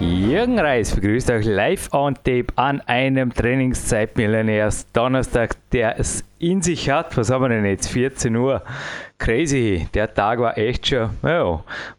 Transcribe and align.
Jürgen 0.00 0.60
Reis 0.60 0.94
begrüßt 0.94 1.28
euch 1.32 1.44
live 1.44 1.92
on 1.92 2.14
tape 2.14 2.46
an 2.54 2.80
einem 2.82 3.34
Trainingszeit-Millionärs 3.34 4.92
Donnerstag, 4.92 5.56
der 5.72 5.98
es 5.98 6.22
in 6.38 6.62
sich 6.62 6.88
hat. 6.88 7.16
Was 7.16 7.30
haben 7.30 7.42
wir 7.42 7.48
denn 7.48 7.64
jetzt? 7.64 7.88
14 7.88 8.36
Uhr. 8.36 8.62
Crazy. 9.18 9.88
Der 9.94 10.14
Tag 10.14 10.38
war 10.38 10.56
echt 10.56 10.86
schon, 10.86 11.10
ja, 11.24 11.42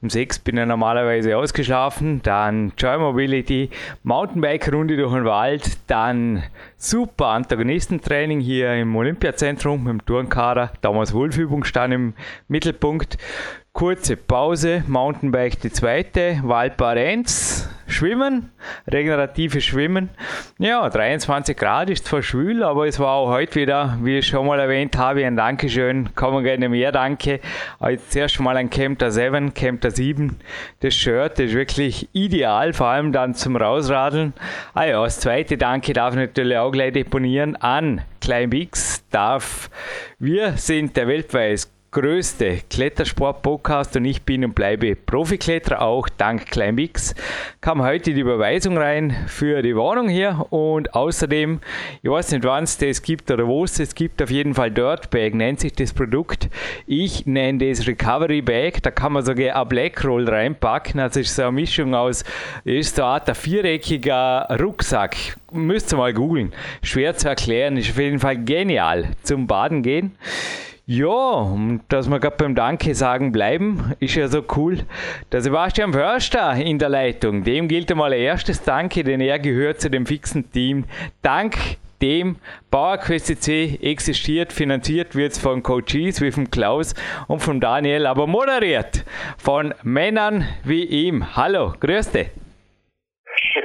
um 0.02 0.09
6 0.09 0.40
bin 0.40 0.55
ich 0.55 0.66
normalerweise 0.66 1.35
ausgeschlafen. 1.35 2.21
Dann 2.23 2.71
Joy 2.77 2.99
Mobility, 2.99 3.70
Mountainbike-Runde 4.04 4.95
durch 4.95 5.13
den 5.13 5.26
Wald. 5.26 5.77
Dann 5.88 6.43
super 6.77 7.27
Antagonistentraining 7.27 8.40
hier 8.40 8.76
im 8.76 8.95
Olympiazentrum 8.95 9.84
mit 9.84 9.91
dem 9.91 10.05
Turnkader. 10.05 10.71
Damals 10.79 11.13
Wolfübung 11.13 11.66
stand 11.66 11.93
im 11.93 12.13
Mittelpunkt. 12.48 13.18
Kurze 13.79 14.17
Pause, 14.17 14.83
Mountainbike 14.88 15.61
die 15.61 15.71
zweite, 15.71 16.41
Waldbarenz, 16.43 17.70
Schwimmen, 17.87 18.51
regeneratives 18.91 19.63
Schwimmen. 19.63 20.09
Ja, 20.57 20.89
23 20.89 21.55
Grad 21.55 21.89
ist 21.89 22.05
zwar 22.05 22.21
schwül, 22.21 22.61
aber 22.61 22.87
es 22.87 22.99
war 22.99 23.13
auch 23.13 23.29
heute 23.29 23.55
wieder, 23.55 23.97
wie 24.01 24.17
ich 24.17 24.27
schon 24.27 24.47
mal 24.47 24.59
erwähnt 24.59 24.97
habe, 24.97 25.25
ein 25.25 25.37
Dankeschön, 25.37 26.13
kommen 26.13 26.43
gerne 26.43 26.67
mehr 26.67 26.91
Danke. 26.91 27.39
Jetzt 27.87 28.11
zuerst 28.11 28.41
mal 28.41 28.57
ein 28.57 28.70
Camper 28.70 29.11
7, 29.11 29.54
Camper 29.54 29.91
7. 29.91 30.35
Das 30.82 30.93
Shirt 30.93 31.39
ist 31.39 31.54
wirklich 31.54 32.09
ideal, 32.11 32.73
vor 32.73 32.87
allem 32.87 33.13
dann 33.13 33.34
zum 33.34 33.55
Rausradeln. 33.55 34.34
Ah 34.73 34.87
ja, 34.87 35.01
das 35.01 35.21
zweite 35.21 35.57
Danke 35.57 35.93
darf 35.93 36.15
ich 36.15 36.20
natürlich 36.20 36.57
auch 36.57 36.71
gleich 36.71 36.91
deponieren 36.91 37.55
an 37.55 38.01
Klein 38.20 38.49
Bix. 38.49 39.05
Darf, 39.09 39.70
wir 40.20 40.57
sind 40.57 40.98
der 40.98 41.07
weltweit 41.07 41.70
größte 41.91 42.59
Klettersport-Podcast 42.70 43.95
und 43.95 44.05
ich 44.05 44.21
bin 44.21 44.45
und 44.45 44.54
bleibe 44.54 44.95
Profikletterer, 44.95 45.82
auch 45.82 46.07
dank 46.07 46.45
Climbix. 46.45 47.15
Kam 47.62 47.82
heute 47.82 48.13
die 48.13 48.21
Überweisung 48.21 48.77
rein 48.77 49.15
für 49.26 49.63
die 49.63 49.76
Wohnung 49.76 50.07
hier 50.07 50.45
und 50.51 50.93
außerdem, 50.93 51.60
ich 52.04 52.10
weiß 52.10 52.32
nicht 52.32 52.43
wann 52.43 52.65
es 52.65 52.77
das 52.77 53.01
gibt 53.01 53.32
oder 53.32 53.48
wo 53.48 53.63
es 53.63 53.73
das 53.73 53.95
gibt, 53.95 54.21
auf 54.21 54.29
jeden 54.29 54.54
Fall 54.54 54.70
Dirtbag 54.70 55.34
nennt 55.34 55.62
sich 55.62 55.73
das 55.73 55.91
Produkt. 55.91 56.49
Ich 56.85 57.26
nenne 57.26 57.67
das 57.67 57.87
Recovery 57.87 58.43
Bag, 58.43 58.84
da 58.84 58.91
kann 58.91 59.13
man 59.13 59.26
sogar 59.26 59.60
ein 59.60 59.67
Blackroll 59.67 60.29
reinpacken, 60.29 60.99
also 60.99 61.21
ist 61.21 61.35
so 61.35 61.41
eine 61.41 61.54
Mischung 61.54 61.95
aus, 61.95 62.23
ist 62.65 62.98
so 62.98 63.01
eine 63.01 63.13
Art 63.13 63.35
viereckiger 63.35 64.47
Rucksack. 64.62 65.16
Müsst 65.51 65.91
ihr 65.91 65.97
mal 65.97 66.13
googeln. 66.13 66.53
Schwer 66.84 67.17
zu 67.17 67.29
erklären, 67.29 67.78
ist 67.78 67.90
auf 67.90 67.97
jeden 67.97 68.19
Fall 68.19 68.38
genial 68.38 69.07
zum 69.23 69.47
Baden 69.47 69.81
gehen. 69.81 70.16
Ja, 70.91 71.45
dass 71.88 72.09
wir 72.09 72.19
gerade 72.19 72.38
beim 72.38 72.56
Danke 72.56 72.95
sagen 72.95 73.31
bleiben, 73.31 73.94
ist 74.00 74.16
ja 74.16 74.28
so 74.28 74.44
cool. 74.57 74.79
Der 75.31 75.41
Sebastian 75.41 75.94
Förster 75.94 76.53
in 76.56 76.79
der 76.79 76.90
Leitung, 76.90 77.44
dem 77.44 77.68
gilt 77.68 77.91
einmal 77.91 78.12
ein 78.12 78.19
erstes 78.19 78.63
Danke, 78.63 79.03
denn 79.03 79.22
er 79.22 79.38
gehört 79.38 79.81
zu 79.81 79.91
dem 79.91 80.07
fixen 80.07 80.51
Team. 80.51 80.85
Dank 81.22 81.57
dem 82.01 82.38
PowerQuest 82.72 83.44
C 83.44 83.78
existiert, 83.84 84.51
finanziert 84.51 85.16
wird 85.16 85.34
es 85.34 85.38
von 85.38 85.62
Coaches 85.62 86.22
wie 86.22 86.31
von 86.31 86.50
Klaus 86.50 86.95
und 87.28 87.41
von 87.44 87.59
Daniel, 87.59 88.07
aber 88.07 88.25
moderiert 88.25 89.06
von 89.38 89.75
Männern 89.84 90.44
wie 90.63 90.85
ihm. 90.85 91.35
Hallo, 91.35 91.72
grüß 91.79 92.13
dich. 92.13 92.29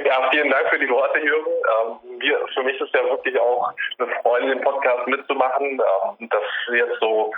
Ja, 0.05 0.29
vielen 0.29 0.51
Dank 0.51 0.69
für 0.69 0.77
die 0.77 0.89
Worte, 0.89 1.17
Jürgen. 1.17 1.54
Wir, 2.25 2.39
für 2.53 2.63
mich 2.63 2.79
ist 2.81 2.93
ja 2.95 3.03
wirklich 3.03 3.39
auch 3.39 3.71
eine 3.99 4.07
Freude, 4.21 4.47
den 4.47 4.61
Podcast 4.61 5.07
mitzumachen. 5.07 5.79
Ähm, 6.19 6.29
wir 6.69 6.87
jetzt 6.87 6.99
so, 6.99 7.31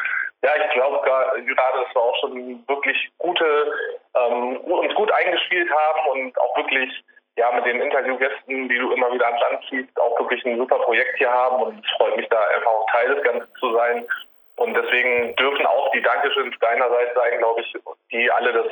ja, 0.43 0.51
ich 0.55 0.73
glaube 0.73 1.01
gerade, 1.03 1.43
dass 1.43 1.93
wir 1.93 2.01
auch 2.01 2.15
schon 2.21 2.63
wirklich 2.67 3.09
gute, 3.17 3.73
ähm, 4.15 4.57
uns 4.57 4.95
gut 4.95 5.11
eingespielt 5.11 5.69
haben 5.69 6.09
und 6.11 6.39
auch 6.39 6.55
wirklich, 6.55 6.89
ja, 7.35 7.51
mit 7.51 7.65
den 7.65 7.81
Interviewgästen, 7.81 8.69
die 8.69 8.77
du 8.77 8.91
immer 8.91 9.11
wieder 9.11 9.27
ans 9.27 9.41
Land 9.41 9.65
ziehst, 9.69 9.99
auch 9.99 10.17
wirklich 10.19 10.43
ein 10.45 10.57
super 10.57 10.79
Projekt 10.79 11.17
hier 11.17 11.31
haben 11.31 11.61
und 11.63 11.85
es 11.85 11.91
freut 11.97 12.15
mich 12.15 12.29
da 12.29 12.39
einfach 12.55 12.71
auch 12.71 12.89
Teil 12.91 13.13
des 13.13 13.23
Ganzen 13.23 13.55
zu 13.59 13.73
sein. 13.73 14.07
Und 14.55 14.73
deswegen 14.73 15.35
dürfen 15.35 15.65
auch 15.67 15.91
die 15.91 16.01
Dankeschöns 16.01 16.55
deinerseits 16.59 17.13
sein, 17.13 17.37
glaube 17.39 17.61
ich, 17.61 17.75
die 18.11 18.31
alle 18.31 18.53
das 18.53 18.67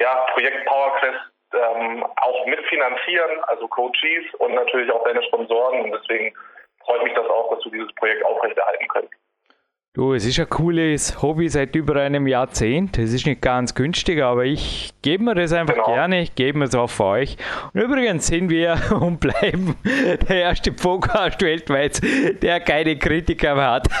ja, 0.00 0.26
Projekt 0.32 0.64
PowerQuest 0.66 1.20
ähm, 1.54 2.04
auch 2.04 2.46
mitfinanzieren, 2.46 3.44
also 3.44 3.68
Coaches 3.68 4.24
und 4.38 4.54
natürlich 4.54 4.90
auch 4.90 5.04
deine 5.04 5.22
Sponsoren. 5.24 5.82
Und 5.82 5.92
deswegen 5.92 6.34
freut 6.84 7.02
mich 7.02 7.14
das 7.14 7.26
auch, 7.26 7.54
dass 7.54 7.62
du 7.64 7.70
dieses 7.70 7.92
Projekt 7.94 8.24
aufrechterhalten 8.24 8.88
kannst. 8.88 9.14
Du, 9.92 10.14
es 10.14 10.24
ist 10.24 10.38
ein 10.38 10.48
cooles 10.48 11.20
Hobby 11.20 11.48
seit 11.48 11.74
über 11.74 11.96
einem 11.96 12.28
Jahrzehnt. 12.28 12.96
Es 12.96 13.12
ist 13.12 13.26
nicht 13.26 13.42
ganz 13.42 13.74
günstig, 13.74 14.22
aber 14.22 14.44
ich 14.44 14.92
gebe 15.02 15.24
mir 15.24 15.34
das 15.34 15.52
einfach 15.52 15.74
genau. 15.74 15.92
gerne. 15.92 16.22
Ich 16.22 16.36
gebe 16.36 16.60
mir 16.60 16.66
es 16.66 16.76
auch 16.76 16.88
für 16.88 17.06
euch. 17.06 17.36
Und 17.74 17.80
übrigens 17.80 18.28
sind 18.28 18.50
wir 18.50 18.78
und 19.00 19.18
bleiben 19.18 19.74
der 20.28 20.42
erste 20.42 20.70
Podcast 20.70 21.42
weltweit, 21.42 22.00
der 22.40 22.60
keine 22.60 22.98
Kritiker 22.98 23.56
mehr 23.56 23.70
hat. 23.72 23.88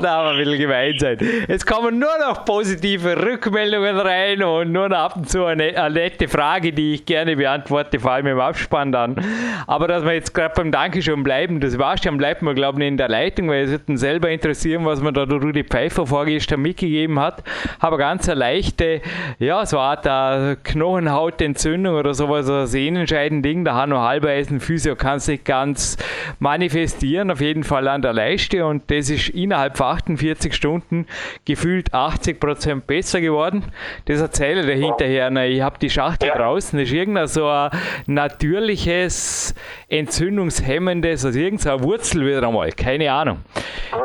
da 0.00 0.22
man 0.22 0.32
ein 0.32 0.38
bisschen 0.38 0.58
gemein 0.58 0.94
sein. 0.98 1.18
Es 1.46 1.66
kommen 1.66 1.98
nur 1.98 2.16
noch 2.18 2.46
positive 2.46 3.26
Rückmeldungen 3.26 3.98
rein 3.98 4.42
und 4.42 4.72
nur 4.72 4.88
noch 4.88 4.96
ab 4.96 5.16
und 5.16 5.28
zu 5.28 5.44
eine, 5.44 5.76
eine 5.76 5.94
nette 5.94 6.28
Frage, 6.28 6.72
die 6.72 6.94
ich 6.94 7.04
gerne 7.04 7.36
beantworte, 7.36 8.00
vor 8.00 8.12
allem 8.12 8.28
im 8.28 8.40
Abspann 8.40 8.90
dann. 8.90 9.22
Aber 9.66 9.86
dass 9.86 10.02
wir 10.02 10.14
jetzt 10.14 10.32
gerade 10.32 10.54
beim 10.56 10.72
Dankeschön 10.72 11.22
bleiben, 11.22 11.60
das 11.60 11.76
war 11.76 11.98
schon, 12.02 12.16
bleibt 12.16 12.40
mir, 12.40 12.54
glaube 12.54 12.80
ich, 12.80 12.88
in 12.88 12.96
der 12.96 13.10
Leitung, 13.10 13.50
weil 13.50 13.65
es 13.66 13.72
wird 13.72 13.88
ihn 13.88 13.96
selber 13.96 14.30
interessieren, 14.30 14.84
was 14.84 15.00
mir 15.00 15.12
da 15.12 15.26
der 15.26 15.38
Rudi 15.38 15.64
Pfeiffer 15.64 16.06
vorgestern 16.06 16.62
mitgegeben 16.62 17.18
hat. 17.18 17.42
Aber 17.78 17.98
ganz 17.98 18.28
eine 18.28 18.38
leichte, 18.38 19.00
ja, 19.38 19.66
so 19.66 19.78
eine 19.78 20.10
Art 20.10 20.64
Knochenhautentzündung 20.64 21.96
oder 21.96 22.14
sowas, 22.14 22.48
ein 22.48 22.66
Sehnenscheidending. 22.66 23.64
Da 23.64 23.74
hat 23.74 23.88
noch 23.88 24.02
Halbeisen 24.02 24.60
Physio 24.60 24.96
kann 24.96 25.18
sich 25.18 25.44
ganz 25.44 25.96
manifestieren, 26.38 27.30
auf 27.30 27.40
jeden 27.40 27.64
Fall 27.64 27.88
an 27.88 28.02
der 28.02 28.12
Leiste. 28.12 28.64
Und 28.64 28.90
das 28.90 29.10
ist 29.10 29.30
innerhalb 29.30 29.76
von 29.76 29.86
48 29.86 30.54
Stunden 30.54 31.06
gefühlt 31.44 31.92
80 31.92 32.40
Prozent 32.40 32.86
besser 32.86 33.20
geworden. 33.20 33.64
Das 34.06 34.20
erzähle 34.20 34.72
ich 34.72 34.84
hinterher. 34.84 35.30
Ich 35.46 35.60
habe 35.60 35.78
die 35.78 35.90
Schachtel 35.90 36.28
ja. 36.28 36.38
draußen. 36.38 36.78
Das 36.78 36.88
ist 36.88 36.94
irgendein 36.94 37.26
so 37.26 37.48
ein 37.48 37.70
natürliches, 38.06 39.54
entzündungshemmendes, 39.88 41.24
also 41.24 41.38
irgendeine 41.38 41.82
Wurzel 41.82 42.26
wieder 42.26 42.46
einmal. 42.46 42.70
Keine 42.72 43.12
Ahnung. 43.12 43.38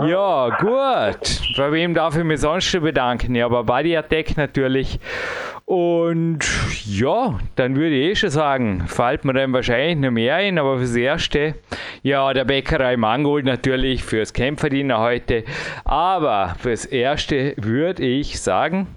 Ja, 0.08 0.50
gut. 0.60 1.42
Bei 1.58 1.72
wem 1.72 1.94
darf 1.94 2.18
ich 2.18 2.24
mich 2.24 2.42
sonst 2.42 2.72
bedanken? 2.82 3.36
Ja, 3.36 3.48
bei 3.48 3.98
Attack 3.98 4.38
natürlich. 4.38 5.00
Und 5.66 6.40
ja, 6.86 7.40
dann 7.56 7.76
würde 7.76 7.96
ich 7.96 8.12
eh 8.12 8.16
schon 8.16 8.30
sagen, 8.30 8.84
fällt 8.88 9.24
mir 9.24 9.34
dann 9.34 9.54
wahrscheinlich 9.54 9.98
noch 9.98 10.12
mehr 10.12 10.36
ein, 10.36 10.58
aber 10.58 10.80
fürs 10.80 10.96
Erste, 10.96 11.56
ja, 12.04 12.34
der 12.34 12.44
Bäckerei 12.44 12.98
Mangold 12.98 13.46
natürlich, 13.46 14.04
fürs 14.04 14.34
Kämpferdiener 14.34 15.00
heute. 15.00 15.46
Aber 15.86 16.56
fürs 16.60 16.86
Erste 16.86 17.54
würde 17.58 18.04
ich 18.04 18.42
sagen, 18.42 18.88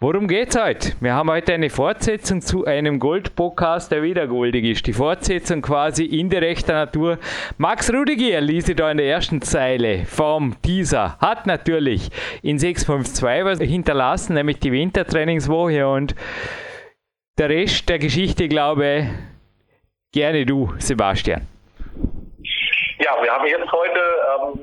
Worum 0.00 0.28
geht's 0.28 0.56
heute? 0.56 0.92
Wir 1.00 1.12
haben 1.14 1.28
heute 1.28 1.54
eine 1.54 1.70
Fortsetzung 1.70 2.40
zu 2.40 2.64
einem 2.64 3.00
Gold-Podcast, 3.00 3.90
der 3.90 4.04
wieder 4.04 4.28
goldig 4.28 4.64
ist. 4.64 4.86
Die 4.86 4.92
Fortsetzung 4.92 5.60
quasi 5.60 6.04
indirekter 6.04 6.74
Natur. 6.74 7.18
Max 7.56 7.92
Rudiger 7.92 8.40
ließ 8.40 8.66
da 8.76 8.92
in 8.92 8.98
der 8.98 9.08
ersten 9.08 9.42
Zeile 9.42 10.04
vom 10.04 10.54
Teaser, 10.62 11.18
hat 11.20 11.48
natürlich 11.48 12.10
in 12.42 12.60
652 12.60 13.44
was 13.44 13.58
hinterlassen, 13.58 14.34
nämlich 14.34 14.60
die 14.60 14.70
Wintertrainingswoche 14.70 15.88
und 15.88 16.14
der 17.36 17.48
Rest 17.48 17.88
der 17.88 17.98
Geschichte, 17.98 18.46
glaube 18.46 19.08
gerne 20.12 20.46
du, 20.46 20.72
Sebastian. 20.78 21.48
Ja, 23.00 23.20
wir 23.20 23.32
haben 23.32 23.46
jetzt 23.48 23.72
heute 23.72 24.00
ähm, 24.54 24.57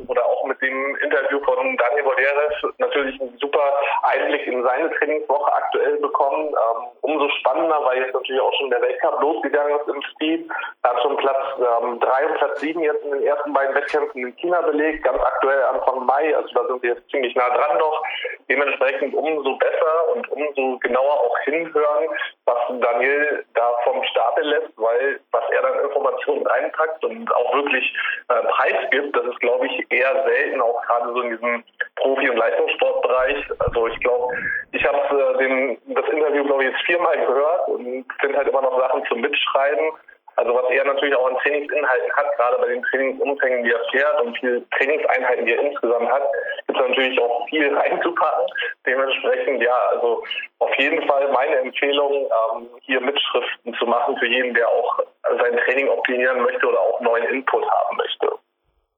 dem 0.66 0.96
Interview 0.98 1.40
von 1.44 1.78
Daniel 1.78 2.04
Boderes 2.04 2.54
natürlich 2.78 3.20
einen 3.22 3.38
super 3.38 3.74
Einblick 4.04 4.48
in 4.48 4.64
seine 4.64 4.92
Trainingswoche 4.98 5.54
aktuell 5.54 5.98
bekommen. 5.98 6.48
Ähm, 6.50 6.88
umso 7.02 7.30
spannender, 7.40 7.80
weil 7.84 8.02
jetzt 8.02 8.14
natürlich 8.14 8.42
auch 8.42 8.54
schon 8.58 8.70
der 8.70 8.82
Weltcup 8.82 9.22
losgegangen 9.22 9.80
ist 9.80 9.88
im 9.88 10.02
Speed. 10.14 10.50
Er 10.84 10.90
hat 10.92 11.02
schon 11.02 11.18
Platz 11.18 11.44
ähm, 11.58 12.00
3 12.00 12.26
und 12.28 12.36
Platz 12.36 12.60
7 12.60 12.82
jetzt 12.82 13.04
in 13.04 13.12
den 13.12 13.24
ersten 13.24 13.54
beiden 13.54 13.76
Wettkämpfen 13.76 14.28
in 14.28 14.36
China 14.38 14.62
belegt, 14.62 15.04
ganz 15.04 15.22
aktuell 15.22 15.62
Anfang 15.64 16.06
Mai, 16.06 16.36
also 16.36 16.50
da 16.54 16.68
sind 16.68 16.82
wir 16.84 16.94
jetzt 16.94 17.10
ziemlich 17.10 17.36
nah 17.36 17.50
dran 17.50 17.78
noch. 17.78 18.04
Dementsprechend 18.50 19.14
umso 19.14 19.56
besser 19.58 20.16
und 20.16 20.30
umso 20.32 20.78
genauer 20.80 21.14
auch 21.14 21.38
hinhören, 21.40 22.10
was 22.46 22.58
Daniel 22.80 23.46
da 23.54 23.74
vom 23.84 24.04
Stapel 24.04 24.46
lässt, 24.46 24.72
weil 24.78 25.20
was 25.32 25.44
er 25.52 25.62
dann 25.62 25.80
Informationen 25.80 26.46
reinpackt 26.46 27.04
und 27.04 27.34
auch 27.36 27.54
wirklich 27.56 27.94
äh, 28.30 28.42
Preis 28.48 28.90
gibt, 28.92 29.16
das 29.16 29.26
ist, 29.26 29.40
glaube 29.40 29.66
ich, 29.68 29.86
eher 29.90 30.24
selten, 30.26 30.55
auch 30.62 30.82
gerade 30.84 31.14
so 31.14 31.22
in 31.22 31.32
diesem 31.32 31.64
Profi- 31.96 32.30
und 32.30 32.38
Leistungssportbereich. 32.38 33.38
Also 33.60 33.88
ich 33.88 34.00
glaube, 34.00 34.34
ich 34.72 34.86
habe 34.86 34.98
äh, 35.40 35.78
das 35.88 36.10
Interview, 36.10 36.44
glaube 36.46 36.64
ich, 36.64 36.72
jetzt 36.72 36.86
viermal 36.86 37.18
gehört 37.18 37.68
und 37.70 38.06
finde 38.20 38.38
halt 38.38 38.48
immer 38.48 38.62
noch 38.62 38.80
Sachen 38.80 39.06
zum 39.06 39.22
Mitschreiben. 39.22 39.92
Also 40.38 40.54
was 40.54 40.70
er 40.70 40.84
natürlich 40.84 41.16
auch 41.16 41.28
an 41.28 41.38
Trainingsinhalten 41.38 42.12
hat, 42.14 42.36
gerade 42.36 42.58
bei 42.58 42.68
den 42.68 42.84
Trainingsumfängen, 42.84 43.64
die 43.64 43.72
er 43.72 43.84
fährt 43.92 44.22
und 44.22 44.38
viele 44.38 44.70
Trainingseinheiten, 44.72 45.46
die 45.46 45.54
er 45.54 45.62
insgesamt 45.62 46.12
hat, 46.12 46.24
gibt 46.68 46.78
es 46.78 46.88
natürlich 46.88 47.20
auch 47.22 47.48
viel 47.48 47.74
reinzupacken. 47.74 48.46
Dementsprechend, 48.86 49.64
ja, 49.64 49.78
also 49.92 50.24
auf 50.60 50.76
jeden 50.76 51.08
Fall 51.08 51.30
meine 51.30 51.56
Empfehlung, 51.56 52.12
ähm, 52.26 52.70
hier 52.82 53.00
Mitschriften 53.00 53.74
zu 53.76 53.86
machen 53.86 54.18
für 54.18 54.28
jeden, 54.28 54.54
der 54.54 54.68
auch 54.68 55.00
sein 55.40 55.58
Training 55.58 55.88
optimieren 55.88 56.42
möchte 56.42 56.68
oder 56.68 56.82
auch 56.82 57.00
neuen 57.00 57.24
Input 57.26 57.64
haben 57.64 57.96
möchte. 57.96 58.35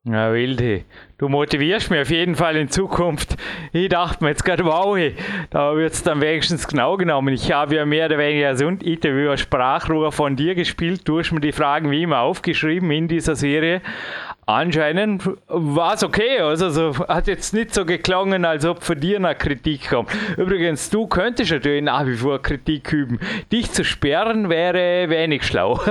Ja, 0.10 0.32
Wilde, 0.32 0.86
du 1.18 1.28
motivierst 1.28 1.92
mich 1.92 2.00
auf 2.00 2.10
jeden 2.10 2.36
Fall 2.36 2.56
in 2.56 2.70
Zukunft. 2.70 3.36
Ich 3.74 3.90
dachte 3.90 4.24
mir 4.24 4.30
jetzt 4.30 4.46
gerade, 4.46 4.64
wow, 4.64 4.98
da 5.50 5.76
wird 5.76 5.92
es 5.92 6.02
dann 6.02 6.22
wenigstens 6.22 6.66
genau 6.66 6.96
genommen. 6.96 7.34
Ich 7.34 7.52
habe 7.52 7.76
ja 7.76 7.86
mehr 7.86 8.06
oder 8.06 8.18
weniger 8.18 8.56
so 8.56 8.68
ein 8.68 8.78
Interview 8.78 9.36
Sprachrohr 9.36 10.14
von 10.14 10.38
dir 10.38 10.56
gespielt. 10.56 11.02
Du 11.04 11.20
hast 11.20 11.34
mir 11.34 11.42
die 11.42 11.52
Fragen 11.52 11.92
wie 11.92 12.04
immer 12.04 12.20
aufgeschrieben 12.22 12.90
in 12.90 13.10
dieser 13.10 13.36
Serie. 13.36 13.82
Anscheinend 14.46 15.30
war 15.48 15.96
es 15.96 16.06
okay. 16.06 16.40
Also, 16.40 16.68
also 16.68 17.08
hat 17.10 17.28
jetzt 17.28 17.54
nicht 17.54 17.74
so 17.74 17.84
geklungen, 17.84 18.46
als 18.46 18.64
ob 18.64 18.82
von 18.82 18.98
dir 18.98 19.18
eine 19.18 19.36
Kritik 19.36 19.90
kommt. 19.90 20.10
Übrigens, 20.38 20.90
du 20.90 21.06
könntest 21.06 21.52
natürlich 21.52 21.84
nach 21.84 22.06
wie 22.06 22.16
vor 22.16 22.42
Kritik 22.42 22.94
üben. 22.94 23.20
Dich 23.52 23.74
zu 23.74 23.84
sperren 23.84 24.50
wäre 24.50 25.10
wenig 25.10 25.44
schlau. 25.44 25.74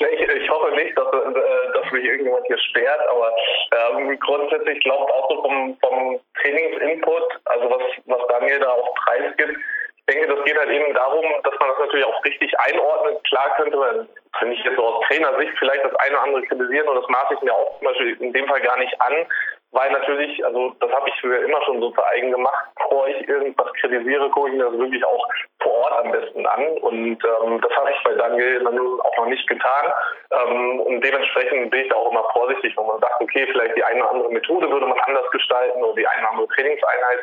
ich, 0.00 0.20
ich, 0.42 0.50
hoffe 0.50 0.74
nicht, 0.74 0.98
dass, 0.98 1.06
äh, 1.06 1.72
dass 1.74 1.84
mich 1.96 2.04
irgendjemand 2.04 2.46
hier 2.46 2.58
sperrt, 2.58 3.00
aber 3.08 3.32
ähm, 3.72 4.18
grundsätzlich 4.20 4.80
glaubt 4.80 5.10
auch 5.12 5.30
so 5.30 5.42
vom, 5.42 5.76
vom 5.80 6.20
Trainingsinput, 6.40 7.24
also 7.46 7.70
was, 7.70 7.82
was 8.06 8.26
Daniel 8.28 8.60
da 8.60 8.70
auch 8.70 8.94
preisgibt, 8.94 9.56
ich 10.08 10.14
denke, 10.14 10.36
das 10.36 10.44
geht 10.44 10.56
halt 10.56 10.70
eben 10.70 10.94
darum, 10.94 11.24
dass 11.42 11.58
man 11.58 11.68
das 11.70 11.78
natürlich 11.80 12.06
auch 12.06 12.24
richtig 12.24 12.52
einordnet. 12.60 13.24
Klar 13.24 13.56
könnte 13.56 13.76
man, 13.76 14.08
wenn 14.40 14.52
ich 14.52 14.62
jetzt 14.62 14.76
so 14.76 14.86
aus 14.86 15.04
Trainersicht 15.08 15.52
vielleicht 15.58 15.84
das 15.84 15.96
eine 15.96 16.14
oder 16.14 16.22
andere 16.22 16.42
kritisieren 16.42 16.86
und 16.86 16.94
das 16.94 17.08
maße 17.08 17.34
ich 17.34 17.40
mir 17.40 17.52
auch 17.52 17.76
zum 17.78 17.88
Beispiel 17.88 18.16
in 18.20 18.32
dem 18.32 18.46
Fall 18.46 18.60
gar 18.60 18.78
nicht 18.78 18.94
an, 19.00 19.26
weil 19.76 19.92
natürlich, 19.92 20.42
also 20.42 20.72
das 20.80 20.90
habe 20.90 21.06
ich 21.08 21.20
früher 21.20 21.44
immer 21.44 21.62
schon 21.66 21.80
so 21.80 21.90
zu 21.90 22.02
eigen 22.06 22.30
gemacht, 22.30 22.64
bevor 22.76 23.08
ich 23.08 23.28
irgendwas 23.28 23.70
kritisiere, 23.74 24.30
gucke 24.30 24.48
ich 24.48 24.56
mir 24.56 24.64
das 24.64 24.78
wirklich 24.78 25.04
auch 25.04 25.28
vor 25.60 25.72
Ort 25.84 26.04
am 26.04 26.12
besten 26.12 26.46
an. 26.46 26.78
Und 26.78 27.18
ähm, 27.22 27.60
das 27.60 27.72
habe 27.76 27.90
ich 27.90 28.02
bei 28.02 28.14
Daniel 28.14 28.64
dann 28.64 28.78
auch 28.78 29.16
noch 29.18 29.26
nicht 29.26 29.46
getan. 29.46 29.92
Ähm, 30.32 30.80
und 30.80 31.04
dementsprechend 31.04 31.70
bin 31.70 31.80
ich 31.80 31.88
da 31.90 31.96
auch 31.96 32.10
immer 32.10 32.24
vorsichtig, 32.32 32.74
wenn 32.74 32.86
man 32.86 33.00
sagt, 33.00 33.20
okay, 33.20 33.46
vielleicht 33.52 33.76
die 33.76 33.84
eine 33.84 34.00
oder 34.00 34.12
andere 34.12 34.32
Methode 34.32 34.70
würde 34.70 34.86
man 34.86 34.98
anders 35.00 35.30
gestalten 35.30 35.82
oder 35.82 35.94
die 35.94 36.06
eine 36.06 36.22
oder 36.22 36.30
andere 36.30 36.48
Trainingseinheit. 36.48 37.18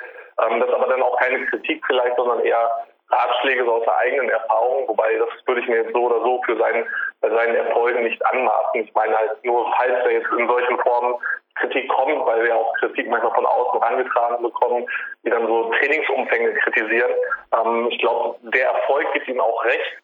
Ähm, 0.45 0.59
das 0.59 0.69
ist 0.69 0.75
aber 0.75 0.88
dann 0.88 1.01
auch 1.01 1.17
keine 1.17 1.44
Kritik 1.47 1.83
vielleicht, 1.88 2.15
sondern 2.17 2.41
eher 2.41 2.69
Ratschläge 3.09 3.69
aus 3.69 3.83
der 3.83 3.97
eigenen 3.97 4.29
Erfahrung, 4.29 4.88
wobei 4.88 5.15
das 5.17 5.29
würde 5.45 5.61
ich 5.61 5.67
mir 5.67 5.83
jetzt 5.83 5.94
so 5.94 6.03
oder 6.03 6.19
so 6.21 6.41
für 6.45 6.57
seinen, 6.57 6.85
seinen 7.21 7.56
Erfolgen 7.56 8.03
nicht 8.03 8.23
anmaßen. 8.25 8.81
Ich 8.81 8.94
meine 8.94 9.17
halt 9.17 9.44
nur, 9.44 9.71
falls 9.77 10.06
er 10.06 10.11
jetzt 10.11 10.27
in 10.38 10.47
solchen 10.47 10.79
Formen 10.79 11.15
Kritik 11.55 11.88
kommt, 11.89 12.25
weil 12.25 12.44
wir 12.44 12.55
auch 12.55 12.73
Kritik 12.75 13.07
manchmal 13.07 13.33
von 13.33 13.45
außen 13.45 13.79
herangetragen 13.79 14.41
bekommen, 14.41 14.85
die 15.23 15.29
dann 15.29 15.45
so 15.47 15.71
Trainingsumfänge 15.79 16.53
kritisieren. 16.55 17.11
Ähm, 17.53 17.88
ich 17.89 18.00
glaube, 18.00 18.38
der 18.41 18.69
Erfolg 18.69 19.11
gibt 19.13 19.27
ihm 19.27 19.39
auch 19.39 19.63
recht, 19.65 19.97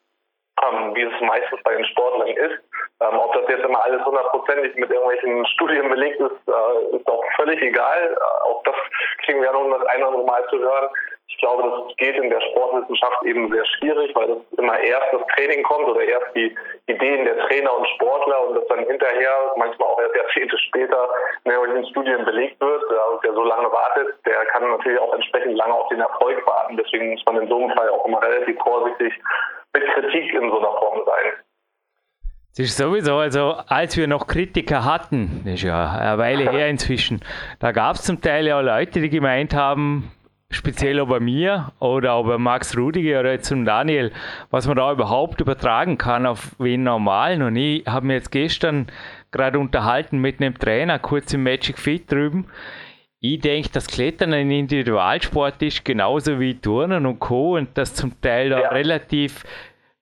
ähm, 0.64 0.96
wie 0.96 1.04
es 1.04 1.22
meistens 1.22 1.62
bei 1.64 1.74
den 1.74 1.86
Sportlern 1.86 2.28
ist. 2.28 2.60
Ähm, 3.02 3.18
ob 3.18 3.34
das 3.34 3.48
jetzt 3.48 3.66
immer 3.66 3.84
alles 3.84 4.04
hundertprozentig 4.06 4.76
mit 4.76 4.90
irgendwelchen 4.90 5.46
Studien 5.48 5.90
belegt 5.90 6.20
ist, 6.20 6.48
äh, 6.48 6.96
ist 6.96 7.08
auch 7.08 7.24
völlig 7.36 7.62
egal. 7.62 8.14
Äh, 8.14 8.48
auch 8.48 8.62
das 8.64 8.76
kriegen 9.24 9.40
wir 9.40 9.48
ja 9.48 9.54
noch 9.54 9.70
das 9.78 9.88
ein 9.88 10.04
oder 10.04 10.08
andere 10.08 10.26
Mal 10.26 10.46
zu 10.50 10.60
hören. 10.60 10.90
Ich 11.30 11.38
glaube, 11.38 11.64
das 11.64 11.96
geht 11.98 12.16
in 12.16 12.30
der 12.30 12.42
Sportwissenschaft 12.42 13.24
eben 13.24 13.50
sehr 13.52 13.66
schwierig, 13.78 14.14
weil 14.16 14.28
das 14.28 14.38
immer 14.58 14.78
erst 14.80 15.14
das 15.14 15.22
Training 15.36 15.64
kommt 15.64 15.88
oder 15.88 16.02
erst 16.02 16.36
die 16.36 16.56
Ideen 16.88 17.24
der 17.24 17.38
Trainer 17.48 17.78
und 17.78 17.88
Sportler 17.96 18.48
und 18.48 18.56
das 18.56 18.68
dann 18.68 18.86
hinterher, 18.86 19.54
manchmal 19.56 19.88
auch 19.88 20.02
erst 20.02 20.16
Jahrzehnte 20.16 20.58
später, 20.58 21.08
in 21.80 21.86
Studien 21.88 22.26
belegt 22.26 22.60
wird. 22.60 22.84
Wer 23.22 23.34
so 23.34 23.44
lange 23.44 23.72
wartet, 23.72 24.16
der 24.26 24.46
kann 24.48 24.70
natürlich 24.70 25.00
auch 25.00 25.14
entsprechend 25.14 25.56
lange 25.56 25.74
auf 25.74 25.88
den 25.90 26.00
Erfolg 26.00 26.46
warten. 26.46 26.78
Deswegen 26.78 27.12
muss 27.12 27.26
man 27.26 27.42
in 27.42 27.48
so 27.48 27.58
einem 27.58 27.72
Fall 27.72 27.90
auch 27.90 28.06
immer 28.06 28.22
relativ 28.22 28.58
vorsichtig 28.60 29.14
mit 29.74 29.86
Kritik 29.94 30.34
in 30.34 30.50
so 30.50 30.58
einer 30.58 30.72
Form 30.80 31.02
sein. 31.06 31.34
Das 32.58 32.66
ist 32.66 32.78
sowieso, 32.78 33.16
also 33.18 33.56
als 33.68 33.96
wir 33.96 34.08
noch 34.08 34.28
Kritiker 34.28 34.84
hatten, 34.84 35.44
das 35.46 35.56
ist 35.56 35.64
ja 35.64 35.92
eine 35.92 36.18
Weile 36.18 36.52
her 36.52 36.68
inzwischen, 36.68 37.22
da 37.60 37.72
gab 37.72 37.96
es 37.96 38.04
zum 38.04 38.22
Teil 38.22 38.48
ja 38.48 38.60
Leute, 38.60 39.00
die 39.00 39.10
gemeint 39.10 39.54
haben, 39.54 40.12
speziell 40.52 41.00
auch 41.00 41.08
bei 41.08 41.20
mir 41.20 41.72
oder 41.80 42.14
auch 42.14 42.26
bei 42.26 42.38
Max 42.38 42.76
Rudiger 42.76 43.20
oder 43.20 43.34
jetzt 43.34 43.48
zum 43.48 43.66
Daniel, 43.66 44.12
was 44.50 44.68
man 44.68 44.78
da 44.78 44.92
überhaupt 44.92 45.42
übertragen 45.42 45.98
kann 45.98 46.26
auf 46.26 46.56
wen 46.58 46.84
normalen. 46.84 47.42
Und 47.42 47.56
ich 47.56 47.86
habe 47.86 48.08
mir 48.08 48.14
jetzt 48.16 48.32
gestern 48.32 48.88
gerade 49.32 49.60
unterhalten 49.60 50.18
mit 50.20 50.42
einem 50.42 50.58
Trainer, 50.58 50.98
kurz 51.00 51.34
im 51.34 51.44
Magic 51.44 51.78
Fit 51.78 52.12
drüben. 52.12 52.48
Ich 53.22 53.40
denke, 53.42 53.70
dass 53.70 53.88
Klettern 53.88 54.34
ein 54.34 54.50
Individualsport 54.50 55.62
ist, 55.62 55.84
genauso 55.84 56.40
wie 56.40 56.56
Turnen 56.56 57.06
und 57.06 57.20
Co. 57.20 57.58
und 57.58 57.78
das 57.78 57.94
zum 57.94 58.20
Teil 58.22 58.52
ja. 58.52 58.70
relativ 58.70 59.44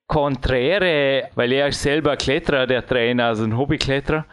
konträre, 0.06 1.28
weil 1.34 1.52
er 1.52 1.68
ist 1.68 1.82
selber 1.82 2.16
Kletterer, 2.16 2.66
der 2.66 2.86
Trainer, 2.86 3.26
also 3.26 3.44
ein 3.44 3.56
Hobbykletterer. 3.56 4.24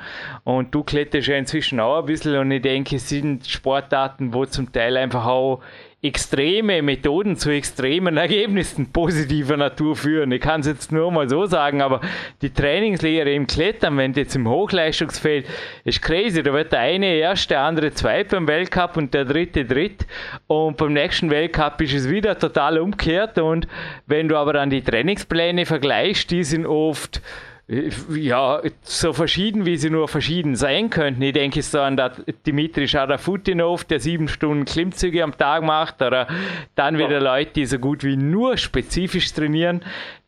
Und 0.46 0.74
du 0.74 0.84
kletterst 0.84 1.28
ja 1.28 1.36
inzwischen 1.36 1.82
auch 1.82 2.00
ein 2.00 2.06
bisschen 2.06 2.38
und 2.38 2.52
ich 2.52 2.62
denke, 2.62 2.96
es 2.96 3.10
sind 3.10 3.46
Sportarten, 3.46 4.34
wo 4.34 4.46
zum 4.46 4.72
Teil 4.72 4.96
einfach 4.96 5.26
auch 5.26 5.62
extreme 6.08 6.82
Methoden 6.82 7.36
zu 7.36 7.50
extremen 7.50 8.18
Ergebnissen 8.18 8.92
positiver 8.92 9.58
Natur 9.58 9.96
führen. 9.96 10.32
Ich 10.32 10.42
kann 10.42 10.62
es 10.62 10.68
jetzt 10.68 10.92
nur 10.92 11.12
mal 11.12 11.30
so 11.30 11.46
sagen, 11.46 11.82
aber 11.82 12.02
die 12.42 12.52
Trainingslehre 12.52 13.34
im 13.34 13.48
Klettern, 13.48 13.98
wenn 13.98 14.14
jetzt 14.14 14.36
im 14.36 14.48
Hochleistungsfeld, 14.48 15.46
ist 15.84 16.02
crazy. 16.02 16.44
Da 16.44 16.54
wird 16.54 16.72
der 16.72 16.80
eine 16.80 17.16
erst, 17.16 17.50
der 17.50 17.62
andere 17.62 17.94
zweit 17.94 18.30
beim 18.30 18.48
Weltcup 18.48 18.98
und 18.98 19.14
der 19.14 19.26
dritte 19.26 19.66
dritt. 19.66 20.06
Und 20.48 20.78
beim 20.78 20.94
nächsten 20.94 21.30
Weltcup 21.30 21.82
ist 21.82 21.94
es 21.94 22.10
wieder 22.10 22.38
total 22.38 22.80
umgekehrt. 22.80 23.38
Und 23.40 23.68
wenn 24.06 24.28
du 24.28 24.38
aber 24.38 24.54
dann 24.54 24.70
die 24.70 24.82
Trainingspläne 24.82 25.66
vergleichst, 25.66 26.32
die 26.32 26.44
sind 26.44 26.66
oft 26.66 27.22
ja, 27.68 28.62
so 28.84 29.12
verschieden, 29.12 29.66
wie 29.66 29.78
sie 29.78 29.90
nur 29.90 30.08
verschieden 30.08 30.56
sein 30.56 30.92
könnten. 30.92 31.22
Ich 31.24 31.34
denke 31.34 31.64
so 31.64 31.82
an 31.82 32.00
Dimitri 32.46 32.88
Scharafutinov, 32.88 33.86
der 33.86 34.00
sieben 34.00 34.28
Stunden 34.28 34.66
Klimmzüge 34.66 35.24
am 35.24 35.36
Tag 35.36 35.64
macht, 35.64 36.02
oder 36.04 36.28
dann 36.76 37.00
wieder 37.00 37.20
Leute, 37.20 37.54
die 37.54 37.66
so 37.66 37.80
gut 37.80 38.04
wie 38.04 38.18
nur 38.18 38.58
spezifisch 38.58 39.34
trainieren. 39.34 39.82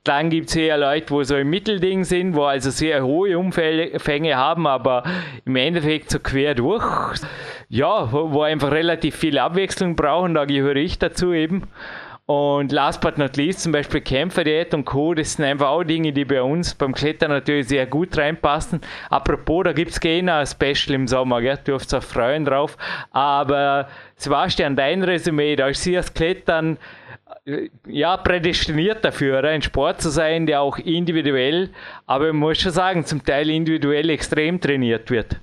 Dann 0.03 0.29
gibt 0.31 0.50
es 0.50 0.55
eher 0.55 0.77
Leute, 0.77 1.12
wo 1.12 1.21
so 1.23 1.35
im 1.35 1.50
Mittelding 1.50 2.05
sind, 2.05 2.33
wo 2.35 2.45
also 2.45 2.71
sehr 2.71 3.03
hohe 3.03 3.38
Umfänge 3.38 4.35
haben, 4.35 4.65
aber 4.65 5.03
im 5.45 5.55
Endeffekt 5.57 6.09
so 6.09 6.19
quer 6.19 6.55
durch. 6.55 7.19
Ja, 7.69 8.12
wo, 8.12 8.31
wo 8.31 8.41
einfach 8.41 8.71
relativ 8.71 9.15
viel 9.15 9.38
Abwechslung 9.38 9.95
brauchen, 9.95 10.33
da 10.33 10.45
gehöre 10.45 10.77
ich 10.77 10.97
dazu 10.97 11.33
eben. 11.33 11.63
Und 12.27 12.74
last 12.74 13.00
but 13.00 13.17
not 13.17 13.38
least 13.38 13.62
zum 13.62 13.72
Beispiel 13.72 14.01
Kämpferdiät 14.01 14.74
und 14.74 14.84
Co. 14.84 15.13
Das 15.13 15.34
sind 15.34 15.46
einfach 15.46 15.69
auch 15.69 15.86
Dinge, 15.86 16.12
die 16.12 16.25
bei 16.25 16.41
uns 16.41 16.75
beim 16.75 16.93
Klettern 16.93 17.31
natürlich 17.31 17.69
sehr 17.69 17.86
gut 17.86 18.17
reinpassen. 18.17 18.81
Apropos, 19.10 19.63
da 19.63 19.72
gibt 19.72 19.91
es 19.91 20.00
gerne 20.01 20.34
ein 20.34 20.46
Special 20.46 20.93
im 20.93 21.07
Sommer, 21.07 21.39
gell? 21.39 21.57
dürft 21.65 21.93
auch 21.93 22.03
freuen 22.03 22.43
drauf. 22.43 22.77
Aber 23.12 23.88
Sebastian, 24.17 24.75
dein 24.75 25.03
Resümee, 25.03 25.55
da 25.55 25.69
ist 25.69 25.84
sie 25.84 25.93
das 25.93 26.13
Klettern 26.13 26.77
äh, 27.46 27.69
ja, 27.88 28.17
prädestiniert 28.17 29.05
dafür, 29.05 29.41
ein 29.46 29.62
Sport 29.62 30.01
zu 30.01 30.10
sein, 30.10 30.46
der 30.46 30.60
auch 30.60 30.77
individuell, 30.79 31.69
aber 32.07 32.27
man 32.27 32.38
muss 32.38 32.60
schon 32.60 32.74
sagen, 32.74 33.05
zum 33.05 33.24
Teil 33.24 33.50
individuell 33.50 34.10
extrem 34.10 34.60
trainiert 34.60 35.10
wird. 35.10 35.38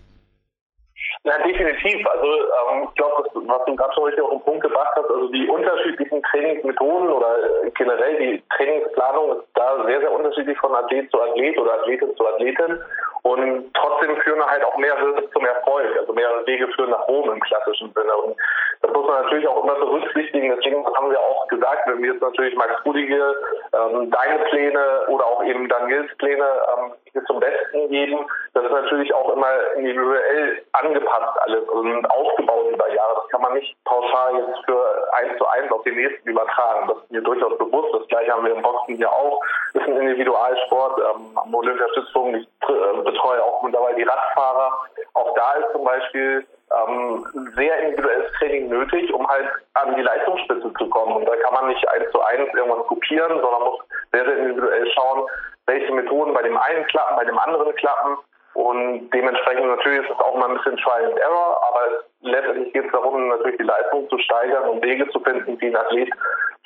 Na, 1.27 1.39
definitiv. 1.39 2.07
Also 2.07 2.27
ähm, 2.27 2.89
ich 2.89 2.95
glaube, 2.97 3.25
was 3.33 3.65
du 3.65 3.77
gerade 3.77 3.95
schon 3.95 4.05
richtig 4.05 4.23
auf 4.23 4.31
den 4.31 4.43
Punkt 4.43 4.63
gebracht 4.63 4.93
hast, 4.95 5.09
also 5.09 5.29
die 5.29 5.49
unterschiedlichen 5.49 6.23
Trainingsmethoden 6.23 7.09
oder 7.09 7.39
generell 7.79 8.19
die 8.19 8.43
Trainingsplanung 8.55 9.39
ist 9.39 9.49
da 9.55 9.85
sehr, 9.87 10.01
sehr 10.01 10.13
unterschiedlich 10.13 10.59
von 10.59 10.75
Athlet 10.75 11.11
zu 11.11 11.23
Athlet 11.23 11.59
oder 11.59 11.81
Athletin 11.81 12.15
zu 12.17 12.27
Athletin. 12.27 12.79
Und 13.23 13.73
trotzdem 13.73 14.15
führen 14.19 14.45
halt 14.45 14.63
auch 14.65 14.77
mehrere 14.77 15.31
zum 15.31 15.47
Erfolg, 15.47 15.97
also 15.99 16.13
mehrere 16.13 16.47
Wege 16.47 16.69
führen 16.77 16.91
nach 16.91 17.09
oben 17.09 17.33
im 17.33 17.41
klassischen 17.41 17.91
Sinne. 17.95 18.15
Und 18.19 18.37
das 18.83 18.93
muss 18.93 19.09
man 19.09 19.23
natürlich 19.23 19.49
auch 19.49 19.65
immer 19.65 19.77
berücksichtigen. 19.77 20.55
Deswegen 20.55 20.85
haben 20.95 21.11
wir 21.11 21.19
auch 21.19 21.49
gesagt, 21.49 21.89
wenn 21.89 22.03
wir 22.03 22.13
jetzt 22.13 22.23
natürlich 22.23 22.55
Max 22.55 22.85
Rudige, 22.85 23.35
ähm, 23.73 24.11
deine 24.11 24.45
Pläne 24.51 25.07
oder 25.09 25.25
auch 25.25 25.43
eben 25.43 25.71
Daniels 25.71 26.15
Pläne 26.19 26.45
ähm, 26.45 26.93
zum 27.27 27.41
Besten 27.41 27.89
geben, 27.89 28.27
das 28.55 28.65
ist 28.65 28.73
natürlich 28.73 29.15
auch 29.15 29.31
immer 29.33 29.49
individuell 29.77 30.63
angepasst 30.73 31.39
alles 31.43 31.69
und 31.69 32.07
aufgebaut 32.11 32.73
über 32.73 32.93
Jahre. 32.93 33.15
Das 33.23 33.29
kann 33.31 33.43
man 33.43 33.55
nicht 33.55 33.77
pauschal 33.85 34.35
jetzt 34.37 34.65
für 34.65 35.13
eins 35.13 35.37
zu 35.39 35.47
eins 35.47 35.71
auf 35.71 35.83
den 35.85 35.97
nächsten 35.97 36.29
übertragen. 36.29 36.89
Das 36.89 36.99
ist 36.99 37.11
mir 37.11 37.23
durchaus 37.23 37.57
bewusst. 37.59 37.95
Das 37.95 38.09
gleiche 38.09 38.33
haben 38.33 38.45
wir 38.45 38.55
im 38.55 38.63
Boxen 38.63 38.97
hier 38.97 39.11
auch. 39.11 39.41
Das 39.73 39.83
ist 39.83 39.89
ein 39.89 40.01
Individualsport. 40.01 40.99
Ähm, 40.99 41.39
am 41.39 41.55
Olympiastützpunkt, 41.55 42.39
ich 42.39 42.49
äh, 42.69 43.03
betreue 43.03 43.43
auch 43.43 43.63
mittlerweile 43.63 43.97
die 43.97 44.03
Radfahrer. 44.03 44.79
Auch 45.15 45.35
da 45.35 45.53
ist 45.55 45.73
zum 45.73 45.85
Beispiel 45.85 46.47
ähm, 46.75 47.27
sehr 47.55 47.79
individuelles 47.83 48.33
Training 48.33 48.69
nötig, 48.69 49.13
um 49.13 49.27
halt 49.29 49.49
an 49.75 49.95
die 49.97 50.03
Leistungsspitze 50.03 50.73
zu 50.79 50.89
kommen. 50.89 51.17
Und 51.17 51.27
da 51.27 51.37
kann 51.37 51.55
man 51.55 51.69
nicht 51.69 51.89
eins 51.89 52.11
zu 52.11 52.21
eins 52.23 52.53
irgendwas 52.55 52.87
kopieren, 52.87 53.41
sondern 53.41 53.63
muss 53.63 53.81
sehr, 54.13 54.25
sehr 54.25 54.37
individuell 54.39 54.91
schauen, 54.93 55.27
welche 55.67 55.93
Methoden 55.93 56.35
bei 56.35 56.43
dem 56.43 56.57
einen 56.57 56.87
klappen, 56.87 57.17
bei 57.17 57.25
dem 57.25 57.39
anderen 57.39 57.75
klappen. 57.75 58.19
Und 58.55 59.11
dementsprechend 59.11 59.67
natürlich 59.67 60.05
ist 60.05 60.11
es 60.11 60.21
auch 60.21 60.37
mal 60.37 60.49
ein 60.49 60.57
bisschen 60.57 60.77
Trial 60.77 61.07
and 61.07 61.19
Error, 61.19 61.61
aber 61.69 62.05
letztendlich 62.21 62.73
geht 62.73 62.87
es 62.87 62.93
darum, 62.93 63.29
natürlich 63.29 63.57
die 63.59 63.65
Leistung 63.65 64.09
zu 64.09 64.19
steigern 64.19 64.69
und 64.69 64.85
Wege 64.85 65.09
zu 65.11 65.19
finden, 65.21 65.61
wie 65.61 65.67
ein 65.67 65.77
Athlet 65.77 66.11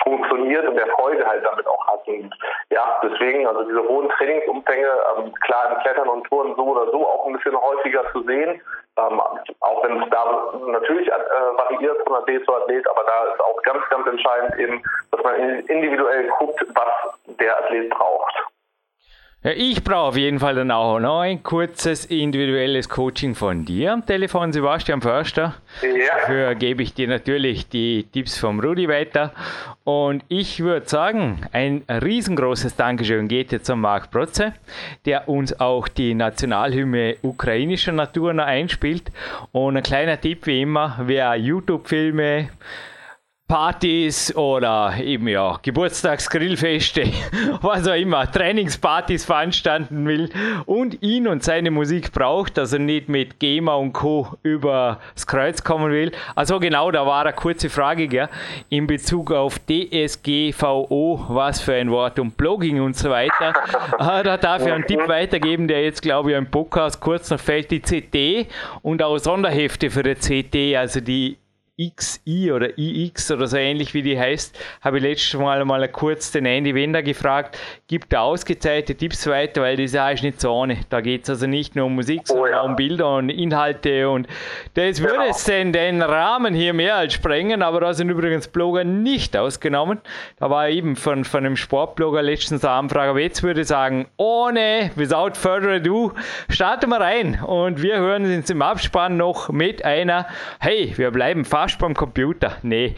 funktioniert 0.02 0.68
und 0.68 0.78
Erfolge 0.78 1.26
halt 1.26 1.44
damit 1.44 1.66
auch 1.66 1.86
hat. 1.86 2.06
Und 2.06 2.34
ja, 2.70 3.00
deswegen, 3.02 3.46
also 3.46 3.62
diese 3.64 3.88
hohen 3.88 4.08
Trainingsumfänge, 4.10 4.86
ähm, 4.86 5.32
klar 5.40 5.72
im 5.72 5.78
Klettern 5.80 6.08
und 6.08 6.24
Touren 6.24 6.54
so 6.56 6.62
oder 6.62 6.90
so 6.90 7.06
auch 7.06 7.26
ein 7.26 7.32
bisschen 7.32 7.56
häufiger 7.56 8.04
zu 8.12 8.22
sehen, 8.22 8.60
ähm, 8.98 9.20
auch 9.60 9.84
wenn 9.84 10.02
es 10.02 10.10
da 10.10 10.52
natürlich 10.66 11.08
äh, 11.08 11.12
variiert 11.56 11.96
von 12.06 12.16
Athlet 12.16 12.44
zu 12.44 12.54
Athlet, 12.54 12.86
aber 12.88 13.04
da 13.04 13.32
ist 13.32 13.40
auch 13.40 13.62
ganz, 13.62 13.82
ganz 13.88 14.06
entscheidend 14.06 14.58
eben, 14.58 14.82
dass 15.10 15.22
man 15.22 15.34
individuell 15.36 16.28
guckt, 16.38 16.64
was 16.74 17.36
der 17.38 17.58
Athlet 17.58 17.88
braucht. 17.90 18.34
Ja, 19.44 19.52
ich 19.52 19.84
brauche 19.84 20.08
auf 20.08 20.16
jeden 20.16 20.40
Fall 20.40 20.56
dann 20.56 20.72
auch 20.72 20.98
noch 20.98 21.20
ein 21.20 21.44
kurzes 21.44 22.06
individuelles 22.06 22.88
Coaching 22.88 23.36
von 23.36 23.64
dir 23.64 23.92
am 23.92 24.04
Telefon, 24.04 24.52
Sebastian 24.52 25.00
Förster. 25.00 25.54
Ja. 25.80 25.88
Dafür 26.22 26.54
gebe 26.56 26.82
ich 26.82 26.92
dir 26.92 27.06
natürlich 27.06 27.68
die 27.68 28.08
Tipps 28.12 28.36
vom 28.36 28.58
Rudi 28.58 28.88
weiter. 28.88 29.32
Und 29.84 30.24
ich 30.26 30.58
würde 30.58 30.88
sagen, 30.88 31.46
ein 31.52 31.84
riesengroßes 31.88 32.74
Dankeschön 32.74 33.28
geht 33.28 33.52
jetzt 33.52 33.70
an 33.70 33.78
Marc 33.78 34.10
Protze, 34.10 34.54
der 35.04 35.28
uns 35.28 35.60
auch 35.60 35.86
die 35.86 36.14
Nationalhymne 36.14 37.18
ukrainischer 37.22 37.92
Natur 37.92 38.32
noch 38.32 38.44
einspielt. 38.44 39.12
Und 39.52 39.76
ein 39.76 39.84
kleiner 39.84 40.20
Tipp 40.20 40.46
wie 40.46 40.62
immer, 40.62 40.98
wer 41.04 41.36
YouTube-Filme 41.36 42.48
Partys 43.48 44.36
oder 44.36 44.92
eben 45.02 45.26
ja 45.26 45.58
Geburtstagsgrillfeste, 45.62 47.04
was 47.62 47.88
auch 47.88 47.94
immer, 47.94 48.30
Trainingspartys 48.30 49.24
veranstalten 49.24 50.06
will 50.06 50.28
und 50.66 51.02
ihn 51.02 51.26
und 51.26 51.42
seine 51.42 51.70
Musik 51.70 52.12
braucht, 52.12 52.58
also 52.58 52.76
nicht 52.76 53.08
mit 53.08 53.40
GEMA 53.40 53.72
und 53.72 53.94
Co. 53.94 54.36
übers 54.42 55.26
Kreuz 55.26 55.64
kommen 55.64 55.90
will. 55.90 56.12
Also 56.34 56.60
genau, 56.60 56.90
da 56.90 57.06
war 57.06 57.22
eine 57.24 57.32
kurze 57.32 57.70
Frage 57.70 58.06
gell, 58.06 58.28
in 58.68 58.86
Bezug 58.86 59.32
auf 59.32 59.58
DSGVO, 59.60 61.24
was 61.28 61.62
für 61.62 61.72
ein 61.72 61.90
Wort 61.90 62.18
und 62.18 62.36
Blogging 62.36 62.82
und 62.82 62.96
so 62.96 63.08
weiter. 63.08 63.54
Ah, 63.98 64.22
da 64.22 64.36
darf 64.36 64.64
ich 64.64 64.72
einen 64.72 64.86
Tipp 64.86 65.08
weitergeben, 65.08 65.66
der 65.66 65.82
jetzt 65.82 66.02
glaube 66.02 66.30
ich 66.30 66.36
im 66.36 66.50
Podcast 66.50 67.00
kurz 67.00 67.30
noch 67.30 67.40
fällt, 67.40 67.70
die 67.70 67.80
CT 67.80 68.48
und 68.82 69.02
auch 69.02 69.18
Sonderhefte 69.18 69.90
für 69.90 70.02
die 70.02 70.14
CT, 70.14 70.76
also 70.76 71.00
die 71.00 71.36
XI 71.78 72.50
oder 72.50 72.76
IX 72.76 73.30
oder 73.30 73.46
so 73.46 73.56
ähnlich 73.56 73.94
wie 73.94 74.02
die 74.02 74.18
heißt, 74.18 74.58
habe 74.80 74.96
ich 74.98 75.02
letztes 75.04 75.38
Mal 75.38 75.64
mal 75.64 75.86
kurz 75.88 76.32
den 76.32 76.44
Andy 76.44 76.74
Wender 76.74 77.02
gefragt, 77.02 77.56
gibt 77.86 78.12
er 78.12 78.22
ausgezeichnete 78.22 78.96
Tipps 78.96 79.26
weiter, 79.28 79.62
weil 79.62 79.76
das 79.76 79.94
ist 79.94 80.22
nicht 80.22 80.40
so 80.40 80.50
ohne. 80.52 80.78
Da 80.90 81.00
geht 81.00 81.22
es 81.22 81.30
also 81.30 81.46
nicht 81.46 81.76
nur 81.76 81.86
um 81.86 81.94
Musik, 81.94 82.22
oh, 82.24 82.34
sondern 82.34 82.50
ja. 82.50 82.60
um 82.62 82.74
Bilder 82.74 83.16
und 83.16 83.30
Inhalte 83.30 84.10
und 84.10 84.26
das 84.74 85.00
würde 85.00 85.18
genau. 85.18 85.36
den, 85.46 85.72
den 85.72 86.02
Rahmen 86.02 86.52
hier 86.52 86.72
mehr 86.72 86.96
als 86.96 87.14
sprengen, 87.14 87.62
aber 87.62 87.80
da 87.80 87.94
sind 87.94 88.10
übrigens 88.10 88.48
Blogger 88.48 88.82
nicht 88.82 89.36
ausgenommen. 89.36 90.00
Da 90.38 90.50
war 90.50 90.68
eben 90.68 90.96
von, 90.96 91.24
von 91.24 91.46
einem 91.46 91.56
Sportblogger 91.56 92.22
letztens 92.22 92.64
eine 92.64 92.74
Anfrage, 92.74 93.10
aber 93.10 93.20
jetzt 93.20 93.44
würde 93.44 93.60
ich 93.60 93.68
sagen, 93.68 94.08
ohne, 94.16 94.90
without 94.96 95.34
further 95.34 95.74
ado, 95.74 96.12
starten 96.48 96.90
wir 96.90 97.00
rein 97.00 97.40
und 97.40 97.82
wir 97.82 97.98
hören 97.98 98.24
uns 98.24 98.50
im 98.50 98.62
Abspann 98.62 99.16
noch 99.16 99.50
mit 99.50 99.84
einer, 99.84 100.26
hey, 100.58 100.92
wir 100.96 101.12
bleiben 101.12 101.44
fast 101.44 101.67
fast 101.68 101.78
beim 101.78 101.94
Computer. 101.94 102.56
Nee. 102.62 102.94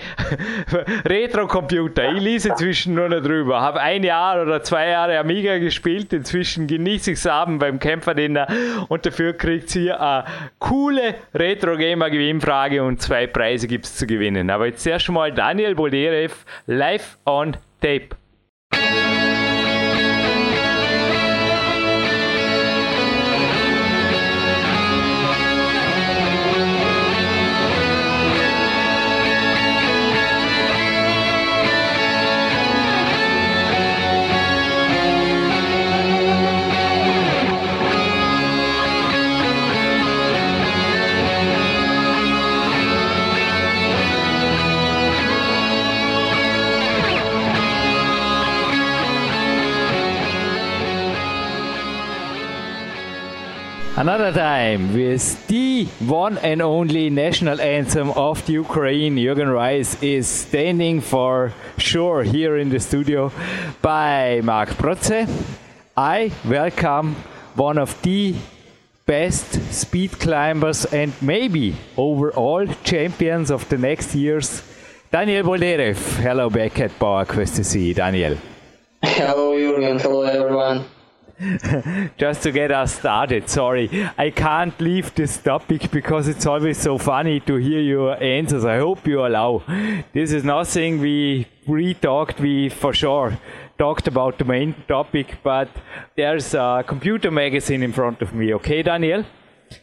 Retro-Computer. 1.04 2.12
Ich 2.12 2.20
lese 2.20 2.50
inzwischen 2.50 2.94
nur 2.94 3.08
noch 3.08 3.20
drüber. 3.20 3.60
Habe 3.60 3.80
ein 3.80 4.04
Jahr 4.04 4.40
oder 4.42 4.62
zwei 4.62 4.88
Jahre 4.88 5.18
Amiga 5.18 5.58
gespielt. 5.58 6.12
Inzwischen 6.12 6.66
genieße 6.66 7.12
ich 7.12 7.18
es 7.18 7.26
abend 7.26 7.58
beim 7.58 7.80
Kämpferdiener. 7.80 8.46
Und 8.88 9.04
dafür 9.04 9.32
kriegt 9.32 9.74
ihr 9.74 10.00
eine 10.00 10.24
coole 10.58 11.16
Retro-Gamer-Gewinnfrage 11.34 12.82
und 12.84 13.02
zwei 13.02 13.26
Preise 13.26 13.66
gibt 13.66 13.86
es 13.86 13.96
zu 13.96 14.06
gewinnen. 14.06 14.50
Aber 14.50 14.66
jetzt 14.66 14.86
erst 14.86 15.08
mal 15.10 15.32
Daniel 15.32 15.74
Bolderev 15.74 16.34
live 16.66 17.18
on 17.24 17.56
tape. 17.80 18.10
Another 54.00 54.32
time 54.32 54.94
with 54.94 55.46
the 55.48 55.84
one 56.08 56.38
and 56.38 56.62
only 56.62 57.10
national 57.10 57.60
anthem 57.60 58.08
of 58.12 58.46
the 58.46 58.54
Ukraine, 58.54 59.16
Jürgen 59.16 59.52
Reis 59.52 60.02
is 60.02 60.26
standing 60.26 61.02
for 61.02 61.52
sure 61.76 62.22
here 62.22 62.56
in 62.56 62.70
the 62.70 62.80
studio 62.80 63.30
by 63.82 64.40
Mark 64.42 64.70
Protze. 64.70 65.28
I 65.98 66.32
welcome 66.48 67.14
one 67.56 67.76
of 67.76 68.00
the 68.00 68.34
best 69.04 69.70
speed 69.70 70.12
climbers 70.12 70.86
and 70.86 71.12
maybe 71.20 71.76
overall 71.98 72.66
champions 72.82 73.50
of 73.50 73.68
the 73.68 73.76
next 73.76 74.14
years, 74.14 74.62
Daniel 75.12 75.42
Boldyrev. 75.42 75.98
Hello 76.22 76.48
back 76.48 76.80
at 76.80 76.98
Power 76.98 77.26
Quest 77.26 77.56
to 77.56 77.64
see 77.64 77.92
Daniel. 77.92 78.38
Hello 79.02 79.52
Jürgen, 79.52 80.00
hello 80.00 80.22
everyone. 80.22 80.86
just 82.18 82.42
to 82.42 82.52
get 82.52 82.70
us 82.70 82.98
started, 82.98 83.48
sorry, 83.48 83.88
I 84.18 84.30
can't 84.30 84.78
leave 84.80 85.14
this 85.14 85.38
topic 85.38 85.90
because 85.90 86.28
it's 86.28 86.44
always 86.44 86.78
so 86.78 86.98
funny 86.98 87.40
to 87.40 87.54
hear 87.56 87.80
your 87.80 88.22
answers. 88.22 88.64
I 88.64 88.78
hope 88.78 89.06
you 89.06 89.26
allow. 89.26 89.62
This 90.12 90.32
is 90.32 90.44
nothing 90.44 91.00
we 91.00 91.46
pre-talked, 91.66 92.40
we 92.40 92.68
for 92.68 92.92
sure 92.92 93.38
talked 93.78 94.06
about 94.06 94.36
the 94.36 94.44
main 94.44 94.74
topic, 94.86 95.38
but 95.42 95.68
there's 96.14 96.52
a 96.52 96.84
computer 96.86 97.30
magazine 97.30 97.82
in 97.82 97.92
front 97.92 98.20
of 98.20 98.34
me, 98.34 98.52
okay, 98.52 98.82
Daniel? 98.82 99.24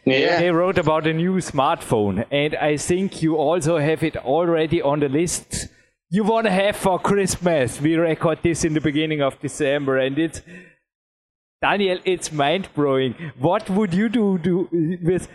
Yeah. 0.05 0.39
They 0.39 0.51
wrote 0.51 0.77
about 0.77 1.07
a 1.07 1.13
new 1.13 1.37
smartphone, 1.37 2.23
and 2.29 2.55
I 2.55 2.77
think 2.77 3.23
you 3.23 3.37
also 3.37 3.79
have 3.79 4.03
it 4.03 4.15
already 4.17 4.83
on 4.83 4.99
the 4.99 5.09
list 5.09 5.69
you 6.09 6.23
want 6.23 6.45
to 6.45 6.51
have 6.51 6.75
for 6.75 6.99
Christmas. 6.99 7.81
We 7.81 7.95
record 7.95 8.39
this 8.43 8.63
in 8.63 8.73
the 8.73 8.81
beginning 8.81 9.21
of 9.21 9.39
December, 9.41 9.97
and 9.97 10.17
it's 10.19 10.41
Daniel, 11.61 11.99
it's 12.05 12.31
mind 12.31 12.69
blowing. 12.75 13.15
What 13.39 13.69
would 13.69 13.93
you 13.93 14.07
do, 14.09 14.37
do 14.37 14.69
with 15.03 15.27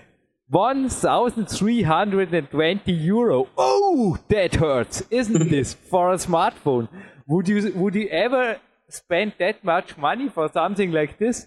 1,320 0.51 2.93
euro? 2.93 3.49
Oh, 3.59 4.17
that 4.29 4.55
hurts, 4.55 5.03
isn't 5.11 5.51
this, 5.51 5.75
for 5.91 6.13
a 6.13 6.17
smartphone? 6.17 6.89
Would 7.27 7.49
you 7.49 7.73
would 7.75 7.95
you 7.97 8.09
ever 8.09 8.59
spend 8.89 9.33
that 9.39 9.65
much 9.65 9.97
money 9.97 10.29
for 10.29 10.49
something 10.53 10.93
like 10.93 11.19
this? 11.19 11.47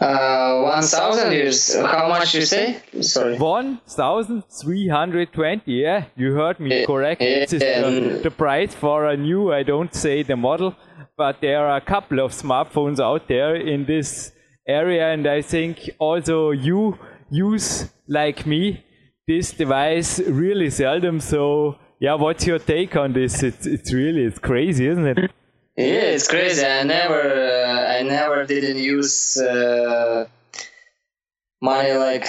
Uh, 0.00 0.62
1,000 0.62 1.32
years. 1.32 1.74
How 1.76 2.08
much 2.08 2.34
you 2.34 2.40
say? 2.42 2.80
Sorry. 3.02 3.36
1,320. 3.38 5.72
Yeah, 5.72 6.04
you 6.16 6.32
heard 6.32 6.58
me 6.58 6.86
correct. 6.86 7.20
this 7.20 7.52
is 7.52 7.60
the, 7.60 8.20
the 8.22 8.30
price 8.30 8.74
for 8.74 9.06
a 9.06 9.16
new. 9.16 9.52
I 9.52 9.62
don't 9.62 9.94
say 9.94 10.22
the 10.22 10.36
model 10.36 10.74
but 11.20 11.42
there 11.42 11.66
are 11.66 11.76
a 11.76 11.82
couple 11.82 12.18
of 12.18 12.32
smartphones 12.32 12.98
out 12.98 13.28
there 13.28 13.54
in 13.54 13.84
this 13.84 14.32
area, 14.66 15.12
and 15.12 15.26
I 15.26 15.42
think 15.42 15.90
also 15.98 16.50
you 16.50 16.98
use, 17.30 17.90
like 18.08 18.46
me, 18.46 18.82
this 19.28 19.52
device 19.52 20.18
really 20.20 20.70
seldom. 20.70 21.20
So, 21.20 21.76
yeah, 22.00 22.14
what's 22.14 22.46
your 22.46 22.58
take 22.58 22.96
on 22.96 23.12
this? 23.12 23.42
It's, 23.42 23.66
it's 23.66 23.92
really 23.92 24.24
it's 24.24 24.38
crazy, 24.38 24.86
isn't 24.86 25.08
it? 25.08 25.30
Yeah, 25.76 26.16
it's 26.16 26.26
crazy. 26.26 26.64
I 26.64 26.84
never, 26.84 27.20
uh, 27.20 27.98
I 27.98 28.02
never 28.02 28.46
didn't 28.46 28.78
use 28.78 29.36
uh, 29.36 30.26
money 31.60 31.92
like 31.92 32.26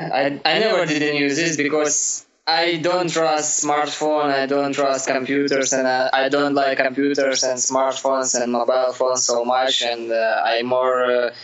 I, 0.00 0.40
I 0.44 0.58
never 0.58 0.84
didn't 0.84 1.14
use 1.14 1.36
this 1.36 1.56
because 1.56 2.26
I 2.46 2.76
don't 2.76 3.08
trust 3.08 3.64
smartphone. 3.64 4.32
I 4.32 4.46
don't 4.46 4.72
trust 4.72 5.06
computers, 5.06 5.72
and 5.72 5.86
I, 5.86 6.10
I 6.12 6.28
don't 6.28 6.54
like 6.54 6.78
computers 6.78 7.44
and 7.44 7.58
smartphones 7.58 8.40
and 8.40 8.50
mobile 8.50 8.92
phones 8.92 9.24
so 9.24 9.44
much. 9.44 9.82
And 9.82 10.10
uh, 10.10 10.42
I 10.44 10.62
more 10.62 11.04
uh, 11.04 11.34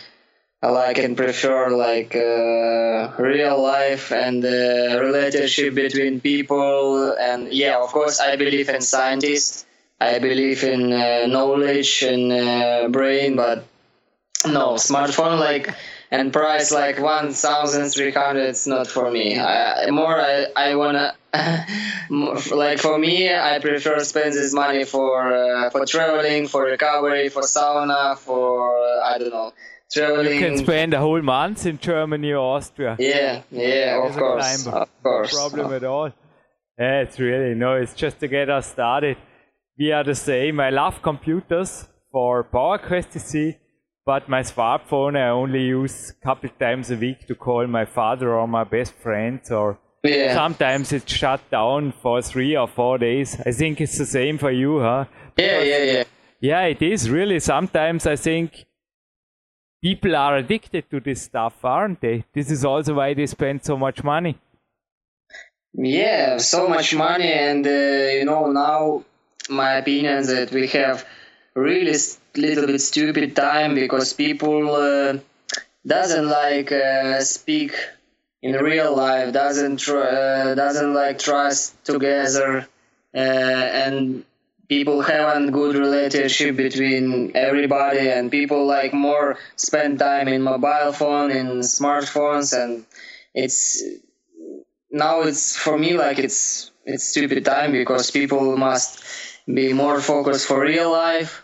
I 0.61 0.67
like 0.69 0.97
and 0.97 1.15
prefer 1.15 1.69
like 1.69 2.15
uh, 2.15 3.13
real 3.17 3.61
life 3.63 4.11
and 4.11 4.43
uh, 4.43 4.99
relationship 4.99 5.73
between 5.73 6.19
people. 6.19 7.15
And 7.17 7.53
yeah, 7.53 7.77
of 7.77 7.89
course, 7.93 8.19
I 8.19 8.35
believe 8.35 8.67
in 8.67 8.81
scientists. 8.81 9.65
I 10.01 10.19
believe 10.19 10.63
in 10.63 10.91
uh, 10.91 11.27
knowledge 11.27 12.03
and 12.03 12.31
uh, 12.31 12.87
brain, 12.89 13.35
but 13.37 13.65
no 14.45 14.73
smartphone 14.75 15.39
like 15.39 15.73
and 16.11 16.33
price 16.33 16.71
like 16.71 16.99
1300 16.99 18.37
it's 18.37 18.65
not 18.67 18.87
for 18.87 19.11
me. 19.11 19.39
I, 19.39 19.89
more 19.91 20.19
i, 20.19 20.47
I 20.55 20.75
wanna 20.75 21.15
like 22.51 22.79
for 22.79 22.97
me 22.97 23.31
i 23.33 23.59
prefer 23.59 23.99
spend 23.99 24.33
this 24.33 24.53
money 24.53 24.83
for 24.83 25.31
uh, 25.31 25.69
for 25.69 25.85
traveling 25.85 26.47
for 26.47 26.63
recovery 26.63 27.29
for 27.29 27.43
sauna 27.43 28.17
for 28.17 28.75
uh, 28.77 29.13
i 29.13 29.17
don't 29.19 29.29
know 29.29 29.53
traveling 29.91 30.33
you 30.33 30.39
can 30.39 30.57
spend 30.57 30.93
a 30.93 30.99
whole 30.99 31.21
month 31.21 31.65
in 31.65 31.77
germany 31.77 32.31
or 32.33 32.57
austria. 32.57 32.95
Yeah 32.99 33.41
yeah 33.51 34.03
of 34.03 34.15
course 34.15 34.67
of 34.67 34.89
course. 35.03 35.33
No 35.33 35.49
problem 35.49 35.73
at 35.73 35.83
all. 35.83 36.11
Yeah, 36.79 37.01
it's 37.01 37.19
really 37.19 37.53
no 37.55 37.75
it's 37.75 37.93
just 37.93 38.19
to 38.21 38.27
get 38.27 38.49
us 38.49 38.67
started. 38.67 39.17
We 39.77 39.91
are 39.91 40.03
the 40.03 40.15
same. 40.15 40.59
I 40.59 40.71
love 40.71 41.01
computers 41.01 41.87
for 42.11 42.43
power 42.43 42.77
quest 42.77 43.11
to 43.11 43.19
see 43.19 43.57
but 44.05 44.27
my 44.29 44.41
smartphone 44.41 45.17
I 45.17 45.29
only 45.29 45.63
use 45.63 46.11
a 46.11 46.25
couple 46.25 46.49
times 46.59 46.91
a 46.91 46.95
week 46.95 47.27
to 47.27 47.35
call 47.35 47.67
my 47.67 47.85
father 47.85 48.33
or 48.33 48.47
my 48.47 48.63
best 48.63 48.93
friends 48.93 49.51
or 49.51 49.79
yeah. 50.03 50.33
sometimes 50.33 50.91
it's 50.93 51.11
shut 51.11 51.41
down 51.51 51.91
for 51.91 52.21
three 52.21 52.55
or 52.55 52.67
four 52.67 52.97
days. 52.97 53.39
I 53.45 53.51
think 53.51 53.81
it's 53.81 53.97
the 53.97 54.05
same 54.05 54.37
for 54.37 54.51
you, 54.51 54.79
huh? 54.79 55.05
Yeah, 55.37 55.61
yeah, 55.61 55.83
yeah. 55.83 56.03
Yeah, 56.41 56.63
it 56.63 56.81
is 56.81 57.09
really. 57.09 57.39
Sometimes 57.39 58.07
I 58.07 58.15
think 58.15 58.65
people 59.83 60.15
are 60.15 60.37
addicted 60.37 60.89
to 60.89 60.99
this 60.99 61.23
stuff, 61.23 61.53
aren't 61.63 62.01
they? 62.01 62.23
This 62.33 62.49
is 62.49 62.63
also 62.63 62.95
why 62.95 63.13
they 63.13 63.25
spend 63.25 63.63
so 63.63 63.77
much 63.77 64.03
money. 64.03 64.37
Yeah, 65.73 66.37
so 66.37 66.67
much 66.67 66.95
money, 66.95 67.31
and 67.31 67.65
uh, 67.67 67.69
you 67.69 68.25
know 68.25 68.51
now 68.51 69.03
my 69.49 69.73
opinion 69.73 70.25
that 70.25 70.51
we 70.51 70.67
have 70.67 71.05
really 71.55 71.95
little 72.35 72.67
bit 72.67 72.79
stupid 72.79 73.35
time 73.35 73.75
because 73.75 74.13
people 74.13 74.75
uh, 74.75 75.17
doesn't 75.85 76.27
like 76.27 76.71
uh, 76.71 77.19
speak 77.21 77.73
in 78.41 78.53
real 78.53 78.95
life 78.95 79.33
doesn't 79.33 79.77
tr- 79.77 79.97
uh, 79.97 80.55
doesn't 80.55 80.93
like 80.93 81.19
trust 81.19 81.83
together 81.83 82.67
uh, 83.15 83.17
and 83.17 84.23
people 84.69 85.01
haven't 85.01 85.51
good 85.51 85.75
relationship 85.75 86.55
between 86.55 87.31
everybody 87.35 88.09
and 88.09 88.31
people 88.31 88.65
like 88.65 88.93
more 88.93 89.37
spend 89.55 89.99
time 89.99 90.27
in 90.27 90.41
mobile 90.41 90.93
phone 90.93 91.31
in 91.31 91.59
smartphones 91.59 92.53
and 92.57 92.85
it's 93.33 93.83
now 94.91 95.21
it's 95.21 95.55
for 95.55 95.77
me 95.77 95.93
like 95.93 96.19
it's 96.19 96.71
it's 96.85 97.03
stupid 97.03 97.43
time 97.45 97.71
because 97.71 98.11
people 98.11 98.57
must 98.57 99.03
be 99.53 99.73
more 99.73 99.99
focused 100.01 100.47
for 100.47 100.61
real 100.61 100.91
life 100.91 101.43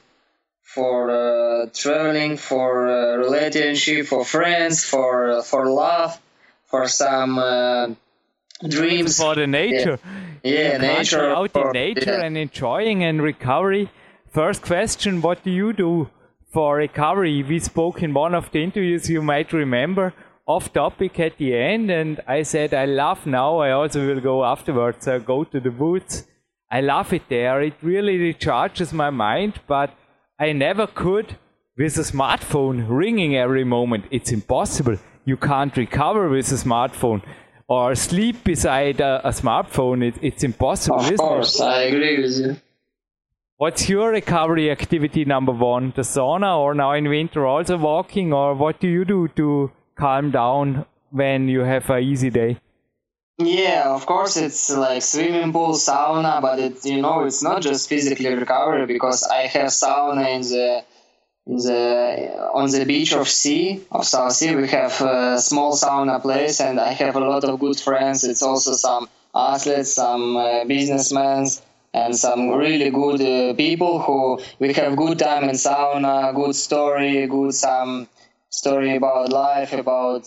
for 0.76 1.10
uh, 1.10 1.70
traveling, 1.74 2.36
for 2.36 2.88
uh, 2.88 3.16
relationship, 3.16 4.08
for 4.08 4.26
friends, 4.26 4.84
for 4.84 5.32
uh, 5.32 5.42
for 5.42 5.68
love, 5.68 6.20
for 6.66 6.88
some 6.88 7.40
uh, 7.40 7.88
dreams. 8.68 9.18
For 9.18 9.36
the 9.36 9.48
nature. 9.48 10.00
Yeah, 10.44 10.60
yeah 10.60 10.78
nature. 10.78 11.30
Out 11.30 11.52
for, 11.52 11.68
in 11.68 11.72
nature 11.72 12.18
yeah. 12.18 12.26
and 12.26 12.38
enjoying 12.38 13.04
and 13.04 13.22
recovery. 13.22 13.90
First 14.34 14.64
question: 14.64 15.22
What 15.22 15.44
do 15.44 15.52
you 15.52 15.72
do 15.72 16.10
for 16.52 16.76
recovery? 16.76 17.42
We 17.42 17.60
spoke 17.60 18.04
in 18.04 18.14
one 18.14 18.36
of 18.36 18.52
the 18.52 18.62
interviews. 18.62 19.10
You 19.10 19.22
might 19.22 19.54
remember 19.54 20.14
off 20.46 20.74
topic 20.74 21.20
at 21.22 21.38
the 21.38 21.56
end, 21.56 21.90
and 21.90 22.20
I 22.28 22.44
said 22.44 22.74
I 22.74 22.86
love 22.86 23.26
now. 23.26 23.60
I 23.60 23.72
also 23.72 24.06
will 24.06 24.22
go 24.22 24.44
afterwards. 24.44 25.08
I 25.08 25.20
go 25.20 25.44
to 25.46 25.60
the 25.60 25.72
woods. 25.72 26.26
I 26.72 26.82
love 26.82 27.14
it 27.14 27.30
there. 27.30 27.62
It 27.62 27.75
really 27.82 28.18
recharges 28.18 28.92
my 28.92 29.10
mind, 29.10 29.60
but 29.68 29.92
I 30.40 30.51
never 30.51 30.88
could 30.88 31.38
with 31.78 31.98
a 31.98 32.01
smartphone 32.01 32.86
ringing 32.90 33.36
every 33.36 33.64
moment. 33.64 34.06
It's 34.12 34.32
impossible. 34.32 34.98
You 35.25 35.38
can't 35.38 35.75
recover 35.78 36.30
with 36.30 36.51
a 36.51 36.56
smartphone 36.56 37.22
or 37.68 37.96
sleep 37.96 38.44
beside 38.44 39.00
a, 39.00 39.22
a 39.28 39.32
smartphone. 39.32 40.04
It, 40.08 40.16
it's 40.22 40.44
impossible. 40.44 41.00
Of 41.00 41.18
course, 41.18 41.60
it? 41.60 41.64
I 41.64 41.82
agree 41.84 42.22
with 42.22 42.38
you. 42.38 42.56
What's 43.58 43.88
your 43.88 44.10
recovery 44.10 44.70
activity 44.70 45.24
number 45.24 45.54
one? 45.54 45.94
The 45.96 46.01
sauna 46.01 46.58
or 46.58 46.74
now 46.74 46.92
in 46.92 47.08
winter 47.08 47.46
also 47.46 47.78
walking 47.78 48.34
or 48.34 48.54
what 48.54 48.80
do 48.82 48.88
you 48.88 49.06
do 49.06 49.30
to 49.38 49.72
calm 49.96 50.32
down 50.32 50.86
when 51.12 51.48
you 51.48 51.62
have 51.62 51.90
a 51.90 52.00
easy 52.00 52.30
day? 52.30 52.60
Yeah, 53.38 53.94
of 53.94 54.06
course 54.06 54.38
it's 54.38 54.70
like 54.70 55.02
swimming 55.02 55.52
pool, 55.52 55.74
sauna, 55.74 56.42
but 56.42 56.60
it 56.60 56.86
you 56.86 57.02
know 57.02 57.24
it's 57.26 57.44
not 57.44 57.62
just 57.62 57.90
physically 57.90 58.34
recovery 58.34 58.86
because 58.86 59.24
I 59.24 59.48
have 59.48 59.68
sauna 59.68 60.26
in 60.36 60.42
the 60.42 60.84
in 61.48 61.58
the 61.58 62.52
on 62.54 62.70
the 62.72 62.86
beach 62.86 63.14
of 63.14 63.28
sea 63.30 63.84
of 63.92 64.06
South 64.06 64.34
Sea. 64.34 64.56
We 64.56 64.68
have 64.70 65.02
a 65.02 65.40
small 65.40 65.74
sauna 65.74 66.22
place, 66.22 66.62
and 66.62 66.80
I 66.80 66.94
have 66.94 67.16
a 67.18 67.20
lot 67.20 67.44
of 67.44 67.60
good 67.60 67.80
friends. 67.80 68.24
It's 68.24 68.42
also 68.44 68.74
some 68.74 69.10
athletes, 69.36 69.94
some 69.94 70.38
uh, 70.38 70.66
businessmen, 70.66 71.48
and 71.94 72.16
some 72.16 72.50
really 72.52 72.90
good 72.90 73.22
uh, 73.22 73.54
people 73.56 74.00
who 74.00 74.40
we 74.60 74.74
have 74.74 74.96
good 74.96 75.20
time 75.20 75.46
in 75.46 75.56
sauna, 75.56 76.34
good 76.36 76.56
story, 76.56 77.28
good 77.28 77.54
some 77.54 78.08
story 78.59 78.96
about 78.96 79.31
life, 79.31 79.74
about 79.74 80.24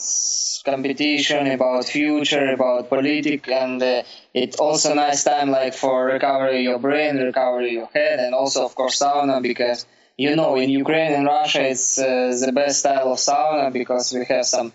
competition, 0.64 1.46
about 1.46 1.84
future, 1.84 2.46
about 2.52 2.90
politics, 2.90 3.48
and 3.48 3.82
uh, 3.82 4.02
it's 4.34 4.56
also 4.56 4.94
nice 4.94 5.24
time 5.24 5.50
like 5.50 5.74
for 5.74 6.06
recovery 6.06 6.62
your 6.62 6.78
brain, 6.78 7.16
recovery 7.16 7.72
your 7.72 7.88
head, 7.94 8.20
and 8.20 8.34
also 8.34 8.64
of 8.64 8.74
course 8.74 8.98
sauna 9.00 9.40
because 9.42 9.86
you 10.16 10.34
know 10.36 10.56
in 10.56 10.68
Ukraine 10.70 11.12
and 11.12 11.26
Russia 11.26 11.62
it's 11.72 11.98
uh, 11.98 12.36
the 12.46 12.52
best 12.52 12.80
style 12.80 13.08
of 13.12 13.18
sauna 13.18 13.72
because 13.72 14.12
we 14.12 14.24
have 14.26 14.46
some 14.46 14.72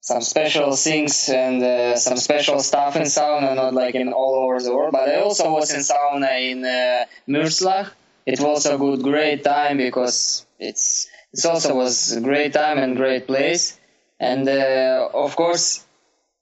some 0.00 0.20
special 0.20 0.74
things 0.74 1.28
and 1.28 1.62
uh, 1.62 1.96
some 1.96 2.16
special 2.16 2.58
stuff 2.58 2.96
in 2.96 3.02
sauna, 3.02 3.54
not 3.54 3.72
like 3.72 3.94
in 3.94 4.12
all 4.12 4.34
over 4.44 4.60
the 4.60 4.74
world. 4.74 4.92
But 4.92 5.08
I 5.08 5.20
also 5.20 5.52
was 5.52 5.72
in 5.72 5.80
sauna 5.80 6.32
in 6.50 6.64
uh, 6.64 7.04
Mürzlach. 7.28 7.90
It 8.26 8.40
was 8.40 8.66
a 8.66 8.76
good, 8.76 9.02
great 9.02 9.44
time 9.44 9.76
because 9.78 10.44
it's 10.58 11.08
it 11.32 11.44
also 11.46 11.74
was 11.74 12.12
a 12.12 12.20
great 12.20 12.52
time 12.52 12.78
and 12.78 12.96
great 12.96 13.26
place. 13.26 13.78
And 14.20 14.48
uh, 14.48 15.08
of 15.14 15.34
course, 15.34 15.84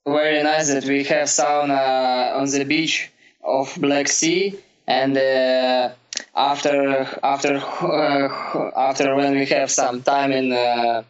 very 0.05 0.43
nice 0.43 0.67
that 0.67 0.85
we 0.85 1.03
have 1.05 1.27
sauna 1.27 2.35
on 2.35 2.49
the 2.49 2.63
beach 2.65 3.11
of 3.43 3.75
Black 3.79 4.07
Sea. 4.07 4.55
And 4.87 5.17
uh, 5.17 5.89
after 6.35 7.07
after 7.23 7.55
uh, 7.55 8.71
after 8.75 9.15
when 9.15 9.33
we 9.35 9.45
have 9.47 9.71
some 9.71 10.01
time 10.03 10.31
in 10.31 10.51
uh, 10.51 11.03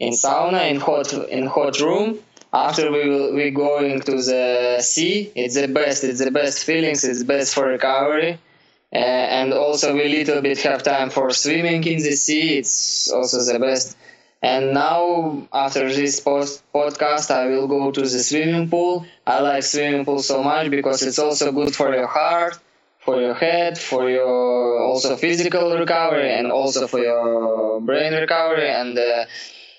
in 0.00 0.12
sauna 0.12 0.70
in 0.70 0.80
hot 0.80 1.12
in 1.12 1.46
hot 1.46 1.78
room, 1.80 2.18
after 2.52 2.90
we 2.90 3.08
will 3.08 3.34
we 3.34 3.50
going 3.50 4.00
to 4.00 4.12
the 4.12 4.78
sea. 4.80 5.30
It's 5.34 5.54
the 5.54 5.68
best. 5.68 6.04
It's 6.04 6.20
the 6.24 6.30
best 6.30 6.64
feelings. 6.64 7.04
It's 7.04 7.22
best 7.22 7.54
for 7.54 7.66
recovery. 7.66 8.38
Uh, 8.92 8.96
and 8.96 9.52
also 9.52 9.94
we 9.94 10.08
little 10.08 10.40
bit 10.40 10.58
have 10.62 10.82
time 10.82 11.10
for 11.10 11.30
swimming 11.30 11.84
in 11.84 11.98
the 11.98 12.12
sea. 12.12 12.58
It's 12.58 13.10
also 13.10 13.42
the 13.52 13.58
best. 13.58 13.96
And 14.40 14.72
now 14.72 15.48
after 15.52 15.92
this 15.92 16.20
post 16.20 16.62
podcast, 16.72 17.30
I 17.30 17.46
will 17.48 17.66
go 17.66 17.90
to 17.90 18.00
the 18.00 18.08
swimming 18.08 18.70
pool. 18.70 19.04
I 19.26 19.40
like 19.40 19.64
swimming 19.64 20.04
pool 20.04 20.20
so 20.22 20.42
much 20.42 20.70
because 20.70 21.02
it's 21.02 21.18
also 21.18 21.52
good 21.52 21.74
for 21.74 21.92
your 21.94 22.06
heart, 22.06 22.58
for 23.00 23.20
your 23.20 23.34
head, 23.34 23.76
for 23.78 24.08
your 24.08 24.80
also 24.80 25.16
physical 25.16 25.76
recovery, 25.76 26.32
and 26.32 26.50
also 26.52 26.86
for 26.86 27.00
your 27.00 27.80
brain 27.80 28.14
recovery. 28.14 28.70
And 28.70 28.96
uh, 28.96 29.26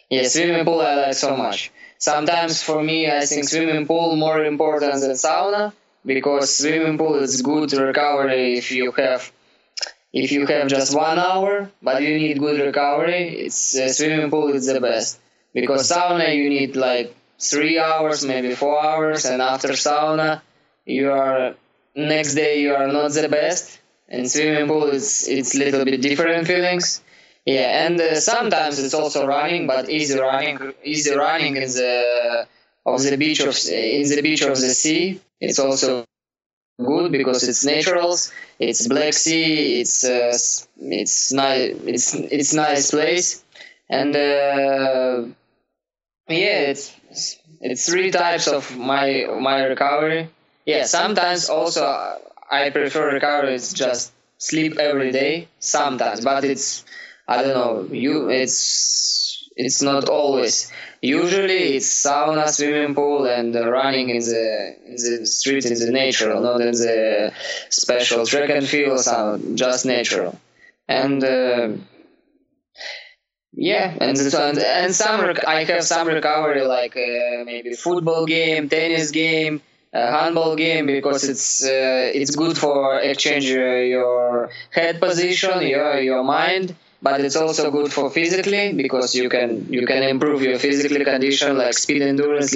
yeah, 0.09 0.27
swimming 0.27 0.65
pool 0.65 0.81
I 0.81 0.95
like 0.95 1.13
so 1.15 1.35
much. 1.35 1.71
Sometimes 1.97 2.61
for 2.61 2.83
me, 2.83 3.09
I 3.09 3.25
think 3.25 3.45
swimming 3.47 3.87
pool 3.87 4.15
more 4.17 4.43
important 4.45 5.01
than 5.01 5.11
sauna 5.11 5.73
because 6.13 6.45
swimming 6.57 6.97
pool 6.97 7.15
is 7.25 7.41
good 7.43 7.71
recovery 7.71 8.57
if 8.61 8.71
you 8.71 8.91
have 9.03 9.31
if 10.11 10.31
you 10.35 10.43
have 10.47 10.67
just 10.67 10.91
one 11.07 11.19
hour 11.19 11.69
but 11.87 12.01
you 12.05 12.13
need 12.23 12.39
good 12.45 12.59
recovery 12.69 13.23
it's 13.45 13.61
uh, 13.77 13.87
swimming 13.97 14.31
pool 14.33 14.47
is 14.59 14.65
the 14.65 14.81
best. 14.81 15.19
Because 15.53 15.81
sauna 15.91 16.27
you 16.39 16.47
need 16.57 16.75
like 16.75 17.07
three 17.51 17.77
hours 17.87 18.19
maybe 18.31 18.51
four 18.63 18.77
hours 18.89 19.25
and 19.29 19.39
after 19.53 19.69
sauna 19.85 20.41
you 20.97 21.11
are 21.11 21.53
next 21.95 22.33
day 22.41 22.53
you 22.63 22.73
are 22.79 22.89
not 22.97 23.11
the 23.11 23.29
best 23.39 23.79
and 24.13 24.29
swimming 24.33 24.67
pool 24.71 24.87
is 24.97 25.27
it's 25.35 25.53
little 25.63 25.83
bit 25.85 26.01
different 26.09 26.47
feelings. 26.51 26.87
Yeah 27.45 27.85
and 27.85 27.95
uh, 28.01 28.19
sometimes 28.31 28.75
it's 28.83 28.97
also 29.01 29.19
running 29.35 29.63
but 29.73 29.83
easy 29.97 30.17
running 30.27 30.57
easy 30.93 31.13
running 31.25 31.53
in 31.65 31.69
the 31.81 31.93
of 32.93 33.01
the 33.03 33.17
beach 33.17 33.39
of 33.41 33.55
in 33.67 34.07
the 34.09 34.21
beach 34.21 34.41
of 34.41 34.55
the 34.59 34.73
sea 34.83 35.19
it's 35.41 35.59
also 35.59 36.05
good 36.79 37.11
because 37.11 37.43
it's 37.47 37.65
naturals. 37.65 38.31
It's 38.59 38.87
Black 38.87 39.13
Sea. 39.13 39.81
It's 39.81 40.03
uh, 40.03 40.37
it's 40.79 41.31
nice. 41.31 41.75
It's 41.85 42.13
it's 42.15 42.53
nice 42.53 42.91
place, 42.91 43.43
and 43.89 44.15
uh, 44.15 45.25
yeah, 46.27 46.59
it's 46.71 46.95
it's 47.61 47.85
three 47.89 48.11
types 48.11 48.47
of 48.47 48.77
my 48.77 49.27
my 49.39 49.63
recovery. 49.65 50.29
Yeah, 50.65 50.85
sometimes 50.85 51.49
also 51.49 51.83
I 52.51 52.69
prefer 52.69 53.13
recovery. 53.13 53.55
It's 53.55 53.73
just 53.73 54.11
sleep 54.37 54.77
every 54.77 55.11
day. 55.11 55.47
Sometimes, 55.59 56.21
but 56.23 56.43
it's 56.43 56.85
I 57.27 57.43
don't 57.43 57.53
know. 57.53 57.95
You 57.95 58.29
it's 58.29 59.49
it's 59.55 59.81
not 59.81 60.09
always. 60.09 60.71
Usually 61.01 61.75
it's 61.75 61.87
sauna, 62.05 62.49
swimming 62.49 62.93
pool, 62.93 63.25
and 63.25 63.55
running 63.55 64.09
in 64.09 64.19
the 64.19 64.75
in 64.85 64.95
the 64.95 65.25
street 65.25 65.65
in 65.65 65.79
the 65.79 65.91
natural, 65.91 66.41
not 66.41 66.59
in 66.61 66.71
the 66.71 67.31
special 67.69 68.25
track 68.25 68.49
and 68.49 68.67
field. 68.67 68.99
So 68.99 69.39
just 69.55 69.85
natural, 69.85 70.39
and. 70.87 71.23
Uh, 71.23 71.69
yeah, 73.53 73.95
and 73.99 74.17
and, 74.17 74.59
and 74.59 74.95
some 74.95 75.21
rec- 75.21 75.47
I 75.47 75.63
have 75.65 75.83
some 75.83 76.07
recovery 76.07 76.61
like 76.61 76.95
uh, 76.95 77.43
maybe 77.45 77.73
football 77.73 78.25
game, 78.25 78.69
tennis 78.69 79.09
game, 79.11 79.61
uh, 79.93 80.11
handball 80.11 80.55
game 80.55 80.85
because 80.85 81.23
it's 81.27 81.63
uh, 81.63 82.11
it's 82.13 82.35
good 82.35 82.57
for 82.57 82.99
exchange 82.99 83.45
your 83.45 84.49
head 84.71 84.99
position, 84.99 85.61
your 85.67 85.99
your 85.99 86.23
mind, 86.23 86.75
but 87.01 87.21
it's 87.21 87.35
also 87.35 87.71
good 87.71 87.91
for 87.91 88.09
physically 88.09 88.73
because 88.73 89.15
you 89.15 89.29
can 89.29 89.71
you 89.71 89.85
can 89.85 90.03
improve 90.03 90.41
your 90.41 90.59
physical 90.59 91.03
condition 91.05 91.57
like 91.57 91.73
speed 91.73 92.01
endurance, 92.01 92.53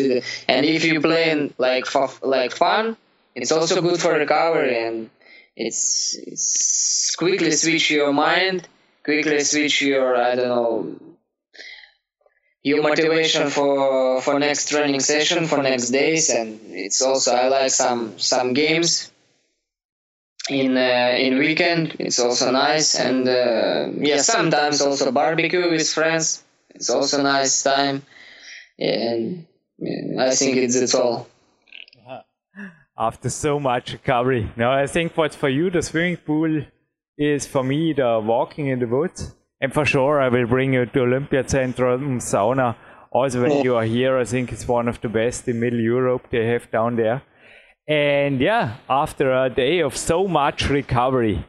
and 0.47 0.65
if 0.65 0.83
you 0.85 0.99
play 1.01 1.29
in 1.31 1.53
like 1.57 1.85
for 1.85 2.09
like 2.21 2.51
fun, 2.51 2.97
it's 3.35 3.51
also 3.51 3.81
good 3.81 3.99
for 3.99 4.13
recovery 4.13 4.77
and 4.85 5.09
it's 5.55 6.15
it's 6.27 7.15
quickly 7.15 7.51
switch 7.51 7.91
your 7.91 8.11
mind 8.11 8.67
quickly 9.03 9.39
switch 9.43 9.81
your 9.81 10.15
I 10.15 10.35
don't 10.35 10.47
know 10.47 10.95
your 12.63 12.81
motivation 12.81 13.49
for 13.49 14.21
for 14.21 14.39
next 14.39 14.69
training 14.69 14.99
session 15.01 15.47
for 15.47 15.61
next 15.61 15.89
days 15.89 16.29
and 16.29 16.59
it's 16.69 17.01
also 17.01 17.33
I 17.33 17.47
like 17.49 17.71
some 17.71 18.17
some 18.19 18.53
games 18.53 19.11
in 20.49 20.77
uh, 20.77 21.15
in 21.17 21.37
weekend 21.37 21.95
it's 21.99 22.19
also 22.19 22.51
nice 22.51 22.95
and 22.95 23.27
uh, 23.27 23.89
yeah 23.97 24.21
sometimes 24.21 24.81
also 24.81 25.11
barbecue 25.11 25.69
with 25.71 25.87
friends 25.87 26.43
it's 26.75 26.89
also 26.89 27.21
nice 27.21 27.63
time 27.63 28.01
and 28.77 29.45
yeah, 29.77 30.25
I 30.27 30.31
think 30.35 30.57
it's 30.57 30.75
it's 30.75 30.95
all 30.95 31.27
after 32.97 33.29
so 33.29 33.59
much 33.59 33.93
recovery 33.93 34.51
now 34.57 34.71
I 34.71 34.87
think 34.87 35.17
what's 35.17 35.35
for 35.35 35.49
you 35.49 35.69
the 35.69 35.81
swimming 35.81 36.17
pool 36.17 36.63
is 37.17 37.45
for 37.45 37.63
me 37.63 37.93
the 37.93 38.19
walking 38.23 38.67
in 38.67 38.79
the 38.79 38.87
woods. 38.87 39.35
And 39.61 39.73
for 39.73 39.85
sure, 39.85 40.21
I 40.21 40.29
will 40.29 40.47
bring 40.47 40.73
you 40.73 40.85
to 40.85 40.99
Olympiazentrum 40.99 42.19
sauna. 42.19 42.75
Also, 43.11 43.43
when 43.43 43.63
you 43.63 43.75
are 43.75 43.85
here, 43.85 44.17
I 44.17 44.25
think 44.25 44.51
it's 44.51 44.67
one 44.67 44.87
of 44.87 44.99
the 45.01 45.09
best 45.09 45.47
in 45.47 45.59
Middle 45.59 45.79
Europe 45.79 46.27
they 46.31 46.45
have 46.47 46.69
down 46.71 46.95
there. 46.95 47.21
And 47.87 48.39
yeah, 48.39 48.77
after 48.89 49.31
a 49.31 49.49
day 49.49 49.79
of 49.79 49.97
so 49.97 50.27
much 50.27 50.69
recovery, 50.69 51.45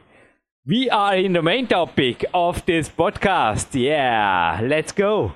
we 0.67 0.89
are 0.89 1.15
in 1.15 1.33
the 1.33 1.41
main 1.41 1.67
topic 1.67 2.25
of 2.33 2.65
this 2.65 2.89
podcast. 2.89 3.67
Yeah, 3.73 4.59
let's 4.63 4.91
go. 4.91 5.33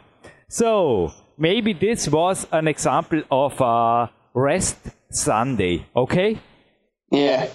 So, 0.49 1.12
maybe 1.38 1.73
this 1.73 2.07
was 2.09 2.47
an 2.51 2.67
example 2.67 3.23
of 3.31 3.59
a 3.62 4.09
rest 4.33 4.77
Sunday, 5.12 5.85
okay? 5.95 6.39
Yeah. 7.12 7.47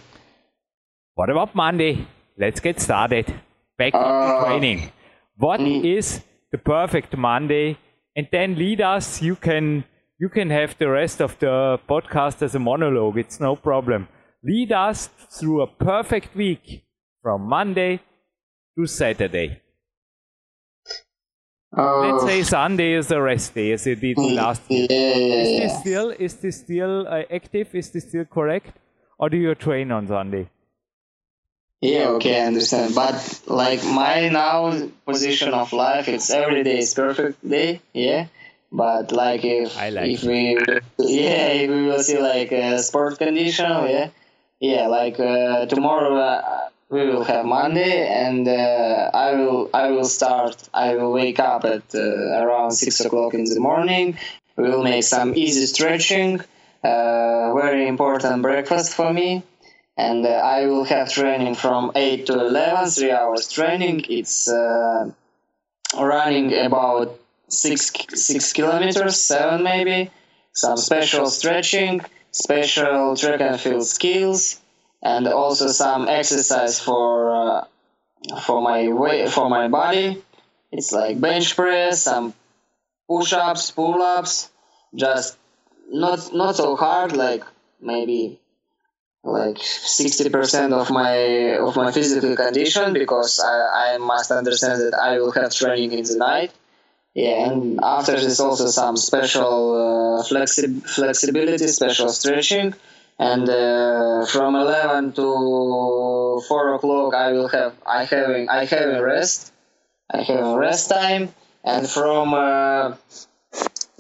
What 1.15 1.31
about 1.31 1.55
Monday? 1.55 2.07
let's 2.37 2.61
get 2.61 2.81
started. 2.81 3.33
Back 3.79 3.95
uh, 3.95 3.99
to 4.41 4.45
training. 4.47 4.91
What 5.37 5.61
mm. 5.61 5.85
is 5.85 6.23
the 6.53 6.59
perfect 6.59 7.17
Monday? 7.17 7.79
And 8.17 8.29
then 8.31 8.57
lead 8.57 8.81
us. 8.81 9.21
You 9.21 9.37
can 9.37 9.85
you 10.19 10.29
can 10.29 10.51
have 10.51 10.77
the 10.79 10.89
rest 10.89 11.21
of 11.21 11.39
the 11.39 11.79
podcast 11.89 12.43
as 12.43 12.55
a 12.55 12.59
monologue. 12.59 13.19
It's 13.19 13.41
no 13.41 13.57
problem. 13.57 14.09
Lead 14.43 14.73
us 14.73 15.09
through 15.39 15.63
a 15.63 15.67
perfect 15.67 16.35
week 16.35 16.85
from 17.23 17.43
Monday 17.43 18.01
to 18.79 18.87
Saturday. 18.87 19.61
Uh, 21.77 22.01
Let's 22.01 22.25
say 22.25 22.43
Sunday 22.43 22.93
is 22.93 23.11
a 23.11 23.21
rest 23.21 23.55
day, 23.55 23.73
as 23.73 23.87
it 23.87 24.01
did 24.01 24.17
mm, 24.17 24.35
last 24.35 24.63
week. 24.69 24.89
Yeah, 24.91 25.15
is 25.17 25.61
this 25.61 25.81
still 25.81 26.11
is 26.11 26.35
this 26.37 26.61
still 26.61 27.09
uh, 27.09 27.23
active? 27.33 27.75
Is 27.75 27.91
this 27.91 28.09
still 28.09 28.25
correct, 28.25 28.79
or 29.19 29.29
do 29.29 29.37
you 29.37 29.55
train 29.57 29.91
on 29.91 30.07
Sunday? 30.07 30.49
Yeah, 31.81 32.11
okay, 32.11 32.41
I 32.41 32.47
understand. 32.47 32.95
But 32.95 33.43
like 33.47 33.83
my 33.85 34.29
now 34.29 34.89
position 35.05 35.53
of 35.53 35.73
life, 35.73 36.07
it's 36.07 36.31
every 36.31 36.63
day 36.63 36.79
is 36.79 36.95
perfect 36.95 37.47
day. 37.49 37.81
Yeah. 37.93 38.29
But 38.73 39.13
like 39.13 39.45
if 39.45 39.77
like 39.77 40.11
if 40.11 40.23
we 40.25 40.59
yeah 40.99 41.47
if 41.63 41.71
we 41.71 41.83
will 41.87 42.03
see 42.03 42.19
like 42.19 42.51
a 42.53 42.79
sport 42.81 43.19
condition 43.19 43.71
yeah 43.89 44.09
yeah 44.61 44.87
like 44.89 45.21
uh, 45.21 45.67
tomorrow 45.67 46.17
uh, 46.17 46.69
we 46.91 47.07
will 47.07 47.25
have 47.25 47.45
Monday 47.45 48.07
and 48.09 48.49
uh, 48.49 49.11
I 49.15 49.35
will 49.35 49.71
I 49.73 49.91
will 49.91 50.05
start 50.05 50.69
I 50.75 50.97
will 50.97 51.13
wake 51.13 51.39
up 51.39 51.65
at 51.65 51.95
uh, 51.95 52.01
around 52.43 52.73
six 52.73 53.01
o'clock 53.01 53.35
in 53.35 53.45
the 53.45 53.61
morning. 53.61 54.19
We 54.57 54.69
will 54.71 54.83
make 54.83 55.05
some 55.05 55.35
easy 55.37 55.67
stretching. 55.67 56.41
Uh, 56.83 57.55
very 57.55 57.89
important 57.89 58.43
breakfast 58.43 58.95
for 58.95 59.13
me 59.13 59.43
and 59.97 60.27
uh, 60.27 60.31
I 60.31 60.67
will 60.67 60.85
have 60.85 61.13
training 61.13 61.55
from 61.55 61.93
8 61.95 62.27
to 62.27 62.33
11, 62.33 62.91
3 62.91 63.11
hours 63.13 63.51
training. 63.51 64.05
It's 64.09 64.49
uh, 64.49 65.11
running 65.97 66.53
about 66.53 67.19
6, 67.49 67.93
6 68.15 68.53
kilometers, 68.53 69.21
7 69.21 69.63
maybe, 69.63 70.11
some 70.53 70.77
special 70.77 71.27
stretching, 71.27 72.01
special 72.31 73.17
track 73.17 73.41
and 73.41 73.61
field 73.61 73.87
skills, 73.87 74.61
and 75.03 75.27
also 75.29 75.69
some 75.69 76.09
exercise 76.09 76.81
for 76.81 77.35
uh, 77.35 77.65
for 78.43 78.61
my 78.63 79.29
for 79.29 79.49
my 79.49 79.69
body. 79.69 80.23
It's 80.73 80.91
like 80.93 81.21
bench 81.21 81.55
press, 81.55 82.03
some 82.03 82.35
push-ups, 83.09 83.71
pull-ups, 83.71 84.51
just 84.95 85.37
not 85.91 86.35
not 86.35 86.57
so 86.57 86.75
hard, 86.77 87.15
like 87.15 87.45
maybe 87.81 88.41
like 89.23 89.57
60% 89.57 90.73
of 90.73 90.91
my 90.91 91.57
of 91.57 91.77
my 91.77 91.93
physical 91.93 92.37
condition 92.37 92.93
because 92.93 93.41
I, 93.41 93.95
I 93.95 93.99
must 93.99 94.31
understand 94.31 94.81
that 94.83 94.95
I 94.95 95.19
will 95.19 95.33
have 95.33 95.55
training 95.55 95.93
in 95.93 96.05
the 96.05 96.17
night. 96.17 96.53
Yeah, 97.15 97.47
and 97.49 97.79
after 97.83 98.13
this 98.19 98.41
also 98.41 98.67
some 98.67 98.97
special 98.97 100.19
uh, 100.19 100.23
flexi- 100.25 100.83
flexibility, 100.83 101.69
special 101.69 102.09
stretching, 102.09 102.75
and 103.21 103.49
uh, 103.49 104.27
from 104.27 104.57
11 104.57 105.13
to 105.13 106.43
4 106.49 106.75
o'clock 106.75 107.15
I 107.15 107.31
will 107.33 107.47
have 107.49 107.75
I 107.87 108.05
having 108.05 108.49
I 108.49 108.65
having 108.65 109.01
rest, 109.01 109.53
I 110.11 110.23
have 110.23 110.57
rest 110.57 110.91
time, 110.91 111.33
and 111.63 111.89
from 111.89 112.35
uh, 112.35 112.97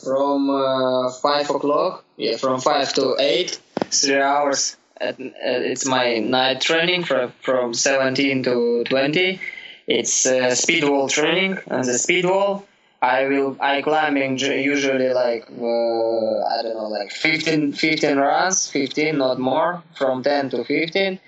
from 0.02 0.50
uh, 0.50 1.10
5 1.12 1.50
o'clock, 1.50 2.04
yeah, 2.16 2.36
from 2.36 2.60
5 2.60 2.92
to 2.94 3.16
8, 3.18 3.60
three 3.90 4.20
hours 4.20 4.76
at, 5.00 5.16
it's 5.18 5.86
my 5.86 6.18
night 6.18 6.60
training 6.60 7.04
from 7.04 7.32
from 7.42 7.74
17 7.74 8.42
to 8.42 8.84
20. 8.84 9.40
It's 9.86 10.26
uh, 10.26 10.54
speed 10.56 10.82
wall 10.82 11.08
training 11.08 11.58
on 11.70 11.82
the 11.86 11.96
speed 11.96 12.24
wall. 12.24 12.64
I 13.04 13.26
will 13.28 13.56
I 13.60 13.82
climbing 13.82 14.38
usually 14.38 15.10
like 15.12 15.44
uh, 15.50 16.34
I 16.54 16.62
don't 16.62 16.76
know 16.80 16.88
like 16.88 17.12
15 17.12 17.72
15 17.72 18.16
runs, 18.16 18.70
15 18.70 19.18
not 19.18 19.38
more, 19.38 19.82
from 19.94 20.22
10 20.22 20.50
to 20.50 20.64
15. 20.64 21.20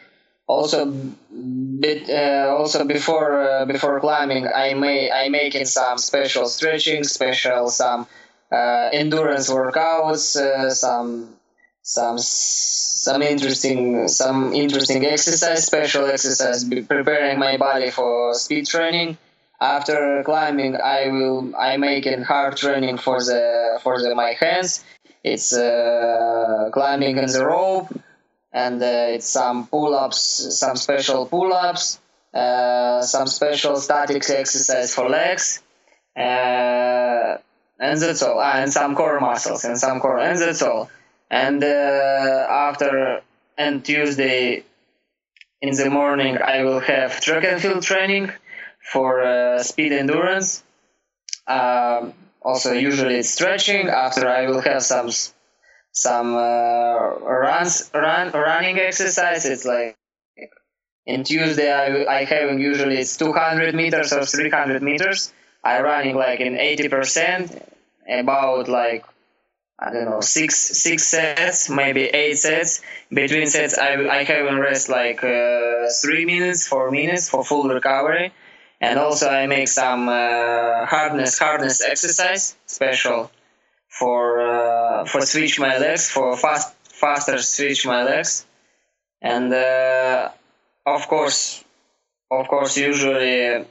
Also, 0.49 0.87
bit 0.87 2.09
uh, 2.09 2.55
also 2.57 2.85
before 2.85 3.43
uh, 3.43 3.67
before 3.67 4.01
climbing, 4.01 4.47
I 4.47 4.73
may 4.73 5.11
I 5.11 5.29
making 5.29 5.67
some 5.67 5.99
special 5.99 6.47
stretching, 6.47 7.05
special 7.05 7.69
some 7.69 8.07
uh, 8.51 8.89
endurance 8.93 9.51
workouts, 9.51 10.37
uh, 10.37 10.71
some 10.71 11.37
some 11.83 12.17
some 12.19 13.21
interesting 13.21 14.09
some 14.09 14.55
interesting 14.55 15.05
exercise, 15.05 15.67
special 15.67 16.07
exercise, 16.07 16.65
preparing 16.65 17.39
my 17.39 17.59
body 17.59 17.91
for 17.91 18.33
speed 18.33 18.67
training. 18.67 19.19
After 19.61 20.23
climbing, 20.25 20.77
I 20.77 21.09
will 21.09 21.55
I 21.57 21.77
make 21.77 22.07
a 22.07 22.23
hard 22.23 22.57
training 22.57 22.99
for 22.99 23.19
the 23.21 23.81
for 23.83 24.01
the 24.01 24.15
my 24.15 24.33
hands. 24.33 24.85
It's 25.25 25.53
uh, 25.53 26.71
climbing 26.73 27.19
on 27.19 27.27
the 27.27 27.45
rope, 27.45 27.89
and 28.53 28.83
uh, 28.83 29.15
it's 29.15 29.29
some 29.29 29.67
pull-ups, 29.67 30.19
some 30.59 30.77
special 30.77 31.27
pull-ups, 31.27 31.99
uh, 32.33 33.03
some 33.03 33.27
special 33.27 33.77
static 33.77 34.29
exercise 34.29 34.95
for 34.95 35.09
legs, 35.09 35.63
uh, 36.17 37.39
and 37.81 38.01
that's 38.01 38.23
all. 38.23 38.39
Ah, 38.39 38.59
and 38.59 38.73
some 38.73 38.95
core 38.95 39.21
muscles 39.21 39.65
and 39.65 39.79
some 39.79 40.01
core, 40.01 40.19
and 40.19 40.39
that's 40.39 40.63
all 40.63 40.91
and 41.31 41.63
uh, 41.63 42.47
after 42.49 43.21
and 43.59 43.85
Tuesday 43.85 44.65
in 45.61 45.75
the 45.75 45.91
morning 45.91 46.39
I 46.41 46.63
will 46.63 46.81
have 46.81 47.21
track 47.21 47.45
and 47.45 47.61
field 47.61 47.83
training 47.83 48.33
for 48.93 49.23
uh, 49.23 49.63
speed 49.63 49.93
endurance. 49.93 50.63
Um, 51.47 52.15
also 52.43 52.73
usually 52.73 53.17
it's 53.17 53.31
stretching. 53.31 53.89
After 53.89 54.29
I 54.29 54.47
will 54.47 54.61
have 54.61 54.83
some 54.83 55.11
some 55.93 56.35
uh, 56.35 57.19
runs 57.19 57.91
run 57.95 58.33
running 58.33 58.79
exercise. 58.79 59.45
It's 59.45 59.65
like 59.65 59.97
in 61.07 61.25
Tuesday 61.25 61.73
I 61.73 62.19
I 62.21 62.25
have 62.25 62.59
usually 62.59 62.99
it's 62.99 63.17
200 63.17 63.75
meters 63.75 64.13
or 64.13 64.25
300 64.25 64.83
meters. 64.83 65.33
I 65.65 65.81
running 65.83 66.15
like 66.15 66.41
in 66.41 66.57
80 66.57 66.89
percent, 66.89 67.63
about 68.09 68.69
like 68.69 69.05
I 69.79 69.93
don't 69.93 70.07
know 70.07 70.21
six 70.21 70.59
six 70.59 71.05
sets, 71.05 71.69
maybe 71.69 72.05
eight 72.05 72.39
sets. 72.39 72.81
Between 73.11 73.47
sets, 73.47 73.77
I 73.77 74.09
I 74.09 74.25
have 74.25 74.59
rest 74.59 74.89
like 74.89 75.23
uh, 75.23 75.89
three 76.03 76.25
minutes, 76.25 76.67
four 76.67 76.91
minutes 76.91 77.29
for 77.29 77.45
full 77.45 77.69
recovery, 77.69 78.33
and 78.81 78.99
also 78.99 79.29
I 79.29 79.47
make 79.47 79.69
some 79.69 80.09
uh, 80.09 80.87
hardness 80.87 81.39
hardness 81.39 81.81
exercise 81.81 82.57
special 82.67 83.31
for 83.89 84.41
uh, 84.41 85.05
for 85.07 85.21
switch 85.23 85.59
my 85.59 85.79
legs 85.79 86.09
for 86.11 86.37
fast 86.37 86.75
faster 86.85 87.39
switch 87.39 87.87
my 87.87 88.03
legs, 88.05 88.47
and 89.23 89.53
uh, 89.53 90.31
of 90.87 91.09
course, 91.09 91.65
of 92.31 92.49
course, 92.49 92.77
usually 92.77 93.65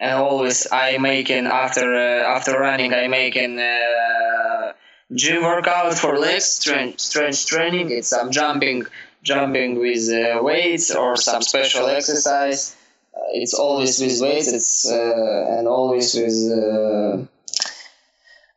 and 0.00 0.12
always 0.12 0.66
I 0.70 0.98
making 0.98 1.46
after 1.46 1.94
uh, 1.94 2.36
after 2.36 2.58
running 2.58 2.92
I 2.92 3.08
making 3.08 3.58
uh, 3.58 4.72
gym 5.14 5.42
workout 5.42 5.94
for 5.94 6.18
legs 6.18 6.44
strength 6.44 7.00
strength 7.00 7.46
training. 7.46 7.90
It's 7.90 8.08
some 8.08 8.30
jumping 8.30 8.86
jumping 9.22 9.78
with 9.78 10.08
uh, 10.10 10.42
weights 10.42 10.94
or 10.94 11.16
some 11.16 11.42
special 11.42 11.86
exercise. 11.88 12.76
Uh, 13.24 13.30
it's 13.32 13.54
always 13.54 14.00
with 14.00 14.20
weights. 14.20 14.48
It's 14.48 14.90
uh, 14.90 15.56
and 15.58 15.66
always 15.68 16.14
with 16.14 16.52
uh, 16.52 17.16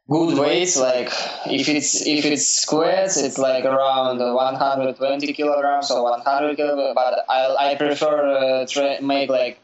good 0.09 0.37
weights. 0.37 0.77
Like 0.77 1.09
if 1.45 1.69
it's 1.69 2.05
if 2.05 2.25
it's 2.25 2.47
squats, 2.47 3.17
it's 3.17 3.37
like 3.37 3.65
around 3.65 4.19
120 4.19 5.33
kilograms 5.33 5.91
or 5.91 6.03
100 6.03 6.55
kilograms. 6.57 6.95
But 6.95 7.25
I 7.29 7.71
I 7.71 7.75
prefer 7.75 8.65
tra- 8.65 9.01
make 9.01 9.29
like 9.29 9.59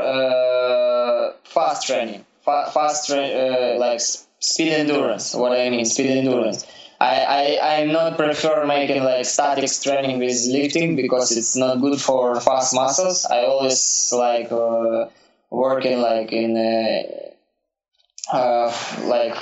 uh, 0.00 1.32
fast 1.44 1.86
training, 1.86 2.24
fa- 2.44 2.70
fast 2.72 3.08
tra- 3.08 3.18
uh, 3.26 3.76
like 3.78 4.00
speed 4.00 4.72
endurance. 4.72 5.34
What 5.34 5.52
I 5.52 5.70
mean, 5.70 5.84
speed 5.84 6.10
endurance. 6.10 6.66
I, 7.00 7.14
I 7.38 7.76
I'm 7.76 7.92
not 7.92 8.16
prefer 8.16 8.64
making 8.66 9.04
like 9.04 9.24
static 9.26 9.70
training 9.82 10.18
with 10.18 10.46
lifting 10.48 10.96
because 10.96 11.36
it's 11.36 11.56
not 11.56 11.80
good 11.80 12.00
for 12.00 12.40
fast 12.40 12.74
muscles. 12.74 13.26
I 13.26 13.44
always 13.44 14.12
like 14.16 14.50
uh, 14.50 15.06
working 15.50 16.00
like 16.00 16.32
in 16.32 16.56
uh, 16.56 18.36
uh, 18.36 18.72
like 19.04 19.36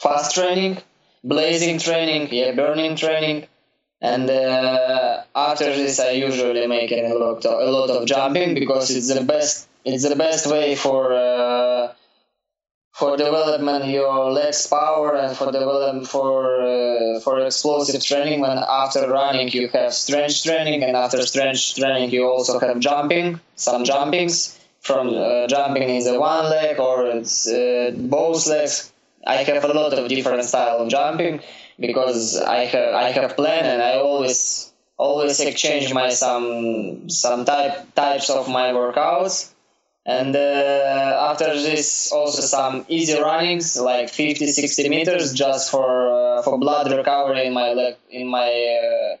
fast 0.00 0.34
training, 0.34 0.78
blazing 1.24 1.78
training, 1.78 2.28
yeah, 2.30 2.52
burning 2.52 2.96
training 2.96 3.46
and 4.00 4.28
uh, 4.28 5.22
after 5.34 5.64
this 5.64 5.98
I 6.00 6.10
usually 6.10 6.66
make 6.66 6.92
a 6.92 7.14
lot 7.14 7.44
of, 7.44 7.68
a 7.68 7.70
lot 7.70 7.90
of 7.90 8.06
jumping 8.06 8.54
because 8.54 8.90
it's 8.90 9.12
the 9.12 9.22
best 9.22 9.68
it's 9.84 10.08
the 10.08 10.16
best 10.16 10.46
way 10.46 10.74
for 10.74 11.12
uh, 11.12 11.92
for 12.98 13.14
development 13.16 13.84
your 13.84 14.32
legs 14.32 14.66
power 14.66 15.16
and 15.16 15.36
for 15.36 15.52
development 15.52 16.08
for 16.08 16.62
uh, 16.62 17.20
for 17.20 17.34
explosive 17.44 18.02
training 18.02 18.40
when 18.40 18.58
after 18.82 19.02
running 19.10 19.48
you 19.48 19.68
have 19.68 19.92
strength 19.92 20.42
training 20.42 20.82
and 20.82 20.96
after 20.96 21.20
strength 21.26 21.74
training 21.76 22.10
you 22.10 22.24
also 22.24 22.58
have 22.58 22.78
jumping 22.78 23.38
some 23.54 23.84
jumpings 23.84 24.58
from 24.80 25.08
uh, 25.08 25.46
jumping 25.46 25.82
in 25.96 26.04
the 26.04 26.18
one 26.18 26.48
leg 26.48 26.78
or 26.78 27.06
it's 27.06 27.46
uh, 27.48 27.90
both 27.96 28.46
legs. 28.46 28.92
I 29.26 29.38
have 29.42 29.64
a 29.64 29.74
lot 29.80 29.92
of 29.92 30.08
different 30.08 30.44
style 30.44 30.78
of 30.78 30.88
jumping 30.88 31.40
because 31.78 32.40
I 32.40 32.60
have 32.72 32.94
I 32.94 33.10
have 33.10 33.36
plan 33.36 33.64
and 33.72 33.82
I 33.82 33.94
always 33.98 34.72
always 34.96 35.40
exchange 35.40 35.92
my 35.92 36.08
some 36.10 37.10
some 37.10 37.44
type 37.44 37.94
types 37.94 38.30
of 38.30 38.48
my 38.48 38.68
workouts 38.72 39.52
and 40.06 40.36
uh, 40.36 41.28
after 41.30 41.46
this 41.46 42.12
also 42.12 42.40
some 42.40 42.84
easy 42.88 43.20
runnings 43.20 43.78
like 43.78 44.08
50 44.08 44.46
60 44.46 44.88
meters 44.88 45.32
just 45.32 45.70
for 45.70 45.88
uh, 46.12 46.42
for 46.42 46.58
blood 46.58 46.90
recovery 46.92 47.46
in 47.46 47.52
my 47.52 47.72
leg 47.72 47.96
in 48.10 48.28
my 48.28 48.50
uh, 48.84 49.16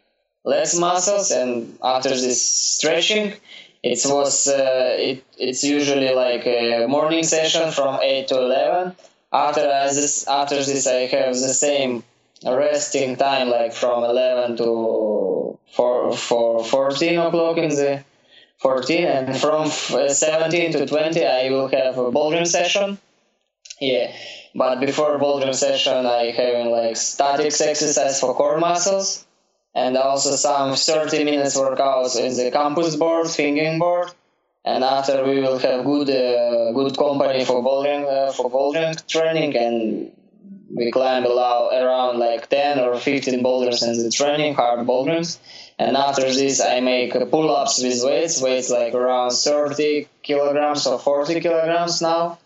legs 0.48 0.78
muscles. 0.78 1.32
And 1.32 1.76
after 1.82 2.10
this 2.10 2.40
stretching 2.40 3.34
it 3.82 4.00
was 4.06 4.48
uh, 4.48 4.96
it, 4.98 5.24
it's 5.38 5.64
usually 5.64 6.14
like 6.14 6.46
a 6.46 6.86
morning 6.86 7.24
session 7.24 7.72
from 7.72 8.00
8 8.00 8.28
to 8.28 8.38
11 8.38 8.96
after 9.32 9.62
this 9.94 10.26
after 10.26 10.56
this 10.56 10.86
i 10.86 11.06
have 11.16 11.34
the 11.34 11.54
same 11.66 12.02
resting 12.44 13.16
time 13.16 13.48
like 13.48 13.72
from 13.72 14.04
11 14.04 14.56
to 14.56 15.58
4, 15.72 16.16
4 16.16 16.64
14 16.64 17.18
o'clock 17.18 17.58
in 17.58 17.68
the 17.68 18.04
14 18.58 19.04
and 19.04 19.36
from 19.36 19.68
17 19.68 20.72
to 20.72 20.86
20 20.86 21.24
i 21.24 21.50
will 21.50 21.68
have 21.68 21.98
a 21.98 22.10
bouldering 22.10 22.46
session 22.46 22.98
yeah 23.80 24.12
but 24.54 24.80
before 24.80 25.18
bouldering 25.18 25.54
session 25.54 26.06
i 26.06 26.30
having 26.30 26.70
like 26.70 26.96
statics 26.96 27.60
exercise 27.60 28.20
for 28.20 28.34
core 28.34 28.58
muscles 28.58 29.26
and 29.74 29.96
also 29.96 30.34
some 30.36 30.74
30 30.74 31.24
minutes 31.24 31.56
workouts 31.56 32.18
in 32.18 32.34
the 32.36 32.50
campus 32.50 32.96
board 32.96 33.26
swinging 33.26 33.78
board 33.78 34.10
and 34.64 34.82
after 34.82 35.24
we 35.24 35.40
will 35.40 35.58
have 35.58 35.84
good 35.84 36.10
uh, 36.10 36.72
good 36.72 36.96
company 36.96 37.44
for 37.44 37.62
bouldering 37.62 38.04
uh, 38.08 38.32
for 38.32 38.50
bouldering 38.50 38.94
training 39.06 39.56
and 39.56 40.10
we 40.76 40.90
climb 40.90 41.24
around 41.24 42.18
like 42.18 42.48
10 42.48 42.80
or 42.80 42.98
15 42.98 43.42
boulders 43.42 43.82
in 43.82 43.96
the 44.02 44.10
training, 44.10 44.54
hard 44.54 44.86
boulders. 44.86 45.38
And 45.78 45.96
after 45.96 46.22
this, 46.22 46.60
I 46.60 46.80
make 46.80 47.12
pull-ups 47.30 47.82
with 47.82 48.02
weights, 48.02 48.40
weights 48.40 48.70
like 48.70 48.94
around 48.94 49.30
30 49.32 50.08
kilograms 50.22 50.86
or 50.86 50.98
40 50.98 51.40
kilograms 51.40 52.00
now. 52.00 52.38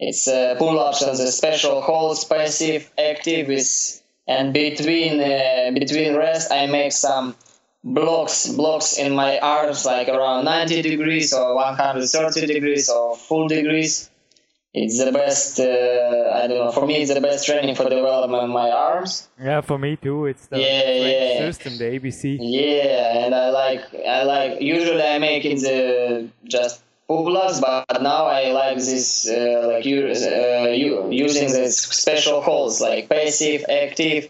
It's 0.00 0.26
uh, 0.26 0.56
pull-ups 0.58 1.02
on 1.02 1.16
the 1.16 1.30
special 1.30 1.80
holds, 1.80 2.24
passive, 2.24 2.90
active, 2.98 3.46
with, 3.46 4.02
and 4.26 4.52
between 4.52 5.20
uh, 5.20 5.70
between 5.72 6.16
rest, 6.16 6.50
I 6.50 6.66
make 6.66 6.90
some 6.90 7.36
blocks 7.84 8.48
blocks 8.48 8.98
in 8.98 9.14
my 9.14 9.38
arms 9.38 9.84
like 9.84 10.08
around 10.08 10.46
90 10.46 10.82
degrees 10.82 11.32
or 11.34 11.54
130 11.54 12.46
degrees 12.46 12.88
or 12.88 13.14
full 13.14 13.46
degrees 13.46 14.10
it's 14.74 14.98
the 15.02 15.12
best. 15.12 15.60
Uh, 15.60 16.32
I 16.34 16.48
don't 16.48 16.58
know. 16.58 16.72
For 16.72 16.84
me, 16.84 16.96
it's 16.96 17.14
the 17.14 17.20
best 17.20 17.46
training 17.46 17.76
for 17.76 17.84
development 17.84 18.42
of 18.42 18.50
my 18.50 18.70
arms. 18.70 19.28
Yeah, 19.40 19.60
for 19.60 19.78
me 19.78 19.94
too. 19.96 20.26
It's 20.26 20.46
the 20.46 20.58
yeah, 20.58 20.90
yeah. 20.90 21.38
system, 21.38 21.78
the 21.78 21.84
ABC. 21.84 22.38
Yeah, 22.40 23.24
and 23.24 23.34
I 23.34 23.50
like. 23.50 23.82
I 23.94 24.24
like. 24.24 24.60
Usually, 24.60 25.00
I 25.02 25.18
make 25.18 25.44
in 25.44 25.58
the 25.58 26.28
just 26.44 26.82
pull-ups, 27.06 27.60
but 27.60 28.02
now 28.02 28.26
I 28.26 28.50
like 28.50 28.78
this, 28.78 29.28
uh, 29.28 29.70
like 29.72 29.84
you, 29.84 30.08
uh, 30.08 30.68
using 31.08 31.52
the 31.52 31.70
special 31.70 32.40
holds, 32.40 32.80
like 32.80 33.08
passive, 33.08 33.64
active. 33.68 34.28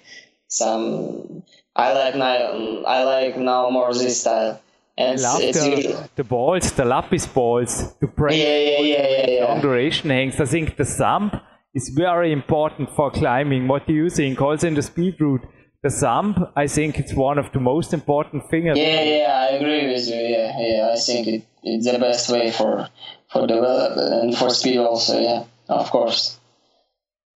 Some. 0.48 1.42
I 1.74 1.92
like 1.94 2.16
now. 2.16 2.83
I 2.85 3.02
like 3.04 3.38
now 3.38 3.70
more 3.70 3.94
this 3.94 4.20
style. 4.20 4.61
I 4.96 5.14
love 5.16 5.40
the, 5.40 6.09
the, 6.14 6.24
balls, 6.24 6.70
the 6.72 6.85
lapis 6.85 7.26
balls 7.26 7.94
to 8.00 8.07
break 8.07 8.40
yeah, 8.40 8.80
yeah, 8.80 9.26
yeah, 9.28 9.44
long 9.44 9.61
duration 9.61 10.11
hangs. 10.11 10.40
I 10.40 10.44
think 10.44 10.76
the 10.76 10.85
thumb 10.85 11.33
is 11.74 11.88
very 11.88 12.30
important 12.30 12.90
for 12.94 13.11
climbing. 13.11 13.66
What 13.66 13.87
do 13.88 13.92
you 13.92 14.09
think? 14.09 14.40
Also 14.40 14.68
in 14.68 14.74
the 14.74 14.83
speed 14.83 15.20
route, 15.20 15.42
the 15.83 15.90
thumb, 15.90 16.46
I 16.54 16.68
think 16.68 16.98
it's 16.98 17.12
one 17.12 17.38
of 17.38 17.52
the 17.52 17.61
most 17.61 17.92
important 17.92 18.48
things. 18.48 18.78
Yeah, 18.78 19.02
yeah, 19.02 19.48
I 19.50 19.57
agree 19.57 19.92
with 19.92 20.07
you. 20.07 20.14
Yeah, 20.14 20.59
yeah, 20.59 20.90
I 20.94 20.96
think 20.96 21.26
it, 21.26 21.42
it's 21.64 21.90
the 21.90 21.98
best 21.98 22.30
way 22.30 22.52
for 22.52 22.88
for 23.30 23.46
development 23.48 24.22
and 24.22 24.38
for 24.38 24.50
speed 24.50 24.78
also. 24.78 25.18
Yeah, 25.20 25.44
of 25.68 25.90
course. 25.90 26.38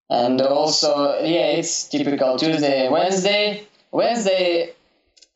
And 0.10 0.42
also, 0.42 1.20
yeah, 1.24 1.58
it's 1.58 1.88
typical 1.88 2.38
Tuesday, 2.38 2.90
Wednesday. 2.90 3.66
Wednesday, 3.92 4.75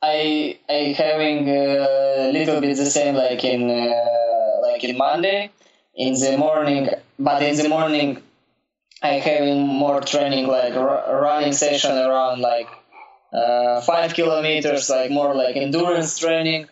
I 0.02 0.58
I 0.68 0.94
having 0.96 1.48
a 1.48 2.30
little 2.32 2.60
bit 2.60 2.76
the 2.76 2.86
same 2.86 3.14
like 3.14 3.44
in 3.44 3.70
uh, 3.70 4.60
like 4.62 4.82
in 4.82 4.96
Monday 4.96 5.50
in 5.94 6.14
the 6.14 6.38
morning, 6.38 6.88
but 7.18 7.42
in 7.42 7.56
the 7.56 7.68
morning 7.68 8.22
I 9.02 9.14
having 9.14 9.66
more 9.66 10.00
training 10.00 10.46
like 10.46 10.74
r- 10.74 11.20
running 11.20 11.52
session 11.52 11.96
around 11.98 12.40
like 12.40 12.68
uh, 13.32 13.82
five 13.82 14.14
kilometers, 14.14 14.88
like 14.88 15.10
more 15.10 15.34
like 15.34 15.56
endurance 15.56 16.18
training. 16.18 16.66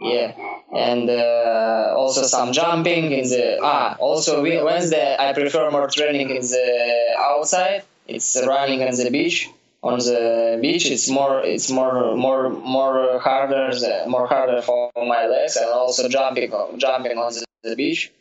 Yeah, 0.00 0.32
and 0.74 1.08
uh, 1.08 1.94
also 1.96 2.22
some 2.22 2.52
jumping 2.52 3.12
in 3.12 3.28
the 3.28 3.58
ah. 3.62 3.94
Also 3.98 4.42
Wednesday 4.42 5.16
I 5.16 5.32
prefer 5.34 5.70
more 5.70 5.88
training 5.88 6.30
in 6.30 6.42
the 6.42 7.16
outside. 7.18 7.84
It's 8.08 8.36
running 8.44 8.82
on 8.82 8.96
the 8.96 9.08
beach 9.10 9.48
on 9.82 9.98
the 9.98 10.58
beach 10.60 10.84
it's 10.90 11.08
more 11.08 11.40
it's 11.40 11.70
more 11.70 12.14
more 12.16 12.50
more 12.50 13.18
harder 13.18 13.70
more 14.06 14.26
harder 14.26 14.60
for 14.60 14.90
my 14.96 15.26
legs 15.26 15.56
and 15.56 15.70
also 15.70 16.08
jumping 16.08 16.52
jumping 16.76 17.16
on 17.16 17.32
the 17.62 17.76
beach 17.76 18.12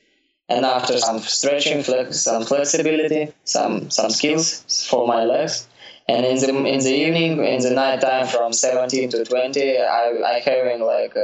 and 0.50 0.66
after 0.66 0.98
some 0.98 1.20
stretching, 1.20 1.84
flex, 1.84 2.22
some 2.22 2.44
flexibility, 2.44 3.32
some 3.44 3.90
some 3.92 4.10
skills 4.10 4.88
for 4.90 5.08
my 5.08 5.24
legs. 5.24 5.68
And 6.08 6.26
in 6.26 6.38
the 6.40 6.50
in 6.50 6.80
the 6.80 6.96
evening, 7.06 7.46
in 7.46 7.62
the 7.62 7.70
night 7.70 8.02
time, 8.02 8.26
from 8.26 8.52
17 8.52 9.12
to 9.12 9.24
20, 9.24 9.78
I 9.78 10.06
I 10.26 10.40
having 10.40 10.82
like 10.82 11.16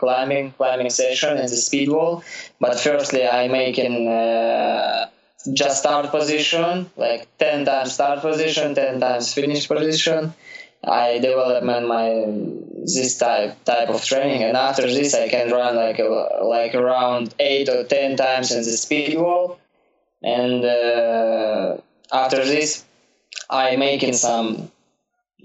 climbing 0.00 0.52
climbing 0.52 0.88
session 0.88 1.36
in 1.36 1.42
the 1.42 1.60
speed 1.68 1.90
wall. 1.90 2.24
But 2.58 2.80
firstly, 2.80 3.26
I 3.28 3.48
making 3.48 4.08
uh, 4.08 5.10
just 5.52 5.78
start 5.80 6.10
position, 6.10 6.90
like 6.96 7.26
10 7.38 7.64
times 7.64 7.92
start 7.92 8.20
position, 8.20 8.74
10 8.74 9.00
times 9.00 9.32
finish 9.32 9.68
position. 9.68 10.34
I 10.82 11.18
develop 11.18 11.62
my 11.62 11.80
this 12.84 13.18
type 13.18 13.62
type 13.64 13.90
of 13.90 14.02
training, 14.02 14.42
and 14.42 14.56
after 14.56 14.86
this, 14.86 15.14
I 15.14 15.28
can 15.28 15.50
run 15.50 15.76
like 15.76 15.98
a, 15.98 16.40
like 16.42 16.74
around 16.74 17.34
eight 17.38 17.68
or 17.68 17.84
ten 17.84 18.16
times 18.16 18.50
in 18.50 18.58
the 18.58 18.76
speed 18.76 19.18
wall, 19.18 19.58
and 20.22 20.64
uh, 20.64 21.76
after 22.10 22.44
this, 22.44 22.84
I 23.50 23.76
making 23.76 24.14
some 24.14 24.70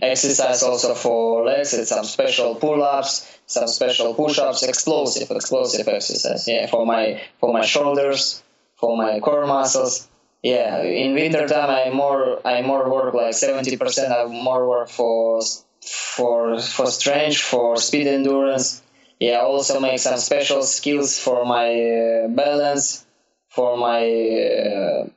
exercise 0.02 0.64
also 0.64 0.96
for 0.96 1.46
legs. 1.46 1.74
It's 1.74 1.90
some 1.90 2.06
special 2.06 2.56
pull-ups, 2.56 3.38
some 3.46 3.68
special 3.68 4.14
push-ups, 4.14 4.64
explosive, 4.64 5.30
explosive 5.32 5.88
exercise. 5.88 6.48
Yeah, 6.48 6.68
for 6.68 6.86
my 6.86 7.22
for 7.40 7.52
my 7.52 7.66
shoulders, 7.66 8.42
for 8.76 8.98
my 8.98 9.20
core 9.20 9.46
muscles. 9.46 10.08
Yeah, 10.44 10.82
in 10.84 11.14
winter 11.16 11.48
time 11.48 11.70
I 11.70 11.90
more 11.90 12.40
I 12.46 12.62
more 12.62 12.90
work 12.92 13.14
like 13.14 13.34
seventy 13.34 13.78
percent. 13.78 14.14
I 14.14 14.26
more 14.26 14.68
work 14.70 14.90
for 14.90 15.42
for 15.82 16.60
for 16.60 16.88
strength, 16.88 17.38
for 17.38 17.78
speed 17.78 18.08
endurance. 18.08 18.84
Yeah, 19.20 19.40
also 19.40 19.80
make 19.80 20.00
some 20.00 20.18
special 20.18 20.62
skills 20.62 21.18
for 21.18 21.46
my 21.46 21.72
uh, 21.72 22.28
balance, 22.28 23.06
for 23.50 23.78
my 23.78 24.04
uh, 24.06 25.08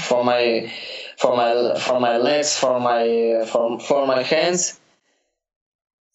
for 0.00 0.24
my 0.24 0.72
for 1.18 1.36
my 1.36 1.78
for 1.78 2.00
my 2.00 2.16
legs, 2.16 2.56
for 2.58 2.80
my 2.80 3.44
for 3.46 3.80
for 3.80 4.06
my 4.06 4.22
hands. 4.22 4.80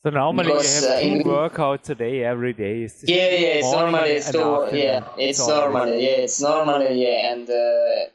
So 0.03 0.09
normally 0.09 0.47
because, 0.47 0.81
you 0.81 0.89
have 0.89 0.97
uh, 0.97 1.23
two 1.23 1.29
workouts 1.29 1.89
a 1.91 1.95
day 1.95 2.23
every 2.23 2.53
day. 2.53 2.83
Is 2.83 3.03
yeah, 3.07 3.29
yeah, 3.29 3.61
it's 3.61 3.71
normally 3.71 4.09
it's 4.09 4.31
two, 4.31 4.67
yeah, 4.73 5.03
it's 5.17 5.47
normally 5.47 6.03
yeah, 6.03 6.23
it's 6.25 6.41
normally 6.41 7.03
yeah, 7.03 7.31
and 7.31 7.47
uh, 7.47 8.09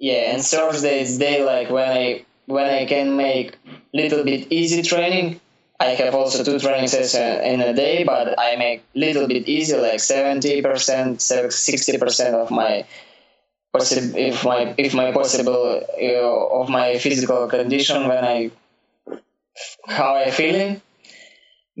yeah, 0.00 0.34
and 0.34 0.42
Thursday 0.42 1.02
is 1.02 1.18
day 1.18 1.44
like 1.44 1.70
when 1.70 1.88
I 1.88 2.24
when 2.46 2.66
I 2.66 2.86
can 2.86 3.16
make 3.16 3.56
little 3.94 4.24
bit 4.24 4.50
easy 4.50 4.82
training. 4.82 5.40
I 5.78 5.94
have 5.94 6.14
also 6.14 6.42
two 6.44 6.58
training 6.58 6.88
sessions 6.88 7.14
in 7.44 7.60
a 7.60 7.72
day, 7.72 8.04
but 8.04 8.38
I 8.38 8.56
make 8.56 8.84
little 8.94 9.26
bit 9.28 9.48
easy, 9.48 9.76
like 9.76 10.00
seventy 10.00 10.60
percent, 10.60 11.22
sixty 11.22 11.98
percent 11.98 12.34
of 12.34 12.50
my 12.50 12.84
possible 13.72 14.18
if 14.18 14.44
my 14.44 14.74
if 14.76 14.92
my 14.92 15.12
possible 15.12 15.82
uh, 16.02 16.60
of 16.60 16.68
my 16.68 16.98
physical 16.98 17.46
condition 17.46 18.08
when 18.08 18.24
I 18.24 18.50
how 19.86 20.16
I 20.16 20.30
feeling 20.30 20.82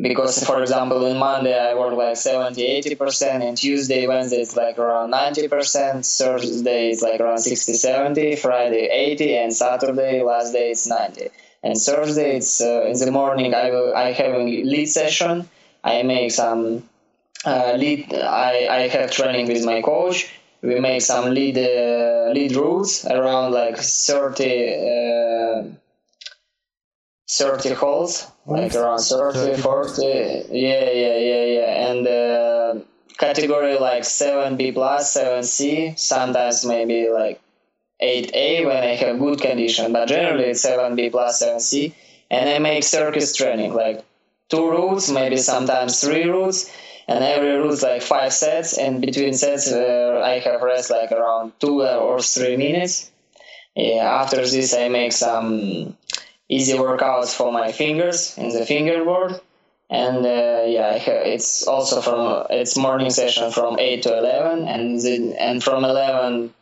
because 0.00 0.42
for 0.44 0.62
example 0.62 1.04
on 1.04 1.18
monday 1.18 1.58
i 1.58 1.74
work 1.74 1.94
like 1.94 2.16
70 2.16 2.62
80% 2.82 3.46
and 3.46 3.56
tuesday 3.58 4.06
wednesday 4.06 4.40
it's 4.40 4.56
like 4.56 4.78
around 4.78 5.12
90% 5.12 6.18
thursday 6.18 6.90
it's 6.90 7.02
like 7.02 7.20
around 7.20 7.38
60 7.38 7.74
70 7.74 8.36
friday 8.36 8.88
80 8.90 9.36
and 9.36 9.52
saturday 9.52 10.22
last 10.22 10.52
day 10.52 10.70
it's 10.70 10.86
90 10.86 11.28
and 11.62 11.76
thursday 11.76 12.36
it's 12.36 12.60
uh, 12.60 12.84
in 12.86 12.98
the 12.98 13.10
morning 13.10 13.54
i 13.54 13.70
will 13.70 13.94
i 13.94 14.12
have 14.12 14.34
a 14.34 14.38
lead 14.38 14.86
session. 14.86 15.48
I 15.84 16.02
make 16.04 16.30
some 16.30 16.88
uh, 17.44 17.72
lead 17.76 18.14
i 18.14 18.68
i 18.70 18.88
have 18.88 19.10
training 19.10 19.48
with 19.48 19.64
my 19.64 19.82
coach. 19.82 20.32
We 20.62 20.78
make 20.78 21.02
some 21.02 21.34
lead 21.34 21.58
uh, 21.58 22.30
lead 22.32 22.54
routes 22.54 23.04
around 23.04 23.50
like 23.52 23.76
30 23.76 24.44
uh, 24.44 25.31
30 27.38 27.70
holes, 27.74 28.26
like 28.46 28.74
around 28.74 28.98
30, 28.98 29.60
40. 29.60 30.02
Yeah, 30.02 30.42
yeah, 30.50 30.90
yeah, 30.90 31.44
yeah. 31.44 31.90
And 31.90 32.06
uh, 32.06 32.84
category 33.18 33.78
like 33.78 34.02
7B 34.02 34.74
plus, 34.74 35.16
7C, 35.16 35.98
sometimes 35.98 36.64
maybe 36.64 37.08
like 37.08 37.40
8A 38.02 38.66
when 38.66 38.82
I 38.82 38.96
have 38.96 39.18
good 39.18 39.40
condition, 39.40 39.92
but 39.92 40.08
generally 40.08 40.44
it's 40.44 40.64
7B 40.64 41.10
plus, 41.10 41.42
7C. 41.42 41.94
And 42.30 42.48
I 42.48 42.58
make 42.58 42.84
circus 42.84 43.34
training, 43.34 43.74
like 43.74 44.04
two 44.48 44.70
routes, 44.70 45.10
maybe 45.10 45.36
sometimes 45.36 46.00
three 46.00 46.24
routes, 46.24 46.70
and 47.08 47.24
every 47.24 47.56
route 47.56 47.82
like 47.82 48.02
five 48.02 48.32
sets, 48.32 48.76
and 48.76 49.00
between 49.00 49.34
sets 49.34 49.70
uh, 49.72 50.20
I 50.24 50.38
have 50.38 50.62
rest 50.62 50.90
like 50.90 51.12
around 51.12 51.52
two 51.60 51.82
or 51.82 52.20
three 52.20 52.56
minutes. 52.56 53.10
Yeah, 53.74 54.20
after 54.22 54.36
this 54.36 54.74
I 54.74 54.88
make 54.88 55.12
some 55.12 55.96
easy 56.52 56.74
workouts 56.74 57.34
for 57.34 57.50
my 57.50 57.72
fingers 57.72 58.36
in 58.36 58.50
the 58.50 58.64
fingerboard. 58.66 59.40
And 59.88 60.24
uh, 60.24 60.64
yeah 60.76 60.94
it's 61.34 61.66
also 61.66 62.00
from 62.00 62.46
it's 62.50 62.76
morning 62.76 63.10
session 63.10 63.50
from 63.52 63.78
8 63.78 64.02
to 64.04 64.18
11 64.18 64.68
and 64.68 65.00
the, 65.00 65.36
and 65.38 65.62
from 65.62 65.84
11 65.84 66.52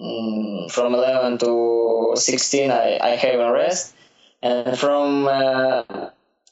um, 0.00 0.68
from 0.70 0.94
11 0.94 1.38
to 1.38 2.12
16 2.14 2.70
I, 2.70 2.98
I 3.02 3.10
have 3.10 3.40
a 3.40 3.52
rest. 3.52 3.94
And 4.42 4.78
from 4.78 5.28
uh, 5.28 5.82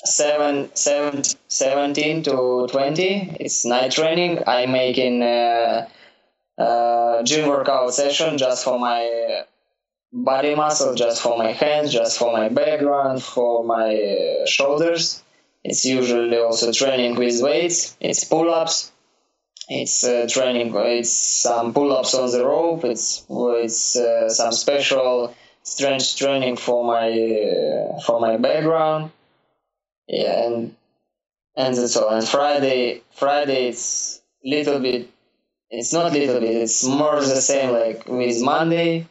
7, 0.05 0.71
7 0.75 1.23
17 1.49 2.23
to 2.25 2.67
20 2.71 3.37
it's 3.41 3.65
night 3.65 3.93
training. 3.93 4.43
I 4.47 4.67
make 4.67 4.99
in 4.99 5.23
uh, 5.23 5.89
uh, 6.59 7.23
gym 7.25 7.49
workout 7.49 7.95
session 7.95 8.39
just 8.39 8.65
for 8.65 8.79
my 8.79 9.45
body 10.13 10.55
muscle 10.55 10.95
just 10.95 11.23
for 11.23 11.39
my 11.39 11.53
hands, 11.53 11.93
just 11.93 12.19
for 12.19 12.33
my 12.33 12.49
background, 12.49 13.23
for 13.23 13.65
my 13.65 13.95
uh, 13.95 14.47
shoulders. 14.47 15.23
It's 15.63 15.85
usually 15.85 16.39
also 16.39 16.73
training 16.73 17.17
with 17.17 17.43
weights. 17.43 17.97
It's 18.01 18.25
pull-ups. 18.25 18.93
It's 19.69 20.03
uh, 20.03 20.27
training. 20.29 20.73
It's 20.75 21.13
some 21.13 21.73
pull-ups 21.73 22.15
on 22.15 22.31
the 22.31 22.45
rope. 22.45 22.85
It's 22.85 23.25
it's 23.29 23.97
uh, 23.97 24.29
some 24.29 24.53
special 24.53 25.35
strength 25.63 26.17
training 26.17 26.57
for 26.57 26.85
my 26.85 27.09
uh, 27.11 28.01
for 28.01 28.21
my 28.21 28.37
background. 28.37 29.13
Yeah, 30.09 30.47
and 30.47 30.75
and 31.57 31.77
that's 31.77 31.97
all. 31.97 32.09
And 32.09 32.27
Friday, 32.27 33.03
Friday 33.13 33.69
it's 33.69 34.23
little 34.45 34.81
bit. 34.81 35.09
It's 35.71 35.93
not 35.93 36.13
little 36.13 36.41
bit. 36.41 36.57
It's 36.57 36.83
more 36.85 37.21
the 37.21 37.41
same 37.41 37.71
like 37.71 38.09
with 38.09 38.43
Monday 38.43 39.07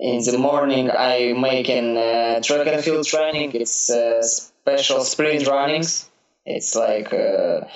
in 0.00 0.22
the 0.24 0.38
morning 0.38 0.90
I 0.90 1.34
make 1.34 1.68
an 1.68 1.96
uh, 1.96 2.40
track 2.40 2.66
and 2.66 2.82
field 2.82 3.06
training. 3.06 3.52
It's 3.54 3.90
uh, 3.90 4.22
special 4.22 5.04
sprint 5.04 5.46
runnings. 5.46 6.08
It's 6.46 6.74
like 6.74 7.12
uh, 7.12 7.66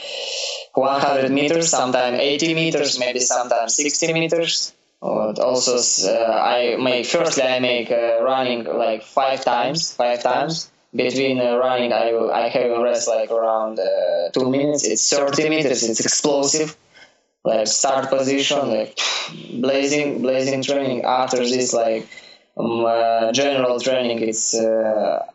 100 0.72 1.30
meters, 1.30 1.68
sometimes 1.68 2.18
80 2.18 2.54
meters, 2.54 2.98
maybe 2.98 3.20
sometimes 3.20 3.76
60 3.76 4.12
meters. 4.14 4.72
But 5.02 5.38
also, 5.38 5.76
uh, 6.08 6.32
I 6.32 6.76
make 6.80 7.04
firstly 7.04 7.42
I 7.42 7.60
make 7.60 7.90
uh, 7.90 8.22
running 8.22 8.64
like 8.64 9.02
five 9.02 9.44
times, 9.44 9.94
five 9.94 10.22
times. 10.22 10.70
Between 10.94 11.40
uh, 11.40 11.56
running, 11.56 11.92
I 11.92 12.14
I 12.32 12.48
have 12.48 12.70
a 12.70 12.80
rest 12.80 13.06
like 13.08 13.30
around 13.30 13.80
two 14.32 14.48
minutes. 14.48 14.84
It's 14.84 15.10
30 15.10 15.50
meters. 15.50 15.82
It's 15.82 16.00
explosive 16.00 16.74
like 17.44 17.66
start 17.66 18.08
position, 18.08 18.68
like 18.70 18.98
blazing, 19.60 20.22
blazing 20.22 20.62
training. 20.62 21.04
After 21.04 21.38
this, 21.38 21.72
like 21.72 22.08
um, 22.56 22.84
uh, 22.84 23.32
general 23.32 23.78
training, 23.80 24.20
it's 24.20 24.54
uh, 24.54 25.26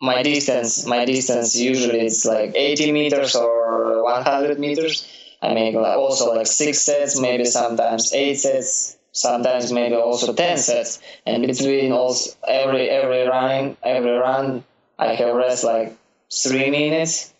my 0.00 0.22
distance. 0.22 0.86
My 0.86 1.04
distance 1.04 1.56
usually 1.56 2.00
it's 2.00 2.24
like 2.24 2.52
80 2.54 2.92
meters 2.92 3.34
or 3.34 4.02
100 4.04 4.58
meters. 4.58 5.08
I 5.42 5.54
make 5.54 5.74
like 5.74 5.96
also 5.96 6.34
like 6.34 6.46
six 6.46 6.80
sets, 6.82 7.20
maybe 7.20 7.44
sometimes 7.44 8.12
eight 8.14 8.36
sets, 8.36 8.96
sometimes 9.12 9.72
maybe 9.72 9.94
also 9.94 10.32
10 10.32 10.58
sets. 10.58 11.00
And 11.26 11.46
between 11.46 11.92
also 11.92 12.32
every 12.48 12.88
every 12.90 13.26
running, 13.26 13.76
every 13.82 14.12
run, 14.12 14.64
I 14.98 15.14
have 15.14 15.34
rest 15.34 15.64
like 15.64 15.96
three 16.30 16.70
minutes 16.70 17.33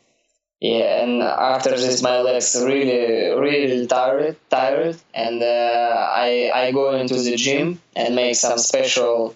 yeah 0.68 1.02
and 1.02 1.22
after 1.22 1.70
this 1.70 2.02
my 2.02 2.18
legs 2.28 2.48
really 2.70 3.02
really 3.46 3.86
tired 3.86 4.36
tired 4.48 4.96
and 5.12 5.42
uh, 5.42 5.92
i 6.26 6.50
i 6.62 6.72
go 6.72 6.86
into 7.00 7.16
the 7.26 7.36
gym 7.36 7.66
and 7.94 8.16
make 8.16 8.34
some 8.44 8.58
special 8.58 9.34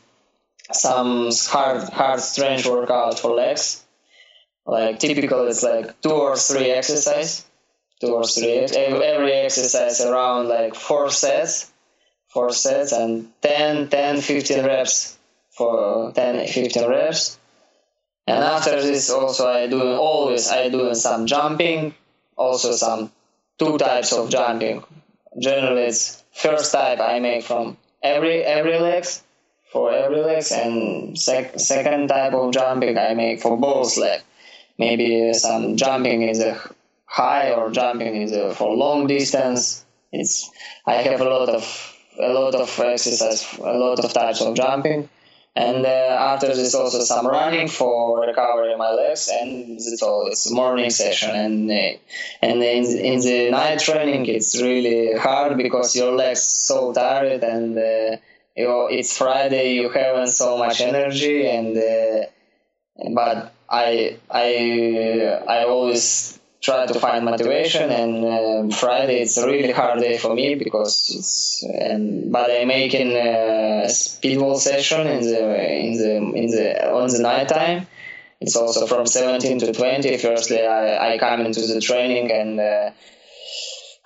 some 0.73 1.31
hard 1.47 1.83
hard 1.91 2.21
strength 2.21 2.67
workout 2.67 3.19
for 3.19 3.35
legs. 3.35 3.85
Like 4.67 4.99
typical 4.99 5.47
it's 5.47 5.63
like 5.63 5.99
two 6.03 6.11
or 6.11 6.37
three 6.37 6.71
exercise 6.71 7.47
two 8.01 8.13
or 8.15 8.25
three 8.25 8.59
every 8.59 9.33
exercise 9.33 10.01
around 10.03 10.49
like 10.49 10.75
four 10.75 11.11
sets 11.11 11.73
four 12.29 12.53
sets 12.53 12.93
and 12.93 13.31
10 13.41 13.89
10 13.89 14.21
15 14.21 14.65
reps 14.67 15.17
for 15.57 16.13
10 16.13 16.47
15 16.47 16.89
reps 16.89 17.39
and 18.29 18.45
after 18.45 18.83
this, 18.83 19.09
also 19.09 19.49
I 19.49 19.67
do 19.69 19.81
always 19.97 20.51
I 20.51 20.69
do 20.69 20.95
some 20.95 21.27
jumping, 21.27 21.95
also 22.37 22.73
some 22.73 23.11
two 23.59 23.79
types 23.79 24.13
of 24.13 24.29
jumping. 24.29 24.85
Generally, 25.39 25.85
it's 25.85 26.23
first 26.35 26.71
type 26.73 27.01
I 27.01 27.21
make 27.21 27.45
from 27.45 27.79
every 28.03 28.45
every 28.45 28.79
legs 28.79 29.23
for 29.73 29.93
every 29.93 30.21
legs, 30.21 30.53
and 30.53 31.19
sec- 31.19 31.59
second 31.59 32.09
type 32.09 32.35
of 32.35 32.53
jumping 32.53 32.99
I 32.99 33.15
make 33.15 33.41
for 33.41 33.57
both 33.57 33.97
legs. 33.97 34.25
Maybe 34.77 35.33
some 35.33 35.79
jumping 35.79 36.21
is 36.23 36.41
a 36.41 36.61
high 37.07 37.53
or 37.53 37.71
jumping 37.71 38.15
is 38.15 38.33
a 38.33 38.55
for 38.55 38.77
long 38.77 39.07
distance. 39.07 39.87
It's 40.13 40.51
I 40.87 40.97
have 40.97 41.23
a 41.23 41.31
lot 41.31 41.49
of 41.49 41.65
a 42.21 42.29
lot 42.29 42.55
of 42.55 42.69
exercise, 42.79 43.47
a 43.59 43.73
lot 43.73 44.05
of 44.05 44.13
types 44.13 44.43
of 44.43 44.55
jumping 44.55 45.09
and 45.59 45.85
uh, 45.85 46.33
after 46.33 46.55
this 46.55 46.75
also 46.75 47.01
some 47.01 47.27
running 47.27 47.67
for 47.67 48.21
recovering 48.21 48.79
my 48.79 48.91
legs 48.91 49.29
and 49.29 49.73
it's 49.73 50.03
all 50.03 50.29
it's 50.29 50.51
morning 50.53 50.89
session 50.89 51.31
and 51.35 51.71
uh, 51.71 51.99
and 52.43 52.63
in, 52.63 52.85
in 53.11 53.21
the 53.21 53.51
night 53.51 53.81
training 53.81 54.25
it's 54.27 54.63
really 54.63 55.19
hard 55.19 55.57
because 55.57 55.97
your 55.97 56.13
legs 56.13 56.43
so 56.43 56.93
tired 56.93 57.43
and 57.43 57.77
uh, 57.77 58.17
it's 58.55 59.19
friday 59.19 59.75
you 59.75 59.89
haven't 59.89 60.29
so 60.29 60.57
much 60.59 60.81
energy 60.81 61.47
and 61.49 61.77
but 63.15 63.53
i 63.69 64.17
i 64.31 65.41
i 65.49 65.65
always 65.65 66.38
try 66.61 66.87
to 66.87 66.99
find 66.99 67.25
motivation 67.25 67.91
and 67.91 68.25
uh, 68.25 68.77
friday 68.77 69.23
it's 69.23 69.37
a 69.37 69.47
really 69.47 69.71
hard 69.71 70.01
day 70.01 70.19
for 70.19 70.35
me 70.35 70.55
because 70.57 71.15
it's 71.17 71.63
and 71.63 72.33
but 72.33 72.51
i'm 72.51 72.69
making 72.69 73.13
a 73.13 73.89
speed 73.89 74.39
wall 74.39 74.59
session 74.59 75.07
in 75.07 75.21
the 75.21 75.81
in 75.87 75.93
the 75.99 76.17
in 76.41 76.47
the 76.51 76.93
on 76.93 77.09
the 77.09 77.21
night 77.21 77.49
time. 77.49 77.87
It's 78.41 78.55
also 78.55 78.87
from 78.87 79.05
17 79.07 79.59
to 79.61 79.73
20 79.73 80.17
firstly 80.19 80.65
i, 80.65 81.15
I 81.15 81.19
come 81.19 81.41
into 81.41 81.61
the 81.61 81.81
training 81.81 82.31
and 82.31 82.61
uh, 82.61 82.91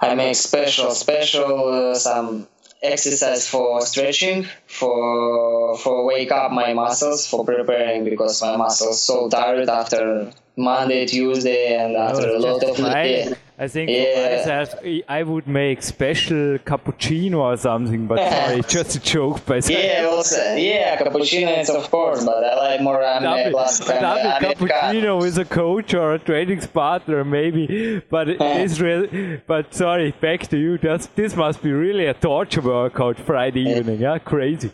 i 0.00 0.14
make 0.14 0.36
special 0.36 0.90
special 0.92 1.90
uh, 1.90 1.94
some 1.94 2.48
exercise 2.82 3.46
for 3.46 3.80
stretching 3.82 4.46
for 4.66 5.76
for 5.76 6.06
wake 6.06 6.32
up 6.32 6.50
my 6.50 6.72
muscles 6.72 7.26
for 7.26 7.44
preparing 7.44 8.04
because 8.04 8.42
my 8.42 8.56
muscles 8.56 9.00
so 9.00 9.28
tired 9.28 9.68
after 9.68 10.32
Monday, 10.56 11.06
Tuesday, 11.06 11.76
and 11.76 11.96
oh, 11.96 12.00
after 12.00 12.26
no, 12.26 12.36
a 12.36 12.38
lot 12.38 12.62
of 12.62 12.78
yeah. 12.78 13.34
I 13.58 13.68
think 13.68 13.90
yeah. 13.90 14.36
myself, 14.36 14.74
I 15.08 15.22
would 15.22 15.46
make 15.46 15.82
special 15.82 16.58
cappuccino 16.58 17.38
or 17.38 17.56
something, 17.56 18.06
but 18.06 18.18
sorry, 18.32 18.62
just 18.62 18.96
a 18.96 19.00
joke. 19.00 19.46
By 19.46 19.60
yeah, 19.68 20.08
also, 20.10 20.36
uh, 20.36 20.56
yeah, 20.56 20.96
cappuccino 21.00 21.58
is 21.58 21.70
of 21.70 21.90
course, 21.90 22.24
but 22.24 22.44
I 22.44 22.56
like 22.56 22.80
more 22.82 23.00
double, 23.00 23.52
double 23.86 24.30
cappuccino 24.40 25.20
with 25.20 25.38
a 25.38 25.44
coach 25.44 25.94
or 25.94 26.14
a 26.14 26.18
training 26.18 26.60
partner, 26.68 27.24
maybe. 27.24 28.02
But 28.10 28.28
it's 28.40 28.80
real. 28.80 29.40
But 29.46 29.72
sorry, 29.72 30.10
back 30.20 30.48
to 30.48 30.58
you. 30.58 30.76
That's, 30.76 31.06
this 31.06 31.36
must 31.36 31.62
be 31.62 31.72
really 31.72 32.06
a 32.06 32.14
torture 32.14 32.60
workout 32.60 33.18
Friday 33.18 33.78
evening. 33.78 34.00
Yeah, 34.00 34.18
crazy. 34.18 34.72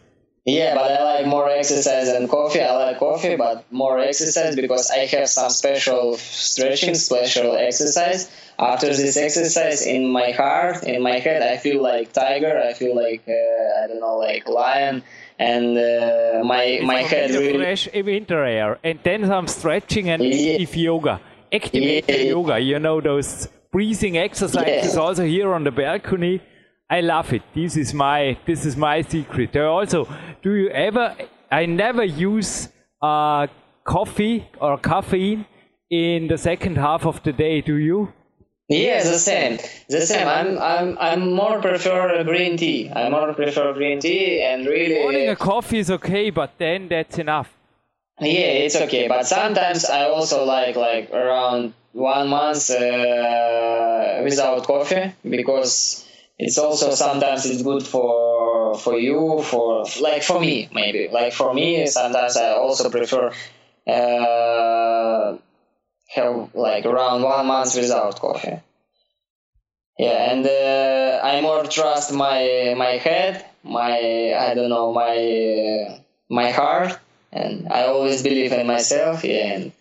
Yeah, 0.49 0.75
but 0.77 0.91
I 0.91 1.05
like 1.05 1.27
more 1.27 1.47
exercise 1.47 2.11
than 2.11 2.27
coffee. 2.27 2.63
I 2.63 2.75
like 2.75 2.99
coffee, 2.99 3.37
but 3.37 3.71
more 3.71 3.99
exercise 3.99 4.57
because 4.57 4.91
I 4.91 5.05
have 5.05 5.29
some 5.29 5.51
special 5.51 6.17
stretching, 6.17 6.95
special 6.95 7.55
exercise. 7.55 8.31
After 8.59 8.87
this 8.87 9.19
exercise, 9.19 9.85
in 9.85 10.11
my 10.11 10.31
heart, 10.31 10.85
in 10.85 11.03
my 11.03 11.19
head, 11.19 11.43
I 11.43 11.59
feel 11.59 11.83
like 11.83 12.15
tiger. 12.15 12.59
I 12.59 12.73
feel 12.73 12.97
like 12.97 13.25
uh, 13.29 13.85
I 13.85 13.89
don't 13.89 14.01
know, 14.01 14.17
like 14.17 14.49
lion, 14.49 15.03
and 15.39 15.77
uh, 15.77 16.43
my 16.45 16.63
it's 16.63 16.87
my 16.87 17.03
head 17.03 17.31
really 17.31 17.59
fresh 17.59 17.87
winter 17.93 18.43
air, 18.43 18.79
and 18.83 18.99
then 19.03 19.27
some 19.27 19.49
stretching 19.49 20.09
and 20.09 20.25
yeah. 20.25 20.55
active 20.55 20.77
yoga, 20.77 21.21
active 21.53 21.83
yeah. 22.09 22.17
yoga. 22.17 22.59
You 22.59 22.79
know 22.79 23.03
those 23.03 23.49
breathing 23.71 24.17
exercises 24.17 24.95
yeah. 24.95 25.01
also 25.01 25.25
here 25.25 25.53
on 25.53 25.65
the 25.65 25.71
balcony 25.71 26.41
I 26.91 27.01
love 27.01 27.33
it. 27.33 27.43
This 27.55 27.77
is 27.77 27.93
my 27.93 28.39
this 28.47 28.65
is 28.65 28.77
my 28.77 29.03
secret. 29.03 29.57
Also, 29.57 30.09
do 30.43 30.55
you 30.55 30.69
ever? 30.71 31.15
I 31.51 31.67
never 31.67 32.05
use 32.05 32.69
uh, 33.03 33.47
coffee 33.85 34.49
or 34.61 34.79
caffeine 34.79 35.45
in 35.91 36.29
the 36.29 36.39
second 36.39 36.77
half 36.77 37.05
of 37.05 37.23
the 37.23 37.33
day. 37.33 37.61
Do 37.61 37.77
you? 37.77 38.13
Yeah, 38.69 39.03
the 39.03 39.19
same. 39.19 39.59
The 39.89 40.01
same. 40.03 40.29
I'm 40.29 40.59
I'm 40.59 40.99
I'm 40.99 41.33
more 41.35 41.61
prefer 41.61 42.25
green 42.25 42.57
tea. 42.57 42.91
I 42.91 43.09
more 43.11 43.35
prefer 43.35 43.73
green 43.75 44.01
tea 44.01 44.43
and 44.43 44.67
really. 44.67 45.03
Morning 45.03 45.29
a 45.29 45.37
coffee 45.37 45.79
is 45.79 45.91
okay, 45.91 46.31
but 46.31 46.53
then 46.59 46.89
that's 46.89 47.19
enough. 47.19 47.55
Yeah, 48.21 48.65
it's 48.65 48.77
okay. 48.77 49.09
But 49.09 49.27
sometimes 49.27 49.85
I 49.85 50.05
also 50.05 50.45
like 50.45 50.77
like 50.77 51.11
around 51.11 51.75
one 51.93 52.29
month 52.29 52.71
uh, 52.71 54.21
without 54.23 54.65
coffee 54.65 55.13
because 55.29 56.08
it's 56.39 56.59
also 56.59 56.91
sometimes 56.95 57.47
it's 57.47 57.63
good 57.63 57.83
for 57.83 58.77
for 58.79 58.97
you 58.99 59.43
for 59.43 59.85
like 60.01 60.23
for 60.23 60.41
me 60.41 60.69
maybe. 60.73 61.09
Like 61.09 61.33
for 61.33 61.53
me 61.55 61.87
sometimes 61.87 62.37
i 62.37 62.51
also 62.53 62.91
prefer 62.91 63.33
uh, 63.87 65.37
have 66.09 66.55
like 66.55 66.85
around 66.87 67.23
one 67.23 67.47
month 67.47 67.77
without 67.77 68.21
coffee. 68.21 68.61
Yeah 69.99 70.31
and 70.33 70.47
uh, 70.47 71.21
i 71.25 71.41
more 71.41 71.65
trust 71.65 72.13
my 72.13 72.75
my 72.77 72.93
head 73.07 73.45
my 73.65 73.95
i 74.47 74.55
don't 74.55 74.71
know 74.71 74.93
my 74.93 75.99
my 76.31 76.51
heart 76.51 76.99
and 77.33 77.69
i 77.69 77.83
always 77.85 78.23
believe 78.23 78.53
in 78.53 78.67
myself 78.67 79.25
yeah 79.25 79.55
and 79.55 79.73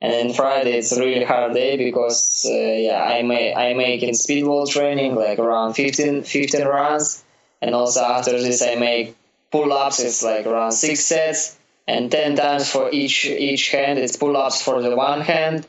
and 0.00 0.12
then 0.12 0.32
Friday 0.32 0.72
it's 0.78 0.92
a 0.92 1.00
really 1.00 1.24
hard 1.24 1.54
day 1.54 1.76
because 1.76 2.46
uh, 2.48 2.52
yeah 2.52 3.02
I 3.02 3.22
may 3.22 3.54
I 3.54 3.72
make 3.74 4.02
in 4.02 4.14
speed 4.14 4.44
wall 4.44 4.66
training 4.66 5.14
like 5.14 5.38
around 5.38 5.74
15, 5.74 6.22
15 6.22 6.66
runs. 6.66 7.24
And 7.62 7.74
also 7.74 8.02
after 8.02 8.32
this 8.32 8.62
I 8.62 8.74
make 8.74 9.16
pull-ups 9.50 10.00
it's 10.00 10.22
like 10.22 10.46
around 10.46 10.72
six 10.72 11.00
sets. 11.00 11.58
And 11.88 12.10
10 12.10 12.36
times 12.36 12.70
for 12.70 12.90
each 12.92 13.24
each 13.24 13.70
hand 13.70 13.98
it's 13.98 14.16
pull-ups 14.16 14.60
for 14.60 14.82
the 14.82 14.94
one 14.94 15.22
hand. 15.22 15.66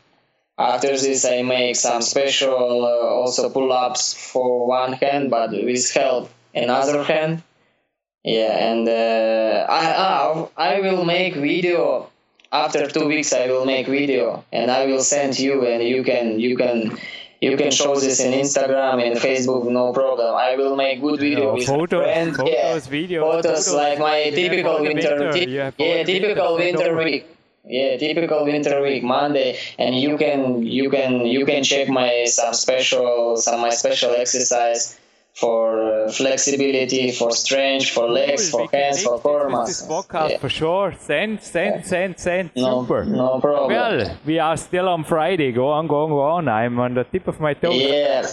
After 0.57 0.89
this 0.89 1.23
I 1.23 1.43
make 1.43 1.77
some 1.77 2.01
special 2.01 2.85
uh, 2.85 3.07
also 3.07 3.49
pull-ups 3.49 4.13
for 4.13 4.67
one 4.67 4.93
hand 4.93 5.29
but 5.31 5.51
with 5.51 5.93
help 5.93 6.29
another 6.53 7.01
hand. 7.03 7.43
Yeah 8.25 8.71
and 8.71 8.89
uh, 8.89 9.65
I, 9.69 10.47
I 10.57 10.81
will 10.81 11.05
make 11.05 11.35
video 11.35 12.09
after 12.51 12.87
two 12.87 13.07
weeks 13.07 13.33
I 13.33 13.47
will 13.47 13.65
make 13.65 13.87
video 13.87 14.43
and 14.51 14.71
I 14.71 14.85
will 14.85 15.01
send 15.01 15.37
you 15.39 15.65
and 15.65 15.83
you 15.83 16.03
can 16.03 16.39
you 16.39 16.57
can 16.57 16.97
you 17.41 17.55
can 17.55 17.71
show 17.71 17.95
this 17.95 18.19
in 18.19 18.33
Instagram 18.33 19.05
and 19.05 19.15
Facebook, 19.17 19.69
no 19.69 19.93
problem. 19.93 20.35
I 20.35 20.55
will 20.55 20.75
make 20.75 21.01
good 21.01 21.19
video 21.19 21.53
with 21.53 21.67
photos, 21.67 22.03
friend. 22.03 22.35
photos, 22.35 22.51
yeah. 22.51 22.79
video, 22.89 23.21
photos, 23.21 23.67
photos, 23.67 23.73
like 23.73 23.99
my 23.99 24.31
typical 24.33 24.81
winter, 24.81 25.19
winter. 25.19 25.37
yeah, 25.37 25.71
yeah 25.77 26.03
typical 26.03 26.55
winter 26.55 26.95
week. 26.97 27.27
Yeah, 27.63 27.97
typical 27.97 28.45
winter 28.45 28.81
week, 28.81 29.03
Monday, 29.03 29.59
and 29.77 29.93
you 29.93 30.17
can 30.17 30.63
you 30.63 30.89
can 30.89 31.25
you 31.25 31.45
can 31.45 31.63
check 31.63 31.89
my 31.89 32.25
some 32.25 32.53
special 32.53 33.35
some 33.37 33.59
my 33.59 33.69
special 33.69 34.11
exercise 34.11 34.97
for 35.37 36.07
uh, 36.07 36.11
flexibility, 36.11 37.11
for 37.11 37.31
strength, 37.31 37.89
for 37.89 38.09
legs, 38.09 38.49
for 38.49 38.67
hands, 38.73 39.03
for 39.03 39.19
core 39.19 39.49
muscles. 39.49 39.81
This 39.81 39.87
podcast 39.87 40.29
yeah. 40.31 40.37
for 40.39 40.49
sure. 40.49 40.95
Send, 40.99 41.41
send, 41.43 41.85
send, 41.85 42.19
send. 42.19 42.49
No, 42.55 42.81
Super. 42.81 43.05
No 43.05 43.39
problem. 43.39 43.69
Well, 43.69 44.17
we 44.25 44.39
are 44.39 44.57
still 44.57 44.89
on 44.89 45.03
Friday. 45.03 45.51
Go 45.51 45.69
on, 45.69 45.85
go 45.85 46.05
on, 46.05 46.09
go 46.09 46.21
on. 46.21 46.47
I'm 46.47 46.79
on 46.79 46.95
the 46.95 47.03
tip 47.03 47.27
of 47.27 47.39
my 47.39 47.53
toes. 47.53 47.75
Yeah. 47.75 48.25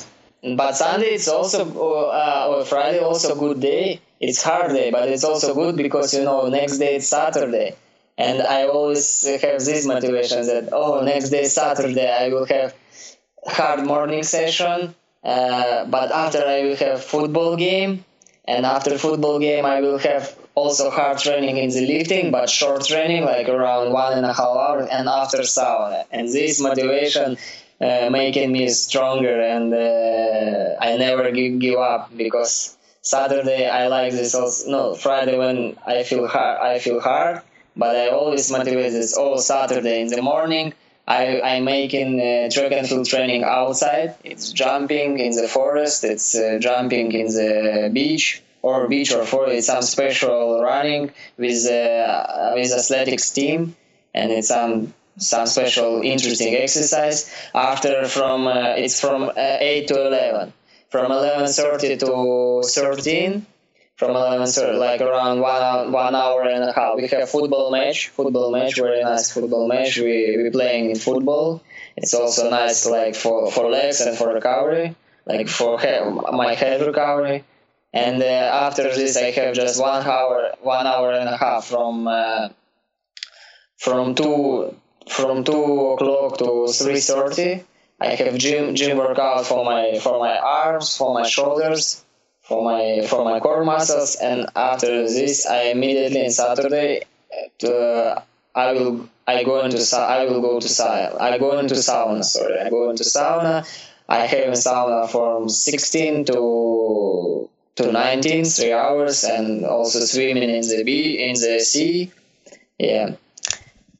But 0.57 0.77
Sunday 0.77 1.13
it's 1.17 1.29
also 1.29 1.61
uh, 1.65 2.49
or 2.51 2.65
Friday 2.65 3.01
also 3.01 3.35
good 3.35 3.61
day. 3.61 4.01
It's 4.21 4.43
hard 4.43 4.73
day, 4.73 4.91
but 4.91 5.09
it's 5.09 5.25
also 5.25 5.55
good 5.55 5.77
because 5.77 6.15
you 6.15 6.25
know 6.25 6.49
next 6.49 6.79
day 6.79 6.97
it's 6.97 7.09
Saturday, 7.09 7.77
and 8.17 8.43
I 8.43 8.65
always 8.65 9.27
have 9.27 9.61
this 9.65 9.87
motivation 9.87 10.47
that 10.47 10.69
oh 10.73 11.03
next 11.03 11.31
day 11.31 11.45
Saturday 11.45 12.11
I 12.11 12.29
will 12.29 12.45
have 12.47 12.75
hard 13.47 13.87
morning 13.87 14.23
session 14.23 14.95
uh, 15.25 15.85
but 15.87 16.13
after 16.13 16.45
I 16.47 16.63
will 16.63 16.77
have 16.77 17.03
football 17.03 17.57
game, 17.57 18.05
and 18.47 18.67
after 18.67 18.99
football 18.99 19.39
game 19.39 19.65
I 19.65 19.81
will 19.81 19.99
have 19.99 20.37
also 20.55 20.91
hard 20.91 21.19
training 21.19 21.57
in 21.57 21.71
the 21.71 21.87
lifting, 21.87 22.31
but 22.31 22.49
short 22.49 22.85
training 22.85 23.25
like 23.25 23.49
around 23.49 23.93
one 23.93 24.13
and 24.17 24.25
a 24.25 24.33
half 24.33 24.47
hour, 24.47 24.87
and 24.91 25.09
after 25.09 25.39
sauna. 25.39 26.05
And 26.13 26.29
this 26.29 26.61
motivation 26.61 27.37
uh, 27.81 28.09
making 28.11 28.53
me 28.53 28.69
stronger, 28.69 29.41
and 29.41 29.73
uh, 29.75 30.77
I 30.81 30.97
never 30.97 31.31
give, 31.33 31.59
give 31.59 31.79
up 31.79 32.17
because 32.17 32.77
Saturday 33.03 33.69
I 33.69 33.89
like 33.89 34.13
this. 34.13 34.35
Also, 34.35 34.71
no, 34.71 34.95
Friday 34.95 35.37
when 35.37 35.77
I 35.87 36.03
feel 36.05 36.27
hard, 36.27 36.61
I 36.61 36.79
feel 36.79 37.01
hard, 37.01 37.43
but 37.77 37.97
I 37.97 38.09
always 38.09 38.51
motivate 38.51 38.93
this 38.93 39.17
all 39.17 39.39
Saturday 39.39 40.01
in 40.03 40.09
the 40.09 40.23
morning. 40.23 40.73
I, 41.07 41.41
I'm 41.43 41.65
making 41.65 42.21
uh, 42.21 42.49
track 42.51 42.73
and 42.73 42.89
field 42.89 43.07
training 43.07 43.45
outside. 43.45 44.15
It's 44.25 44.53
jumping 44.53 45.19
in 45.19 45.33
the 45.37 45.49
forest, 45.49 46.05
it's 46.05 46.35
uh, 46.35 46.59
jumping 46.61 47.13
in 47.13 47.27
the 47.27 47.91
beach 47.93 48.43
or 48.63 48.89
beach 48.89 49.13
or 49.13 49.25
forest. 49.27 49.55
It's 49.57 49.67
some 49.67 49.83
special 49.83 50.63
running 50.63 51.13
with 51.37 51.67
uh, 51.67 52.53
with 52.55 52.73
athletics 52.73 53.31
team, 53.31 53.77
and 54.15 54.33
it's 54.33 54.49
some 54.49 54.95
some 55.19 55.47
special 55.47 56.01
interesting 56.03 56.55
exercise. 56.55 57.31
After 57.55 58.07
from 58.07 58.47
uh, 58.47 58.75
it's 58.77 59.01
from 59.01 59.25
uh, 59.25 59.33
eight 59.37 59.89
to 59.89 60.07
eleven, 60.07 60.53
from 60.89 61.13
eleven 61.13 61.47
thirty 61.49 61.97
to 61.99 62.63
thirteen. 62.65 63.47
From 63.97 64.47
thirty, 64.47 64.77
like 64.77 65.01
around 65.01 65.41
one 65.41 65.93
one 65.93 66.15
hour 66.17 66.43
and 66.43 66.65
a 66.65 66.73
half. 66.73 66.97
We 66.97 67.07
have 67.09 67.31
football 67.31 67.71
match, 67.71 68.09
football 68.09 68.51
match, 68.51 68.75
very 68.75 69.03
nice 69.03 69.31
football 69.31 69.69
match. 69.69 69.97
We 69.99 70.37
we 70.37 70.51
playing 70.51 70.91
in 70.91 70.97
football. 70.97 71.63
It's 71.97 72.13
also 72.13 72.51
nice, 72.51 72.87
like 72.87 73.15
for 73.15 73.51
for 73.53 73.71
legs 73.71 74.01
and 74.01 74.19
for 74.19 74.35
recovery, 74.35 74.97
like 75.27 75.49
for 75.49 75.79
my 76.33 76.55
head 76.55 76.85
recovery. 76.85 77.45
And 77.93 78.21
uh, 78.21 78.67
after 78.67 78.83
this, 78.83 79.17
I 79.17 79.31
have 79.31 79.55
just 79.55 79.81
one 79.81 80.05
hour, 80.05 80.55
one 80.61 80.87
hour 80.89 81.13
and 81.13 81.29
a 81.29 81.37
half 81.37 81.67
from 81.67 82.09
uh, 82.09 82.49
from 83.79 84.17
two 84.17 84.75
from 85.09 85.45
two 85.45 85.91
o'clock 85.93 86.39
to 86.39 86.67
three 86.67 86.99
thirty. 86.99 87.63
I 88.01 88.17
have 88.17 88.37
gym 88.39 88.75
gym 88.75 88.99
workout 88.99 89.47
for 89.47 89.65
my 89.65 89.99
for 90.01 90.19
my 90.19 90.37
arms, 90.37 90.97
for 90.97 91.15
my 91.15 91.23
shoulders, 91.29 92.04
for 92.49 92.63
my 92.65 93.07
for 93.07 93.25
my 93.25 93.41
core 93.41 93.65
muscles, 93.65 94.17
and 94.17 94.47
after 94.55 95.03
this, 95.09 95.47
I 95.47 95.71
immediately 95.75 96.25
on 96.25 96.31
Saturday, 96.31 97.03
uh, 97.65 98.21
I 98.55 98.73
will 98.73 99.09
I 99.27 99.45
go 99.45 99.65
into 99.65 99.79
I 99.97 100.25
will 100.27 100.41
go 100.41 100.61
to 100.61 100.67
sauna. 100.69 101.21
I 101.21 101.39
go 101.39 101.59
into 101.59 101.75
sauna. 101.75 102.23
Sorry, 102.25 102.59
I 102.61 102.71
go 102.71 102.91
into 102.91 103.05
sauna. 103.05 103.65
I 104.09 104.19
have 104.27 104.49
in 104.49 104.53
sauna 104.53 105.09
from 105.11 105.49
16 105.49 106.27
to 106.27 107.49
to 107.77 107.91
19, 107.91 108.45
three 108.45 108.73
hours, 108.73 109.25
and 109.25 109.65
also 109.65 110.01
swimming 110.01 110.51
in 110.51 110.61
the 110.61 110.85
be 110.85 111.19
in 111.27 111.33
the 111.35 111.59
sea. 111.61 112.13
Yeah. 112.79 113.17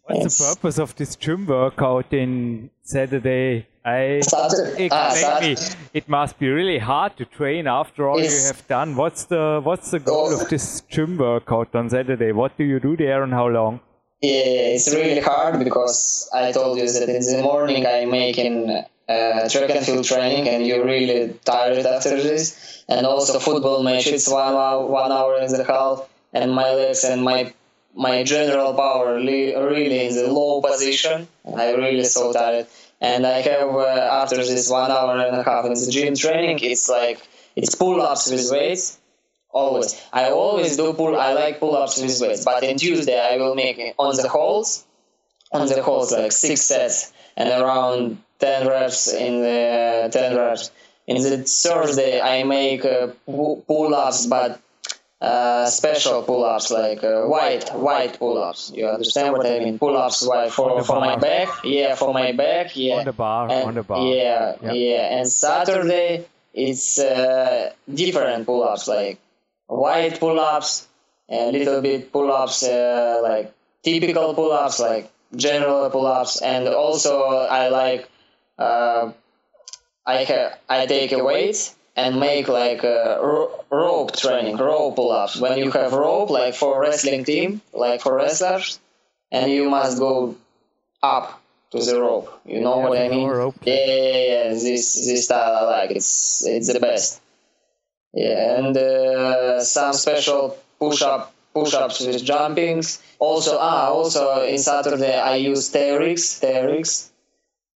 What's 0.05 0.23
Yes. 0.23 0.39
the 0.39 0.55
purpose 0.55 0.79
of 0.79 0.95
this 0.97 1.17
gym 1.17 1.47
workout 1.47 2.13
in 2.13 2.71
Saturday? 2.83 3.67
I 3.85 4.21
Saturday. 4.23 4.89
Ah, 4.93 5.39
me. 5.41 5.57
It 5.93 6.09
must 6.09 6.39
be 6.39 6.49
really 6.49 6.79
hard 6.79 7.17
to 7.19 7.25
train 7.25 7.67
after 7.67 8.09
all 8.09 8.19
you 8.21 8.31
have 8.47 8.67
done. 8.67 8.97
What's 8.97 9.25
the 9.25 9.61
what's 9.63 9.91
the 9.91 9.99
goal 9.99 10.29
Oh. 10.33 10.41
of 10.41 10.49
this 10.49 10.81
gym 10.89 11.19
workout 11.19 11.75
on 11.75 11.91
Saturday? 11.91 12.33
What 12.33 12.57
do 12.57 12.65
you 12.65 12.81
do 12.81 12.97
there 12.97 13.23
and 13.23 13.33
how 13.33 13.49
long? 13.49 13.81
Yeah, 14.23 14.75
it's 14.75 14.89
really 14.95 15.21
hard 15.21 15.59
because 15.63 16.31
I 16.33 16.51
told 16.53 16.79
you 16.79 16.89
that 16.91 17.09
in 17.11 17.21
the 17.21 17.43
morning 17.43 17.87
I'm 17.87 18.11
making 18.11 18.71
uh, 18.71 19.49
track 19.51 19.69
and 19.71 19.85
field 19.85 20.05
training, 20.07 20.49
and 20.49 20.67
you're 20.67 20.85
really 20.85 21.35
tired 21.45 21.85
after 21.85 22.17
this. 22.23 22.83
And 22.89 23.05
also 23.07 23.39
football 23.39 23.83
match, 23.83 24.07
it's 24.07 24.29
one 24.29 24.55
hour, 24.55 24.87
one 24.87 25.13
hour 25.13 25.37
and 25.37 25.55
a 25.55 25.65
half, 25.65 26.09
and 26.33 26.53
my 26.53 26.71
legs 26.73 27.05
and 27.05 27.23
my 27.23 27.53
my 27.95 28.23
general 28.25 28.73
power 28.75 29.15
really 29.17 30.07
in 30.07 30.15
the 30.17 30.27
low 30.33 30.63
position. 30.63 31.29
I 31.57 31.73
really 31.75 32.05
so 32.05 32.33
tired, 32.33 32.67
and 33.01 33.27
I 33.27 33.41
have 33.41 33.75
uh, 33.75 34.23
after 34.23 34.37
this 34.37 34.71
one 34.71 34.91
hour 34.91 35.19
and 35.19 35.37
a 35.37 35.43
half 35.43 35.65
in 35.67 35.75
the 35.75 35.89
gym 35.91 36.15
training, 36.15 36.59
it's 36.63 36.89
like 36.89 37.27
it's 37.57 37.75
pull 37.75 38.01
ups 38.01 38.31
with 38.31 38.51
weights 38.51 38.99
always. 39.51 40.01
I 40.13 40.31
always 40.31 40.77
do 40.77 40.93
pull. 40.93 41.17
I 41.17 41.33
like 41.33 41.61
pull 41.61 41.77
ups 41.77 42.01
with 42.01 42.21
weights, 42.21 42.45
but 42.45 42.63
in 42.63 42.77
Tuesday 42.77 43.19
I 43.19 43.37
will 43.37 43.55
make 43.55 43.79
on 43.99 44.17
the 44.17 44.29
holds, 44.29 44.85
on 45.53 45.67
the 45.69 45.83
holds 45.83 46.13
like 46.13 46.33
six 46.33 46.63
sets 46.63 47.13
and 47.37 47.49
around 47.49 48.23
ten 48.39 48.67
reps 48.67 49.13
in 49.13 49.41
the 49.41 50.11
ten 50.13 50.37
reps. 50.37 50.71
In 51.07 51.23
the 51.23 51.39
Thursday 51.45 52.21
I 52.21 52.45
make 52.45 52.85
uh, 52.85 53.09
pull 53.27 53.95
ups, 53.95 54.27
but 54.27 54.61
uh, 55.29 55.67
special 55.81 56.23
pull 56.29 56.45
ups 56.45 56.69
like 56.81 57.01
uh, 57.05 57.23
white 57.35 57.67
white 57.89 58.15
pull 58.19 58.37
ups. 58.49 58.73
You 58.75 58.85
understand 58.97 59.33
what 59.33 59.47
I 59.47 59.59
mean? 59.65 59.79
Pull 59.79 59.97
ups 59.97 60.21
white 60.31 60.53
for 60.53 60.83
for 60.89 60.99
my 61.01 61.17
back. 61.17 61.49
Yeah, 61.65 61.95
for 62.01 62.13
my 62.21 62.33
back. 62.33 62.67
Yeah. 62.77 62.99
On 63.01 63.05
the 63.05 63.13
bar, 63.25 63.43
And- 63.51 63.69
on 63.69 63.75
the 63.75 63.83
bar. 63.83 63.99
Yeah, 64.07 64.57
Yeah. 64.63 64.73
yeah. 64.73 65.17
And 65.17 65.25
Saturday 65.29 66.27
it's 66.53 66.99
uh, 66.99 67.73
different 68.03 68.47
pull 68.47 68.63
ups 68.73 68.87
like 68.87 69.19
white 69.67 70.21
pull-ups 70.21 70.87
a 71.29 71.51
little 71.51 71.81
bit 71.81 72.13
pull-ups 72.13 72.63
uh, 72.63 73.19
like 73.29 73.47
typical 73.83 74.35
pull-ups 74.39 74.79
like 74.79 75.11
general 75.35 75.89
pull-ups 75.91 76.43
and 76.43 76.69
also 76.69 77.15
i 77.61 77.63
like 77.81 78.03
uh, 78.59 79.11
i 80.07 80.23
ha- 80.31 80.53
i 80.69 80.87
take 80.87 81.11
a 81.13 81.25
weight 81.25 81.59
and 81.97 82.19
make 82.19 82.49
like 82.49 82.83
ro- 82.83 83.65
rope 83.71 84.17
training 84.17 84.57
rope 84.57 84.97
pull-ups 84.97 85.37
when 85.41 85.59
you 85.59 85.71
have 85.71 85.93
rope 85.93 86.31
like 86.31 86.55
for 86.55 86.81
wrestling 86.81 87.25
team 87.25 87.61
like 87.73 88.01
for 88.01 88.15
wrestlers 88.15 88.81
and 89.31 89.51
you 89.51 89.69
must 89.71 89.99
go 89.99 90.35
up 91.03 91.41
to 91.71 91.79
the 91.79 92.01
rope 92.01 92.29
you 92.45 92.61
know 92.61 92.79
Yeah, 92.81 92.89
what 92.89 92.99
i 92.99 93.09
mean 93.09 93.29
rope. 93.29 93.57
yeah, 93.63 93.75
yeah, 93.75 94.19
yeah. 94.33 94.49
This 94.51 94.95
this 95.07 95.25
style 95.25 95.55
I 95.55 95.63
like. 95.83 95.91
It's 95.91 96.45
it's 96.47 96.73
the 96.73 96.81
best. 96.81 97.21
Yeah, 98.13 98.59
and 98.59 98.77
uh, 98.77 99.61
some 99.65 99.93
special 99.93 100.57
push 100.79 101.03
up 101.03 101.33
push 101.53 101.75
ups 101.75 101.99
with 102.01 102.23
jumpings. 102.25 103.01
Also, 103.19 103.59
ah, 103.59 103.89
also 103.89 104.43
in 104.47 104.59
Saturday 104.59 105.19
I 105.19 105.35
use 105.37 105.71
TRX 105.73 106.39
TRX. 106.43 107.11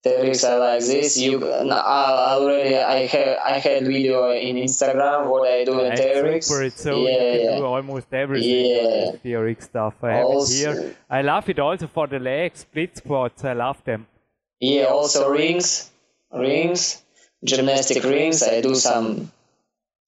TRX 0.07 0.49
I 0.49 0.57
like 0.59 0.81
this. 0.81 1.19
You 1.19 1.45
I 1.51 2.35
already 2.35 2.77
I 2.77 3.07
have 3.07 3.39
I 3.45 3.59
had 3.59 3.85
video 3.87 4.31
in 4.33 4.57
Instagram 4.57 5.29
what 5.29 5.49
I 5.51 5.65
do 5.65 5.81
in 5.81 5.93
TRX. 5.93 6.45
super. 6.45 6.63
It's 6.65 6.83
so 6.83 6.97
yeah, 6.97 7.11
you 7.11 7.19
can 7.19 7.41
yeah. 7.51 7.57
do 7.59 7.65
almost 7.67 8.07
everything 8.13 8.67
Yeah. 8.67 9.11
theoretic 9.23 9.63
stuff. 9.63 9.95
I 10.03 10.13
have 10.13 10.25
Also- 10.27 10.53
it 10.71 10.77
here. 10.83 10.97
I 11.11 11.23
love 11.23 11.49
it 11.49 11.59
also 11.59 11.87
for 11.89 12.07
the 12.07 12.19
legs, 12.21 12.61
split 12.61 12.97
squats. 12.97 13.45
I 13.45 13.55
love 13.55 13.83
them. 13.85 14.07
Yeah, 14.61 14.85
also 14.85 15.29
rings, 15.31 15.91
rings, 16.33 17.03
gymnastic 17.45 18.03
rings. 18.05 18.43
I 18.43 18.61
do 18.61 18.75
some, 18.75 19.31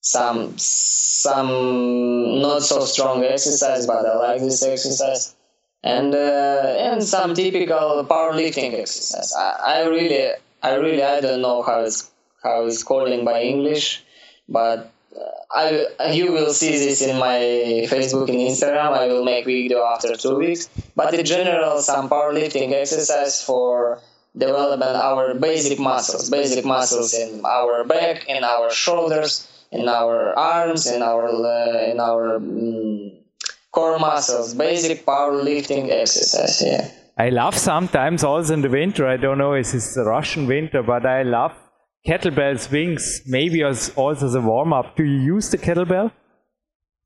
some, 0.01 0.57
some 0.57 2.41
not 2.41 2.61
so 2.63 2.79
strong 2.85 3.23
exercise, 3.23 3.85
but 3.87 4.05
I 4.05 4.15
like 4.17 4.41
this 4.41 4.63
exercise, 4.63 5.35
and 5.83 6.13
uh, 6.13 6.75
and 6.77 7.03
some 7.03 7.33
typical 7.33 8.05
powerlifting 8.09 8.79
exercise. 8.79 9.33
I, 9.35 9.79
I 9.81 9.87
really, 9.87 10.29
I 10.61 10.75
really, 10.75 11.03
I 11.03 11.21
don't 11.21 11.41
know 11.41 11.61
how 11.63 11.81
it's 11.81 12.09
how 12.43 12.65
it's 12.65 12.83
calling 12.83 13.25
by 13.25 13.41
English, 13.41 14.03
but 14.47 14.91
uh, 15.15 15.55
I 15.99 16.11
you 16.11 16.31
will 16.31 16.53
see 16.53 16.71
this 16.71 17.01
in 17.01 17.17
my 17.17 17.39
Facebook 17.89 18.29
and 18.29 18.37
Instagram. 18.37 18.93
I 18.93 19.07
will 19.07 19.25
make 19.25 19.45
video 19.45 19.83
after 19.83 20.15
two 20.15 20.37
weeks. 20.37 20.69
But 20.95 21.13
in 21.13 21.25
general, 21.25 21.79
some 21.79 22.09
powerlifting 22.09 22.71
exercise 22.73 23.43
for 23.43 24.01
development 24.37 24.95
our 24.95 25.33
basic 25.33 25.79
muscles, 25.79 26.29
basic 26.29 26.63
muscles 26.63 27.13
in 27.13 27.43
our 27.45 27.83
back, 27.83 28.25
in 28.29 28.43
our 28.43 28.71
shoulders, 28.71 29.47
in 29.71 29.89
our 29.89 30.37
arms, 30.37 30.87
in 30.87 31.01
our 31.01 31.27
uh, 31.27 31.91
in 31.91 31.99
our 31.99 32.39
mm, 32.39 33.20
core 33.71 33.99
muscles. 33.99 34.53
Basic 34.53 35.05
powerlifting 35.05 35.89
exercise. 35.89 36.61
Yeah. 36.61 36.89
I 37.17 37.29
love 37.29 37.57
sometimes 37.57 38.23
also 38.23 38.53
in 38.53 38.61
the 38.61 38.69
winter. 38.69 39.07
I 39.07 39.17
don't 39.17 39.37
know 39.37 39.53
if 39.53 39.73
it's 39.73 39.93
the 39.95 40.03
Russian 40.03 40.47
winter, 40.47 40.81
but 40.83 41.05
I 41.05 41.23
love 41.23 41.53
kettlebell 42.07 42.59
swings. 42.59 43.21
Maybe 43.27 43.63
as 43.63 43.91
also 43.95 44.25
as 44.27 44.35
a 44.35 44.41
warm 44.41 44.73
up. 44.73 44.95
Do 44.95 45.03
you 45.03 45.19
use 45.35 45.49
the 45.49 45.57
kettlebell? 45.57 46.11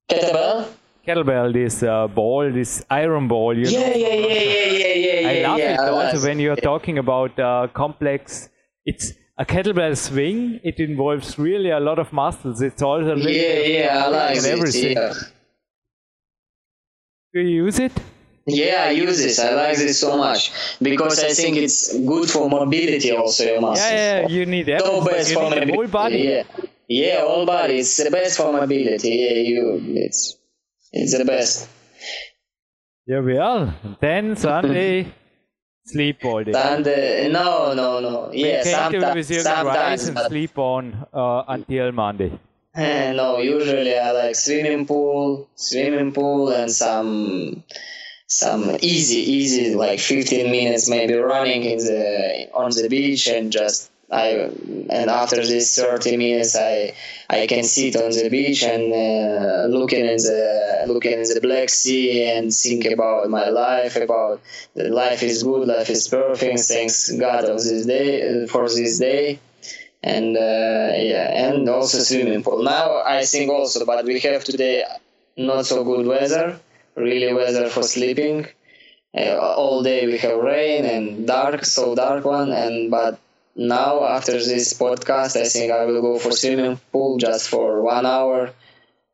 Kettlebell. 0.09 0.68
Kettlebell, 1.05 1.53
this 1.53 1.84
uh, 1.84 2.07
ball, 2.07 2.51
this 2.51 2.84
iron 2.89 3.28
ball. 3.28 3.55
You 3.57 3.66
Yeah, 3.68 3.80
know, 3.80 3.93
yeah, 3.93 4.07
yeah, 4.07 4.16
yeah, 4.16 4.72
yeah, 4.72 4.93
yeah. 4.93 5.20
yeah. 5.20 5.30
I 5.30 5.47
love 5.47 5.59
yeah, 5.59 5.74
it 5.74 5.80
I 5.80 5.89
also 5.89 6.18
like 6.18 6.24
when 6.28 6.39
you're 6.39 6.55
talking 6.55 6.97
about 6.97 7.39
uh, 7.39 7.68
complex. 7.74 8.49
It's 8.86 9.13
a 9.38 9.45
kettlebell 9.45 9.97
swing. 9.97 10.59
It 10.63 10.80
involves 10.80 11.38
really 11.38 11.70
a 11.72 11.80
lot 11.80 11.99
of 11.99 12.11
muscles. 12.13 12.61
It's 12.61 12.82
also 12.82 13.13
a 13.13 13.16
little 13.16 13.32
Yeah, 13.32 13.59
yeah, 13.59 14.05
I 14.05 14.07
like 14.07 14.38
and 14.38 14.45
it. 14.45 14.49
everything. 14.51 14.97
Yeah. 14.97 15.13
Do 17.36 17.41
you 17.41 17.65
use 17.65 17.79
it? 17.79 17.91
Yeah, 18.47 18.86
I 18.88 18.91
use 18.91 19.17
this. 19.17 19.39
I 19.39 19.53
like 19.55 19.77
this 19.77 19.99
so 19.99 20.17
much 20.17 20.51
because 20.81 21.19
I 21.21 21.33
think 21.33 21.57
it's 21.57 21.93
good 21.97 22.29
for 22.29 22.49
mobility 22.49 23.11
also. 23.11 23.43
Your 23.43 23.59
muscles. 23.59 23.79
Yeah, 23.91 24.21
yeah. 24.21 24.27
You 24.29 24.45
need 24.45 24.67
So 24.67 24.73
everything. 24.75 25.05
best 25.05 25.33
for 25.33 25.43
mobility. 25.49 25.73
whole 25.73 25.88
body. 25.88 26.17
Yeah, 26.19 26.43
yeah, 26.88 27.23
all 27.27 27.45
body. 27.45 27.79
It's 27.79 27.97
the 27.97 28.09
best 28.11 28.38
for 28.38 28.53
mobility. 28.53 29.09
Yeah, 29.09 29.33
you. 29.51 29.63
It's 30.05 30.38
it's 30.93 31.17
the 31.17 31.25
best. 31.25 31.67
Yeah, 33.07 33.19
well. 33.19 33.73
Then 33.99 34.36
Sunday, 34.38 35.11
sleep 35.86 36.23
all 36.23 36.43
day. 36.43 36.53
And 36.55 36.88
uh, 36.88 37.27
no, 37.39 37.73
no, 37.73 37.99
no. 37.99 38.31
Yeah, 38.31 38.63
do 38.63 38.97
it 38.99 39.15
with 39.15 39.27
sometimes, 39.27 39.29
your 39.31 39.41
sometimes. 39.41 39.67
rise 39.77 40.07
and 40.07 40.19
sleep 40.29 40.57
on 40.57 41.05
uh, 41.13 41.43
until 41.49 41.91
Monday. 41.91 42.31
Eh, 42.76 43.13
no, 43.13 43.39
usually 43.39 43.97
I 43.97 44.11
like 44.11 44.36
swimming 44.36 44.86
pool, 44.86 45.47
swimming 45.55 46.11
pool, 46.11 46.49
and 46.49 46.71
some 46.71 47.63
some 48.28 48.78
easy, 48.82 49.17
easy 49.17 49.76
like 49.76 49.99
15 49.99 50.51
minutes 50.51 50.89
maybe 50.89 51.13
running 51.13 51.63
in 51.63 51.78
the 51.78 52.49
on 52.53 52.71
the 52.71 52.88
beach 52.89 53.28
and 53.28 53.51
just 53.51 53.91
I 54.11 54.49
and 54.89 55.09
after 55.09 55.38
this 55.38 55.76
30 55.76 56.17
minutes, 56.17 56.55
I 56.55 56.93
I 57.30 57.47
can 57.47 57.63
sit 57.63 57.95
on 57.95 58.11
the 58.11 58.30
beach 58.30 58.63
and 58.63 58.93
uh, 58.93 59.65
looking 59.67 60.05
in 60.05 60.17
the 60.17 60.86
looking 60.88 61.13
in 61.13 61.23
the 61.23 61.39
Black 61.41 61.69
Sea 61.69 62.30
and 62.30 62.53
think 62.53 62.86
about 62.86 63.30
my 63.30 63.49
life, 63.49 63.95
about 63.95 64.41
life 64.76 65.23
is 65.23 65.41
good, 65.43 65.67
life 65.67 65.89
is 65.89 66.07
perfect. 66.07 66.59
Thanks 66.59 67.11
God 67.11 67.45
of 67.45 67.57
this 67.57 67.86
day 67.86 68.45
for 68.45 68.69
this 68.69 68.99
day, 68.99 69.39
and 70.06 70.38
uh, 70.38 70.93
yeah, 71.12 71.49
and 71.49 71.68
also 71.68 71.97
swimming 71.99 72.43
pool. 72.43 72.64
Now 72.64 73.01
I 73.03 73.26
think 73.26 73.51
also, 73.51 73.86
but 73.86 74.06
we 74.06 74.20
have 74.22 74.43
today 74.43 74.84
not 75.36 75.66
so 75.66 75.84
good 75.84 76.06
weather, 76.06 76.60
really 76.95 77.34
weather 77.34 77.70
for 77.70 77.84
sleeping. 77.84 78.47
Uh, 79.18 79.38
all 79.39 79.82
day 79.82 80.06
we 80.06 80.18
have 80.20 80.38
rain 80.38 80.86
and 80.86 81.26
dark, 81.26 81.66
so 81.66 81.95
dark 81.95 82.24
one, 82.26 82.51
and 82.51 82.91
but 82.91 83.20
now 83.56 84.03
after 84.03 84.34
this 84.34 84.74
podcast 84.74 85.39
i 85.39 85.45
think 85.47 85.72
i 85.72 85.86
will 85.86 86.01
go 86.01 86.20
for 86.20 86.32
swimming 86.32 86.78
pool 86.91 87.18
just 87.18 87.47
for 87.47 87.82
one 87.82 88.06
hour 88.06 88.51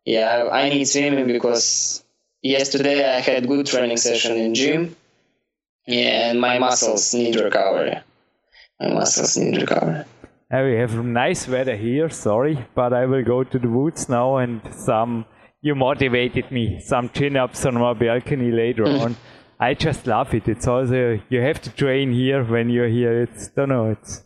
yeah 0.03 0.49
i 0.51 0.67
need 0.67 0.85
swimming 0.85 1.27
because 1.27 2.03
yesterday 2.41 3.07
i 3.17 3.19
had 3.19 3.47
good 3.47 3.67
training 3.67 3.97
session 3.97 4.35
in 4.35 4.55
gym 4.55 4.95
yeah 5.85 6.29
and 6.29 6.41
my 6.41 6.57
muscles 6.57 7.13
need 7.13 7.35
recovery 7.35 7.95
my 8.79 8.87
muscles 8.87 9.37
need 9.37 9.61
recovery 9.61 10.03
uh, 10.51 10.63
we 10.63 10.75
have 10.75 10.93
nice 11.03 11.47
weather 11.47 11.75
here 11.75 12.09
sorry 12.09 12.65
but 12.75 12.93
i 12.93 13.05
will 13.05 13.23
go 13.23 13.43
to 13.43 13.59
the 13.59 13.69
woods 13.69 14.09
now 14.09 14.37
and 14.37 14.61
some 14.73 15.25
you 15.61 15.75
motivated 15.75 16.51
me 16.51 16.79
some 16.79 17.09
chin-ups 17.09 17.65
on 17.65 17.75
my 17.75 17.93
balcony 17.93 18.51
later 18.51 18.85
on 18.85 19.15
I 19.61 19.75
just 19.75 20.07
love 20.07 20.33
it. 20.33 20.47
It's 20.47 20.67
also 20.67 21.19
you 21.29 21.39
have 21.41 21.61
to 21.61 21.69
train 21.69 22.11
here 22.11 22.43
when 22.43 22.71
you're 22.71 22.87
here. 22.87 23.21
It's 23.21 23.49
don't 23.49 23.69
know. 23.69 23.91
It's 23.91 24.23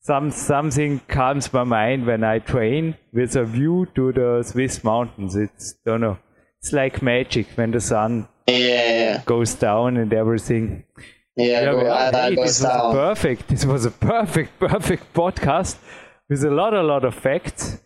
some 0.00 0.32
something 0.32 1.00
calms 1.06 1.52
my 1.52 1.62
mind 1.62 2.06
when 2.06 2.24
I 2.24 2.40
train 2.40 2.96
with 3.12 3.36
a 3.36 3.44
view 3.44 3.86
to 3.94 4.12
the 4.12 4.42
Swiss 4.42 4.82
mountains. 4.82 5.36
It's 5.36 5.74
don't 5.86 6.00
know. 6.00 6.18
It's 6.58 6.72
like 6.72 7.02
magic 7.02 7.46
when 7.54 7.70
the 7.70 7.80
sun 7.80 8.26
yeah. 8.48 9.22
goes 9.24 9.54
down 9.54 9.96
and 9.96 10.12
everything. 10.12 10.82
Yeah, 11.36 11.46
yeah 11.46 11.64
go, 11.72 11.92
I, 11.92 12.10
hey, 12.10 12.34
this 12.36 12.38
was 12.38 12.60
down. 12.60 12.92
perfect. 12.92 13.48
This 13.48 13.64
was 13.64 13.84
a 13.84 13.90
perfect, 13.90 14.58
perfect 14.58 15.12
podcast 15.14 15.76
with 16.28 16.44
a 16.44 16.50
lot, 16.50 16.74
a 16.74 16.82
lot 16.82 17.04
of 17.04 17.14
facts. 17.14 17.80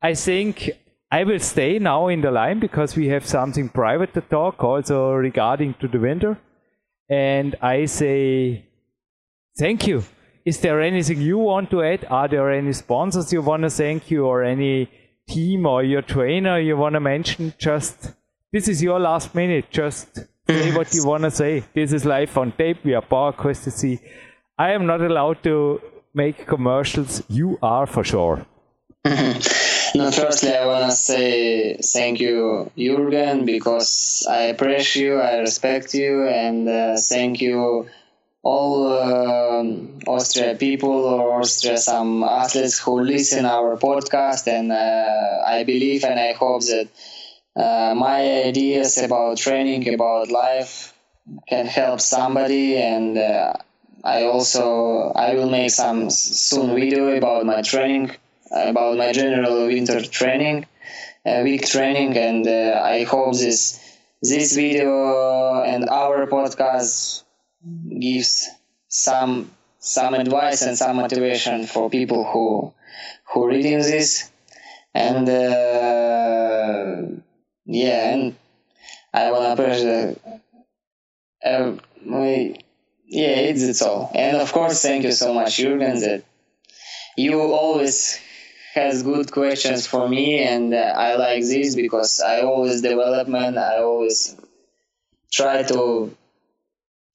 I 0.00 0.14
think 0.14 0.70
I 1.10 1.24
will 1.24 1.40
stay 1.40 1.78
now 1.78 2.08
in 2.08 2.20
the 2.20 2.30
line 2.30 2.58
because 2.58 2.96
we 2.96 3.08
have 3.08 3.26
something 3.26 3.68
private 3.68 4.14
to 4.14 4.20
talk 4.20 4.62
also 4.62 5.12
regarding 5.12 5.74
to 5.74 5.88
the 5.88 5.98
winter. 5.98 6.38
And 7.08 7.54
I 7.60 7.84
say 7.86 8.64
thank 9.58 9.86
you 9.86 10.02
is 10.44 10.58
there 10.60 10.80
anything 10.80 11.20
you 11.20 11.38
want 11.38 11.70
to 11.70 11.82
add? 11.82 12.04
Are 12.10 12.26
there 12.26 12.50
any 12.50 12.72
sponsors 12.72 13.32
you 13.32 13.42
want 13.42 13.62
to 13.62 13.70
thank 13.70 14.10
you 14.10 14.26
or 14.26 14.42
any 14.42 14.90
team 15.28 15.66
or 15.66 15.84
your 15.84 16.02
trainer 16.02 16.58
you 16.58 16.76
want 16.76 16.94
to 16.94 17.00
mention? 17.00 17.54
Just 17.58 18.12
this 18.52 18.66
is 18.66 18.82
your 18.82 18.98
last 18.98 19.34
minute. 19.34 19.70
Just 19.70 20.18
say 20.48 20.74
what 20.74 20.92
you 20.94 21.04
want 21.04 21.24
to 21.24 21.30
say. 21.30 21.64
This 21.74 21.92
is 21.92 22.04
live 22.04 22.36
on 22.36 22.52
tape. 22.52 22.84
We 22.84 22.94
are 22.94 23.02
PowerQuest 23.02 23.70
SC. 23.72 24.02
I 24.58 24.72
am 24.72 24.86
not 24.86 25.00
allowed 25.00 25.42
to 25.44 25.80
make 26.14 26.46
commercials. 26.46 27.22
You 27.28 27.58
are 27.62 27.86
for 27.86 28.04
sure. 28.04 28.46
no, 29.04 30.10
firstly, 30.10 30.54
I 30.54 30.66
want 30.66 30.90
to 30.90 30.96
say 30.96 31.76
thank 31.76 32.20
you, 32.20 32.70
Jürgen, 32.76 33.44
because 33.44 34.26
I 34.30 34.42
appreciate 34.54 35.02
you, 35.04 35.16
I 35.18 35.38
respect 35.38 35.94
you, 35.94 36.28
and 36.28 36.68
uh, 36.68 36.96
thank 36.96 37.40
you 37.40 37.88
all 38.42 38.92
uh, 38.92 40.10
Austria 40.10 40.54
people 40.56 40.90
or 40.90 41.40
Austria 41.40 41.76
some 41.78 42.24
athletes 42.24 42.78
who 42.78 43.00
listen 43.00 43.44
our 43.44 43.76
podcast 43.76 44.48
and 44.48 44.72
uh, 44.72 45.42
I 45.46 45.62
believe 45.62 46.02
and 46.04 46.18
I 46.18 46.32
hope 46.32 46.62
that 46.62 46.88
uh, 47.56 47.94
my 47.96 48.20
ideas 48.44 48.98
about 48.98 49.36
training 49.38 49.92
about 49.94 50.30
life 50.30 50.94
can 51.48 51.66
help 51.66 52.00
somebody 52.00 52.76
and 52.76 53.18
uh, 53.18 53.52
I 54.04 54.24
also 54.24 55.12
I 55.14 55.34
will 55.34 55.50
make 55.50 55.70
some 55.70 56.10
soon 56.10 56.74
video 56.74 57.16
about 57.16 57.46
my 57.46 57.62
training 57.62 58.10
about 58.50 58.98
my 58.98 59.12
general 59.12 59.66
winter 59.66 60.00
training 60.00 60.66
uh, 61.24 61.40
week 61.44 61.66
training 61.66 62.16
and 62.16 62.46
uh, 62.46 62.80
I 62.82 63.04
hope 63.04 63.32
this 63.34 63.78
this 64.22 64.54
video 64.54 65.62
and 65.62 65.88
our 65.88 66.26
podcast 66.26 67.22
gives 68.00 68.48
some 68.88 69.50
some 69.78 70.14
advice 70.14 70.62
and 70.62 70.78
some 70.78 70.96
motivation 70.96 71.66
for 71.66 71.90
people 71.90 72.24
who 72.24 72.72
who 73.32 73.48
reading 73.48 73.78
this. 73.78 74.30
And 74.94 75.28
uh, 75.28 77.22
yeah 77.64 78.14
and 78.14 78.36
i 79.12 79.30
want 79.30 79.44
to 79.44 79.62
appreciate 79.62 80.18
uh, 81.44 81.72
my, 82.04 82.54
yeah 83.06 83.36
it's, 83.48 83.62
it's 83.62 83.82
all 83.82 84.10
and 84.14 84.36
of 84.36 84.52
course 84.52 84.82
thank 84.82 85.04
you 85.04 85.12
so 85.12 85.32
much 85.34 85.56
Jürgen 85.58 86.00
that 86.00 86.24
you 87.16 87.40
always 87.40 88.18
has 88.74 89.02
good 89.02 89.30
questions 89.30 89.86
for 89.86 90.08
me 90.08 90.38
and 90.38 90.74
uh, 90.74 90.94
i 90.96 91.14
like 91.16 91.42
this 91.42 91.74
because 91.74 92.20
i 92.20 92.40
always 92.40 92.80
development 92.80 93.58
i 93.58 93.78
always 93.78 94.36
try 95.30 95.62
to 95.62 96.14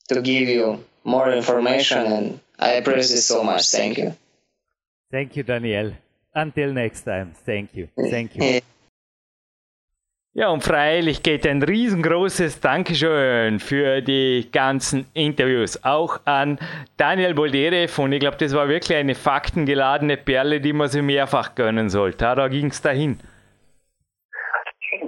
to 0.10 0.22
give 0.22 0.48
you 0.48 0.84
more 1.04 1.32
information 1.32 2.06
and 2.06 2.39
I 2.60 2.72
appreciate 2.82 3.20
so 3.20 3.43
much. 3.43 3.70
Thank 3.70 3.98
you. 3.98 4.16
Thank 5.12 5.36
you, 5.36 5.43
Daniel. 5.43 5.93
Until 6.34 6.74
next 6.74 7.04
time. 7.04 7.34
Thank 7.34 7.76
you. 7.76 7.89
Thank 8.10 8.36
you. 8.36 8.62
Ja, 10.39 10.49
und 10.49 10.61
freilich 10.61 11.23
geht 11.23 11.47
ein 11.47 11.63
riesengroßes 11.63 12.61
Dankeschön 12.61 13.59
für 13.59 14.01
die 14.01 14.47
ganzen 14.53 15.09
Interviews. 15.15 15.83
Auch 15.83 16.19
an 16.25 16.59
Daniel 16.95 17.33
Bolderev. 17.33 17.99
Und 17.99 18.11
ich 18.11 18.19
glaube, 18.19 18.38
das 18.38 18.55
war 18.55 18.69
wirklich 18.69 18.95
eine 18.95 19.15
faktengeladene 19.15 20.15
Perle, 20.15 20.61
die 20.61 20.73
man 20.73 20.89
sich 20.89 21.01
mehrfach 21.01 21.55
gönnen 21.55 21.89
sollte. 21.89 22.35
Da 22.35 22.47
ging 22.49 22.67
es 22.67 22.79
dahin. 22.83 23.17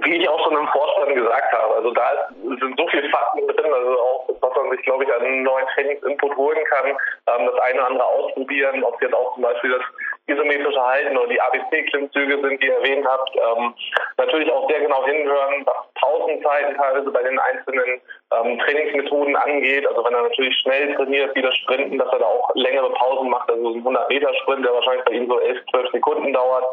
Wie 0.02 0.16
ich 0.16 0.28
auch 0.28 0.42
schon 0.42 0.58
im 0.58 0.66
Vorstand 0.66 1.14
gesagt 1.14 1.52
habe, 1.52 1.76
also 1.76 1.92
da 1.92 2.10
sind 2.42 2.76
so 2.76 2.88
viele 2.88 3.08
Fakten 3.10 3.46
drin, 3.46 3.72
also 3.72 4.00
auch 4.00 4.28
was 4.40 4.56
man 4.56 4.70
sich, 4.72 4.82
glaube 4.82 5.04
ich, 5.04 5.14
an 5.14 5.44
neuen 5.44 5.66
Trainingsinput 5.74 6.36
holen 6.36 6.64
kann, 6.70 6.88
ähm, 6.88 7.46
das 7.46 7.60
eine 7.60 7.78
oder 7.78 7.86
andere 7.86 8.04
ausprobieren, 8.04 8.82
ob 8.82 9.00
jetzt 9.00 9.14
auch 9.14 9.34
zum 9.34 9.44
Beispiel 9.44 9.70
das 9.70 9.82
isometrische 10.30 10.80
Halten 10.80 11.16
oder 11.16 11.28
die 11.28 11.40
ABC-Klimmzüge 11.40 12.40
sind, 12.40 12.62
die 12.62 12.66
ihr 12.66 12.76
erwähnt 12.76 13.06
habt. 13.06 13.36
Ähm, 13.36 13.74
natürlich 14.16 14.50
auch 14.50 14.68
sehr 14.68 14.80
genau 14.80 15.04
hinhören, 15.04 15.66
was 15.66 15.76
Pausenzeiten 15.94 16.76
teilweise 16.76 17.10
bei 17.10 17.22
den 17.22 17.38
einzelnen 17.38 18.00
ähm, 18.32 18.58
Trainingsmethoden 18.58 19.36
angeht. 19.36 19.86
Also 19.86 20.04
wenn 20.04 20.14
er 20.14 20.22
natürlich 20.22 20.56
schnell 20.58 20.94
trainiert, 20.94 21.34
wie 21.34 21.42
das 21.42 21.56
Sprinten, 21.56 21.98
dass 21.98 22.12
er 22.12 22.20
da 22.20 22.26
auch 22.26 22.50
längere 22.54 22.90
Pausen 22.92 23.30
macht. 23.30 23.50
Also 23.50 23.74
ein 23.74 23.84
100-Meter-Sprint, 23.84 24.64
der 24.64 24.74
wahrscheinlich 24.74 25.04
bei 25.04 25.12
ihm 25.12 25.28
so 25.28 25.38
11, 25.40 25.58
12 25.70 25.90
Sekunden 25.92 26.32
dauert 26.32 26.64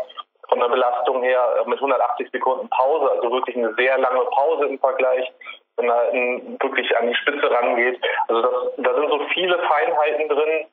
von 0.49 0.59
der 0.59 0.69
Belastung 0.69 1.23
her 1.23 1.41
äh, 1.59 1.69
mit 1.69 1.77
180 1.77 2.29
Sekunden 2.31 2.69
Pause, 2.69 3.11
also 3.11 3.31
wirklich 3.31 3.57
eine 3.57 3.73
sehr 3.75 3.97
lange 3.97 4.21
Pause 4.31 4.65
im 4.67 4.79
Vergleich 4.79 5.29
wenn 5.77 5.89
er 5.89 6.11
wirklich 6.59 6.97
an 6.97 7.07
die 7.07 7.15
Spitze 7.15 7.49
rangeht. 7.49 8.01
Also 8.27 8.41
das, 8.41 8.51
da 8.77 8.93
sind 8.95 9.09
so 9.09 9.19
viele 9.33 9.57
Feinheiten 9.59 10.27
drin, 10.27 10.65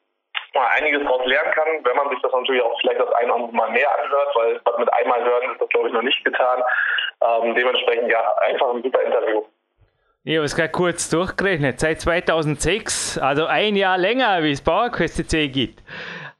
man 0.54 0.66
einiges 0.76 1.02
daraus 1.02 1.24
lernen 1.26 1.52
kann, 1.52 1.68
wenn 1.84 1.96
man 1.96 2.08
sich 2.10 2.20
das 2.22 2.32
natürlich 2.32 2.62
auch 2.62 2.78
vielleicht 2.80 3.00
das 3.00 3.12
eine 3.12 3.34
oder 3.34 3.52
Mal 3.52 3.70
mehr 3.70 3.88
anhört, 3.98 4.28
weil 4.34 4.60
mit 4.78 4.92
einmal 4.92 5.24
hören 5.24 5.52
ist 5.52 5.60
das, 5.60 5.68
glaube 5.68 5.88
ich, 5.88 5.94
noch 5.94 6.02
nicht 6.02 6.24
getan. 6.24 6.62
Ähm, 7.22 7.54
dementsprechend, 7.54 8.10
ja, 8.10 8.34
einfach 8.48 8.74
ein 8.74 8.82
super 8.82 9.02
Interview. 9.02 9.42
Ich 10.26 10.36
habe 10.36 10.46
es 10.46 10.56
gerade 10.56 10.70
kurz 10.70 11.10
durchgerechnet. 11.10 11.80
Seit 11.80 12.00
2006, 12.00 13.18
also 13.18 13.44
ein 13.44 13.76
Jahr 13.76 13.98
länger, 13.98 14.42
wie 14.42 14.52
es 14.52 14.62
PowerQuest 14.62 15.28
C 15.28 15.48
gibt, 15.48 15.82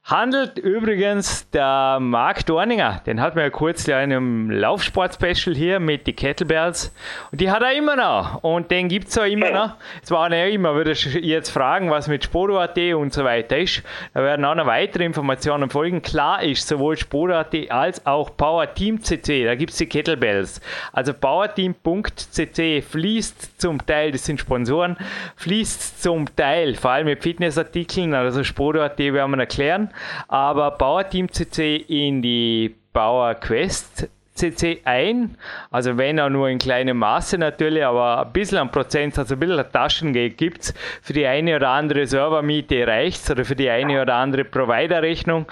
handelt 0.05 0.59
übrigens 0.59 1.49
der 1.49 1.97
Marc 1.99 2.45
Dorninger. 2.45 3.01
Den 3.07 3.19
hat 3.19 3.33
man 3.33 3.45
ja 3.45 3.49
kurz 3.49 3.87
in 3.87 3.95
einem 3.95 4.51
Laufsport-Special 4.51 5.55
hier 5.55 5.79
mit 5.79 6.05
den 6.05 6.15
Kettlebells. 6.15 6.93
Und 7.31 7.41
die 7.41 7.49
hat 7.49 7.63
er 7.63 7.73
immer 7.73 7.95
noch. 7.95 8.43
Und 8.43 8.69
den 8.69 8.87
gibt 8.87 9.07
es 9.07 9.17
auch 9.17 9.23
immer 9.25 9.49
noch. 9.49 9.77
Es 10.03 10.11
waren 10.11 10.31
ja 10.31 10.45
immer, 10.45 10.75
würde 10.75 10.91
ich 10.91 11.05
jetzt 11.15 11.49
fragen, 11.49 11.89
was 11.89 12.07
mit 12.07 12.23
Sporo.at 12.23 12.77
und 12.77 13.13
so 13.13 13.23
weiter 13.23 13.57
ist. 13.57 13.81
Da 14.13 14.21
werden 14.21 14.45
auch 14.45 14.53
noch 14.53 14.67
weitere 14.67 15.05
Informationen 15.05 15.71
folgen. 15.71 16.03
Klar 16.03 16.43
ist, 16.43 16.67
sowohl 16.67 16.97
Sporo.at 16.97 17.55
als 17.71 18.05
auch 18.05 18.37
PowerTeam.cc, 18.37 19.45
da 19.45 19.55
gibt 19.55 19.71
es 19.71 19.77
die 19.77 19.87
Kettlebells. 19.87 20.61
Also 20.93 21.15
PowerTeam.cc 21.15 22.83
fließt 22.83 23.59
zum 23.59 23.83
Teil, 23.83 24.11
das 24.11 24.23
sind 24.23 24.39
Sponsoren, 24.39 24.97
fließt 25.37 26.03
zum 26.03 26.27
Teil, 26.35 26.75
vor 26.75 26.91
allem 26.91 27.05
mit 27.05 27.23
Fitnessartikeln, 27.23 28.13
also 28.13 28.43
Sporo.at 28.43 28.99
werden 28.99 29.31
wir 29.31 29.39
erklären 29.39 29.89
aber 30.27 30.71
Bauer 30.71 31.07
Team 31.09 31.31
CC 31.31 31.75
in 31.75 32.21
die 32.21 32.75
Bauer 32.93 33.35
Quest 33.35 34.09
cc 34.35 34.81
ein. 34.83 35.37
Also 35.71 35.97
wenn 35.97 36.19
auch 36.19 36.29
nur 36.29 36.49
in 36.49 36.59
kleinem 36.59 36.97
Maße 36.97 37.37
natürlich, 37.37 37.83
aber 37.83 38.25
ein 38.25 38.33
bisschen 38.33 38.57
an 38.57 38.69
Prozent, 38.69 39.17
also 39.17 39.35
ein 39.35 39.39
bisschen 39.39 39.71
Taschengeld 39.71 40.37
gibt 40.37 40.63
es. 40.63 40.73
Für 41.01 41.13
die 41.13 41.25
eine 41.25 41.55
oder 41.55 41.69
andere 41.69 42.05
Servermiete 42.05 42.85
reicht 42.85 43.23
es 43.23 43.31
oder 43.31 43.45
für 43.45 43.55
die 43.55 43.69
eine 43.69 44.01
oder 44.01 44.15
andere 44.15 44.43
Provider-Rechnung. 44.43 45.45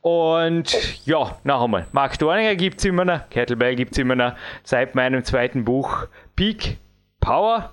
Und 0.00 1.06
ja, 1.06 1.36
noch 1.44 1.64
einmal, 1.64 1.86
Mark 1.92 2.18
Dorninger 2.18 2.56
gibt 2.56 2.78
es 2.78 2.86
immer 2.86 3.04
noch, 3.04 3.28
Kettlebell 3.28 3.76
gibt 3.76 3.92
es 3.92 3.98
immer 3.98 4.16
noch. 4.16 4.32
Seit 4.64 4.94
meinem 4.94 5.22
zweiten 5.22 5.64
Buch 5.64 6.06
Peak 6.34 6.78
Power 7.20 7.72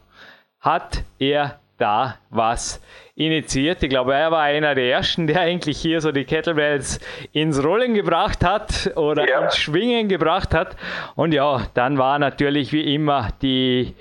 hat 0.59 1.03
er 1.19 1.59
da 1.77 2.17
was 2.29 2.81
initiiert. 3.15 3.81
Ich 3.81 3.89
glaube, 3.89 4.13
er 4.13 4.31
war 4.31 4.43
einer 4.43 4.75
der 4.75 4.91
ersten, 4.91 5.27
der 5.27 5.41
eigentlich 5.41 5.79
hier 5.79 6.01
so 6.01 6.11
die 6.11 6.25
Kettlebells 6.25 6.99
ins 7.33 7.63
Rollen 7.63 7.93
gebracht 7.93 8.43
hat 8.43 8.91
oder 8.95 9.27
ja. 9.27 9.41
ins 9.41 9.57
Schwingen 9.57 10.07
gebracht 10.07 10.53
hat. 10.53 10.77
Und 11.15 11.33
ja, 11.33 11.67
dann 11.73 11.97
war 11.97 12.19
natürlich 12.19 12.71
wie 12.71 12.93
immer 12.93 13.29
die, 13.41 13.95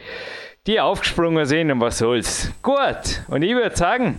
die 0.67 0.81
aufgesprungen 0.81 1.47
sind 1.47 1.71
und 1.71 1.81
was 1.81 1.99
soll's. 1.99 2.53
Gut, 2.63 3.23
und 3.29 3.43
ich 3.43 3.55
würde 3.55 3.77
sagen, 3.77 4.19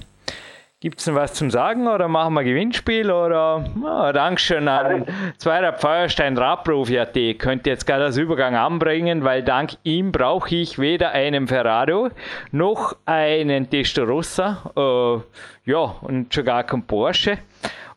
Gibt 0.79 0.99
es 0.99 1.07
noch 1.07 1.15
was 1.15 1.33
zum 1.33 1.49
Sagen 1.49 1.87
oder 1.87 2.07
machen 2.07 2.35
wir 2.35 2.43
Gewinnspiel 2.43 3.09
oder 3.09 3.65
oh, 3.83 4.11
Dankeschön 4.13 4.67
an 4.67 5.07
Zweiter 5.39 5.73
Feuerstein 5.73 6.37
Radprofi.at. 6.37 7.17
Könnt 7.39 7.65
ihr 7.65 7.73
jetzt 7.73 7.87
gerade 7.87 8.03
als 8.03 8.17
Übergang 8.17 8.55
anbringen, 8.55 9.23
weil 9.23 9.41
dank 9.41 9.71
ihm 9.81 10.11
brauche 10.11 10.53
ich 10.53 10.77
weder 10.77 11.13
einen 11.13 11.47
Ferrari 11.47 12.11
noch 12.51 12.95
einen 13.07 13.71
Testarossa, 13.71 14.71
äh, 14.77 15.71
ja, 15.71 15.95
und 16.01 16.31
schon 16.31 16.45
gar 16.45 16.63
keinen 16.63 16.85
Porsche. 16.85 17.39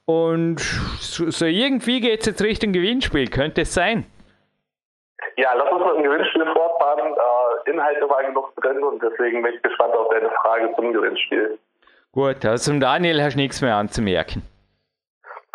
Und 0.07 0.61
so, 0.61 1.29
so 1.29 1.45
irgendwie 1.45 2.01
geht 2.01 2.21
es 2.21 2.27
jetzt 2.29 2.43
Richtung 2.43 2.73
Gewinnspiel, 2.73 3.29
könnte 3.29 3.61
es 3.61 3.75
sein? 3.75 4.07
Ja, 5.37 5.51
lass 5.55 5.71
uns 5.71 5.85
mit 5.85 5.97
dem 5.97 6.05
Gewinnspiel 6.05 6.47
fortfahren. 6.47 7.13
Äh, 7.13 7.71
Inhalte 7.73 8.09
waren 8.09 8.25
genug 8.29 8.57
drin 8.57 8.83
und 8.83 9.03
deswegen 9.03 9.43
bin 9.43 9.53
ich 9.53 9.63
gespannt 9.63 9.95
auf 9.95 10.09
deine 10.09 10.31
Frage 10.31 10.73
zum 10.77 10.95
Gewinnspiel. 10.95 11.59
Gut, 12.13 12.45
also 12.45 12.73
zum 12.73 12.81
Daniel 12.81 13.23
hast 13.23 13.35
du 13.35 13.39
nichts 13.39 13.61
mehr 13.61 13.77
anzumerken. 13.77 14.43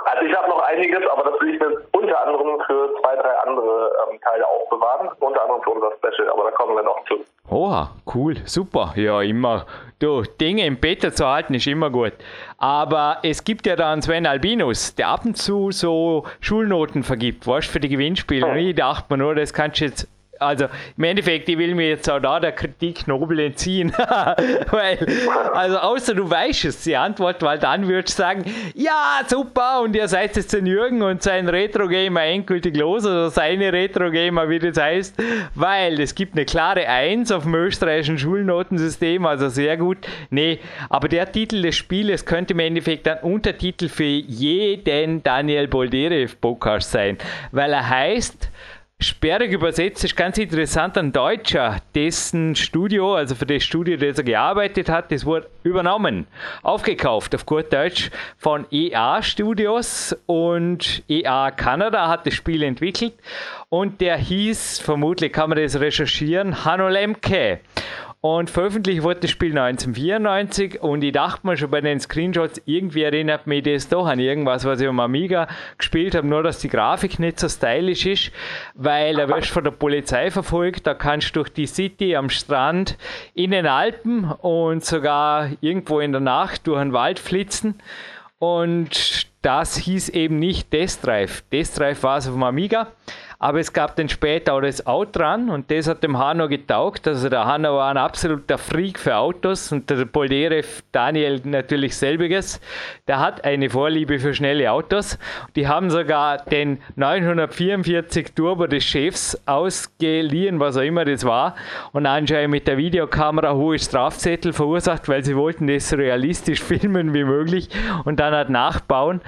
Also 0.06 0.26
ich 0.26 0.36
habe 0.36 0.48
noch 0.48 0.62
einiges, 0.62 1.02
aber 1.12 1.32
das 1.32 1.42
will 1.42 1.54
ich 1.54 1.60
mir 1.60 1.82
unter 1.92 2.22
anderem 2.22 2.62
für 2.66 2.94
zwei, 3.02 3.16
drei 3.16 3.38
andere 3.40 3.92
ähm, 4.10 4.20
Teile 4.22 4.48
aufbewahren. 4.48 5.10
Unter 5.20 5.42
anderem 5.42 5.62
für 5.64 5.72
unser 5.72 5.92
Special, 5.98 6.30
aber 6.30 6.44
da 6.44 6.52
kommen 6.52 6.76
wir 6.76 6.84
noch 6.84 7.04
zu. 7.06 7.26
Oha, 7.50 7.92
cool, 8.14 8.36
super. 8.46 8.94
Ja, 8.96 9.22
immer. 9.22 9.66
Du, 10.00 10.22
Dinge 10.22 10.66
im 10.66 10.80
Beta 10.80 11.12
zu 11.12 11.28
halten 11.28 11.56
ist 11.56 11.68
immer 11.68 11.90
gut. 11.90 12.14
Aber 12.58 13.18
es 13.24 13.44
gibt 13.44 13.66
ja 13.66 13.76
dann 13.76 14.02
Sven 14.02 14.26
Albinus, 14.26 14.96
der 14.96 15.10
ab 15.10 15.26
und 15.26 15.36
zu 15.36 15.72
so 15.72 16.26
Schulnoten 16.40 17.04
vergibt, 17.04 17.46
weißt 17.48 17.68
für 17.68 17.80
die 17.80 17.90
Gewinnspiele. 17.90 18.46
Hm. 18.46 18.54
Und 18.54 18.60
ich 18.60 18.76
dachte 18.76 19.06
mir 19.10 19.18
nur, 19.18 19.36
das 19.36 19.54
kannst 19.54 19.82
du 19.82 19.86
jetzt 19.86 20.08
also 20.40 20.68
im 20.98 21.04
Endeffekt, 21.04 21.50
ich 21.50 21.58
will 21.58 21.76
mir 21.76 21.90
jetzt 21.90 22.10
auch 22.10 22.20
da 22.20 22.40
der 22.40 22.52
Kritik 22.52 23.08
Nobel 23.08 23.40
entziehen. 23.40 23.92
weil, 24.72 25.06
also 25.54 25.78
außer 25.78 26.14
du 26.14 26.30
weißt 26.30 26.66
es, 26.66 26.84
die 26.84 26.96
Antwort, 26.96 27.42
weil 27.42 27.60
dann 27.60 27.88
würdest 27.88 28.18
du 28.18 28.24
sagen, 28.24 28.46
ja, 28.74 29.22
super, 29.28 29.82
und 29.82 29.96
ihr 29.96 30.08
seid 30.08 30.36
jetzt 30.36 30.54
den 30.54 30.66
Jürgen 30.66 31.02
und 31.02 31.24
sein 31.24 31.48
Retro-Gamer 31.48 32.24
endgültig 32.24 32.76
los, 32.76 33.06
oder 33.06 33.30
seine 33.30 33.72
Retro-Gamer, 33.72 34.50
wie 34.50 34.60
das 34.60 34.78
heißt, 34.78 35.16
weil 35.56 36.00
es 36.00 36.16
gibt 36.16 36.36
eine 36.36 36.46
klare 36.46 36.88
Eins 36.88 37.32
auf 37.32 37.44
dem 37.44 37.56
österreichischen 37.56 38.18
Schulnotensystem, 38.18 39.26
also 39.26 39.50
sehr 39.50 39.78
gut. 39.78 39.98
Nee, 40.30 40.60
aber 40.90 41.08
der 41.08 41.32
Titel 41.32 41.62
des 41.62 41.76
Spieles 41.76 42.26
könnte 42.26 42.54
im 42.54 42.60
Endeffekt 42.60 43.08
ein 43.08 43.20
Untertitel 43.20 43.90
für 43.90 44.04
jeden 44.04 45.24
Daniel 45.24 45.68
Bolderev 45.68 46.36
Podcast 46.40 46.92
sein, 46.92 47.18
weil 47.52 47.74
er 47.74 47.90
heißt, 47.90 48.50
Sperrig 49.02 49.52
übersetzt 49.52 50.06
ist 50.06 50.16
ganz 50.16 50.38
interessant. 50.38 50.98
Ein 50.98 51.12
Deutscher, 51.12 51.82
dessen 51.94 52.56
Studio, 52.56 53.16
also 53.16 53.36
für 53.36 53.46
das 53.46 53.62
Studio, 53.62 53.98
das 53.98 54.20
er 54.20 54.24
gearbeitet 54.24 54.88
hat, 54.88 55.12
das 55.12 55.26
wurde 55.26 55.50
übernommen, 55.64 56.28
aufgekauft 56.64 57.36
auf 57.36 57.46
gut 57.46 57.74
Deutsch 57.74 58.10
von 58.38 58.66
EA 58.72 59.22
Studios 59.22 60.16
und 60.28 61.04
EA 61.10 61.52
Kanada 61.52 62.08
hat 62.08 62.26
das 62.26 62.36
Spiel 62.36 62.64
entwickelt 62.64 63.16
und 63.68 64.00
der 64.00 64.16
hieß, 64.16 64.80
vermutlich 64.80 65.34
kann 65.34 65.50
man 65.50 65.62
das 65.62 65.78
recherchieren, 65.78 66.64
Hanno 66.64 66.88
Lemke. 66.88 67.60
Und 68.28 68.50
veröffentlicht 68.50 69.04
wurde 69.04 69.20
das 69.20 69.30
Spiel 69.30 69.56
1994 69.56 70.82
und 70.82 71.04
ich 71.04 71.12
dachte 71.12 71.46
mir 71.46 71.58
schon 71.58 71.70
bei 71.70 71.80
den 71.80 72.00
Screenshots, 72.00 72.60
irgendwie 72.66 73.04
erinnert 73.04 73.46
mich 73.46 73.62
das 73.62 73.88
doch 73.88 74.08
an 74.08 74.18
irgendwas, 74.18 74.66
was 74.66 74.82
ich 74.82 74.88
am 74.88 75.00
Amiga 75.00 75.48
gespielt 75.78 76.16
habe, 76.16 76.26
nur 76.26 76.42
dass 76.42 76.58
die 76.58 76.68
Grafik 76.68 77.20
nicht 77.20 77.40
so 77.40 77.48
stylisch 77.48 78.08
ist, 78.08 78.32
weil 78.74 79.18
da 79.18 79.30
wirst 79.30 79.52
von 79.52 79.64
der 79.64 79.70
Polizei 79.70 80.32
verfolgt, 80.32 80.88
da 80.88 80.96
kannst 80.96 81.36
du 81.36 81.42
durch 81.42 81.50
die 81.50 81.68
City 81.68 82.16
am 82.16 82.32
Strand 82.32 82.98
in 83.36 83.52
den 83.52 83.68
Alpen 83.68 84.24
und 84.24 84.84
sogar 84.84 85.52
irgendwo 85.62 86.00
in 86.00 86.12
der 86.12 86.22
Nacht 86.22 86.66
durch 86.66 86.82
den 86.82 86.94
Wald 86.94 87.20
flitzen 87.20 87.76
und 88.40 89.28
das 89.44 89.78
hieß 89.78 90.10
eben 90.10 90.40
nicht 90.40 90.74
Death 90.74 90.98
Drive. 91.04 91.44
Death 91.52 91.78
Drive 91.78 92.02
war 92.02 92.18
es 92.18 92.28
auf 92.28 92.34
dem 92.34 92.42
Amiga. 92.42 92.88
Aber 93.40 93.60
es 93.60 93.74
gab 93.74 93.96
dann 93.96 94.10
später 94.10 94.54
auch 94.54 94.62
das 94.62 94.86
Outrun 94.88 95.50
und 95.50 95.70
das 95.70 95.88
hat 95.88 96.04
dem 96.04 96.18
Hanno 96.18 96.48
getaugt. 96.48 97.08
Also 97.08 97.30
der 97.30 97.46
Hanno 97.46 97.76
war 97.76 97.90
ein 97.90 97.98
absoluter 97.98 98.58
Freak 98.58 98.98
für 98.98 99.18
Autos 99.18 99.72
und 99.72 99.90
der 99.90 100.06
Polderev 100.06 100.84
Daniel 100.92 101.42
natürlich 101.44 101.96
selbiges. 101.98 102.62
Der 103.08 103.20
hat 103.20 103.44
eine 103.44 103.70
Vorliebe 103.70 104.20
für 104.20 104.34
schnelle 104.34 104.72
Autos. 104.72 105.18
Die 105.56 105.68
haben 105.68 105.90
sogar 105.90 106.38
den 106.38 106.80
944 106.96 108.34
Turbo 108.34 108.68
des 108.68 108.84
Chefs 108.84 109.38
ausgeliehen, 109.46 110.60
was 110.60 110.78
auch 110.78 110.82
immer 110.82 111.06
das 111.06 111.26
war, 111.26 111.56
und 111.92 112.06
anscheinend 112.06 112.52
mit 112.52 112.68
der 112.68 112.78
Videokamera 112.78 113.54
hohe 113.54 113.78
Strafzettel 113.80 114.54
verursacht, 114.54 115.10
weil 115.10 115.24
sie 115.24 115.36
wollten 115.36 115.68
das 115.68 115.90
so 115.90 115.98
realistisch 115.98 116.64
filmen 116.64 117.14
wie 117.14 117.24
möglich 117.24 117.70
und 118.06 118.20
dann 118.20 118.34
halt 118.34 118.50
nachbauen. 118.50 119.22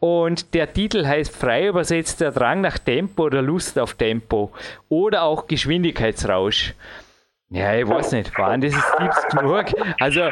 Und 0.00 0.52
der 0.54 0.72
Titel 0.72 1.06
heißt 1.06 1.34
frei 1.34 1.68
übersetzt 1.68 2.20
der 2.20 2.32
Drang 2.32 2.60
nach 2.60 2.78
Tempo 2.78 3.24
oder 3.24 3.40
Lust 3.40 3.53
Lust 3.54 3.78
auf 3.78 3.94
Tempo 3.94 4.50
oder 4.88 5.22
auch 5.22 5.46
Geschwindigkeitsrausch. 5.46 6.74
Ja, 7.50 7.72
ich 7.74 7.88
weiß 7.88 8.10
nicht, 8.10 8.36
waren 8.36 8.60
das 8.60 8.74
ist 8.74 8.96
Tipps 8.98 9.28
genug? 9.28 9.66
Also 10.00 10.22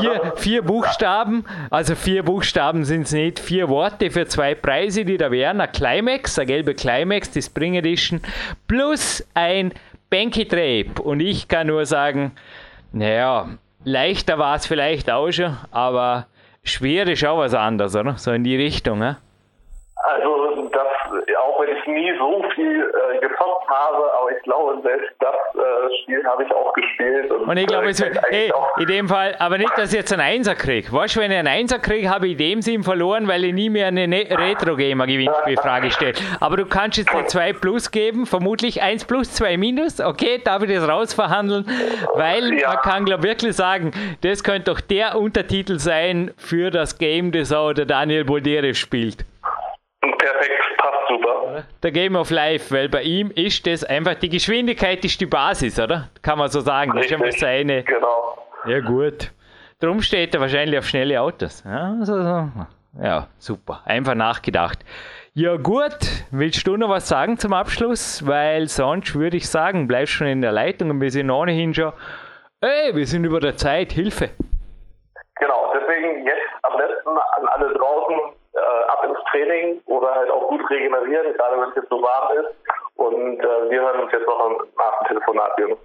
vier, 0.00 0.32
vier 0.36 0.62
Buchstaben, 0.62 1.44
also 1.68 1.94
vier 1.94 2.22
Buchstaben 2.22 2.84
sind 2.84 3.02
es 3.02 3.12
nicht, 3.12 3.38
vier 3.40 3.68
Worte 3.68 4.10
für 4.10 4.26
zwei 4.26 4.54
Preise, 4.54 5.04
die 5.04 5.18
da 5.18 5.30
wären. 5.30 5.60
Ein 5.60 5.70
Climax, 5.70 6.38
ein 6.38 6.46
gelbe 6.46 6.74
Climax, 6.74 7.30
die 7.30 7.42
Spring 7.42 7.74
Edition, 7.74 8.22
plus 8.68 9.22
ein 9.34 9.74
Banky 10.08 10.46
Trape. 10.48 11.02
Und 11.02 11.20
ich 11.20 11.46
kann 11.48 11.66
nur 11.66 11.84
sagen, 11.84 12.32
naja, 12.92 13.50
leichter 13.84 14.38
war 14.38 14.56
es 14.56 14.66
vielleicht 14.66 15.10
auch 15.10 15.30
schon, 15.30 15.58
aber 15.72 16.26
schwer 16.64 17.06
ist 17.06 17.22
auch 17.26 17.38
was 17.38 17.52
anderes, 17.52 17.94
oder? 17.94 18.16
So 18.16 18.32
in 18.32 18.44
die 18.44 18.56
Richtung, 18.56 18.98
ne? 18.98 19.18
Also 19.96 20.68
das, 20.72 20.86
ich 21.82 21.92
nie 21.92 22.12
so 22.18 22.44
viel 22.54 22.80
äh, 22.80 23.18
gezockt 23.18 23.68
habe, 23.68 24.12
aber 24.18 24.30
ich 24.36 24.42
glaube, 24.42 24.80
selbst 24.82 25.10
das 25.20 25.34
äh, 25.54 26.02
Spiel 26.02 26.24
habe 26.24 26.44
ich 26.44 26.52
auch 26.52 26.72
gespielt. 26.72 27.30
Und, 27.30 27.48
und 27.48 27.56
ich 27.56 27.66
glaube, 27.66 27.88
äh, 27.88 28.20
hey, 28.30 28.52
in 28.78 28.86
dem 28.86 29.08
Fall, 29.08 29.34
aber 29.38 29.58
nicht, 29.58 29.76
dass 29.76 29.92
ich 29.92 29.98
jetzt 29.98 30.12
einen 30.12 30.22
Einser 30.22 30.54
kriege. 30.54 30.92
Weißt 30.92 31.16
du, 31.16 31.20
wenn 31.20 31.30
ich 31.30 31.38
einen 31.38 31.48
Einser 31.48 31.78
kriege, 31.78 32.08
habe 32.08 32.26
ich 32.26 32.32
in 32.32 32.38
dem 32.38 32.62
Sinn 32.62 32.82
verloren, 32.82 33.28
weil 33.28 33.44
ich 33.44 33.52
nie 33.52 33.70
mehr 33.70 33.88
eine 33.88 34.08
ne 34.08 34.26
Retro-Gamer-Gewinnspielfrage 34.30 35.90
stelle. 35.90 36.14
Aber 36.40 36.56
du 36.56 36.66
kannst 36.66 36.98
jetzt 36.98 37.14
eine 37.14 37.26
2 37.26 37.52
Plus 37.54 37.90
geben, 37.90 38.26
vermutlich 38.26 38.82
1 38.82 39.04
Plus, 39.04 39.32
2 39.34 39.56
Minus. 39.56 40.00
Okay, 40.00 40.40
darf 40.42 40.62
ich 40.62 40.74
das 40.74 40.88
rausverhandeln? 40.88 41.66
Weil 42.14 42.54
ja. 42.58 42.68
man 42.68 42.78
kann, 42.78 43.04
glaube 43.04 43.22
wirklich 43.22 43.54
sagen, 43.54 43.92
das 44.22 44.42
könnte 44.42 44.70
doch 44.70 44.80
der 44.80 45.16
Untertitel 45.18 45.78
sein 45.78 46.32
für 46.36 46.70
das 46.70 46.98
Game, 46.98 47.32
das 47.32 47.52
auch 47.52 47.72
der 47.72 47.86
Daniel 47.86 48.24
Bolderev 48.24 48.76
spielt. 48.76 49.24
Perfekt, 50.00 50.62
super. 51.12 51.64
Der 51.82 51.92
Game 51.92 52.16
of 52.16 52.30
Life, 52.30 52.74
weil 52.74 52.88
bei 52.88 53.02
ihm 53.02 53.30
ist 53.30 53.66
das 53.66 53.84
einfach, 53.84 54.14
die 54.14 54.28
Geschwindigkeit 54.28 55.04
ist 55.04 55.20
die 55.20 55.26
Basis, 55.26 55.78
oder? 55.78 56.08
Kann 56.22 56.38
man 56.38 56.48
so 56.48 56.60
sagen. 56.60 56.92
Richtig, 56.92 57.18
das 57.18 57.28
ist 57.28 57.40
seine. 57.40 57.82
Genau. 57.84 58.38
Ja, 58.66 58.80
gut. 58.80 59.32
Darum 59.80 60.00
steht 60.00 60.34
er 60.34 60.40
wahrscheinlich 60.40 60.78
auf 60.78 60.86
schnelle 60.86 61.20
Autos. 61.20 61.64
Ja, 61.64 61.96
so, 62.02 62.22
so. 62.22 62.48
ja, 63.02 63.26
super. 63.38 63.82
Einfach 63.84 64.14
nachgedacht. 64.14 64.78
Ja, 65.34 65.56
gut. 65.56 65.98
Willst 66.30 66.66
du 66.66 66.76
noch 66.76 66.88
was 66.88 67.08
sagen 67.08 67.38
zum 67.38 67.52
Abschluss? 67.52 68.26
Weil 68.26 68.68
sonst 68.68 69.14
würde 69.14 69.36
ich 69.36 69.48
sagen, 69.48 69.88
bleibst 69.88 70.12
schon 70.12 70.26
in 70.26 70.42
der 70.42 70.52
Leitung 70.52 70.90
und 70.90 71.00
wir 71.00 71.10
sind 71.10 71.30
ohnehin 71.30 71.74
schon. 71.74 71.92
Ey, 72.60 72.94
wir 72.94 73.06
sind 73.06 73.24
über 73.24 73.40
der 73.40 73.56
Zeit. 73.56 73.92
Hilfe. 73.92 74.30
Genau, 75.40 75.72
deswegen 75.74 76.24
jetzt 76.24 76.38
am 76.62 76.76
besten 76.76 77.08
an 77.08 77.48
alle 77.48 77.74
draußen 77.74 78.14
Training 79.32 79.80
oder 79.86 80.14
halt 80.14 80.30
auch 80.30 80.48
gut 80.48 80.60
regenerieren, 80.70 81.34
gerade 81.34 81.60
wenn 81.60 81.70
es 81.70 81.76
jetzt 81.76 81.88
so 81.88 82.00
warm 82.00 82.38
ist. 82.38 82.54
Und 82.96 83.40
äh, 83.40 83.70
wir 83.70 83.80
hören 83.80 84.02
uns 84.02 84.12
jetzt 84.12 84.26
noch 84.26 84.38
nach 84.78 84.98
dem 85.00 85.08
Telefonat, 85.08 85.58
Jürgen. 85.58 85.76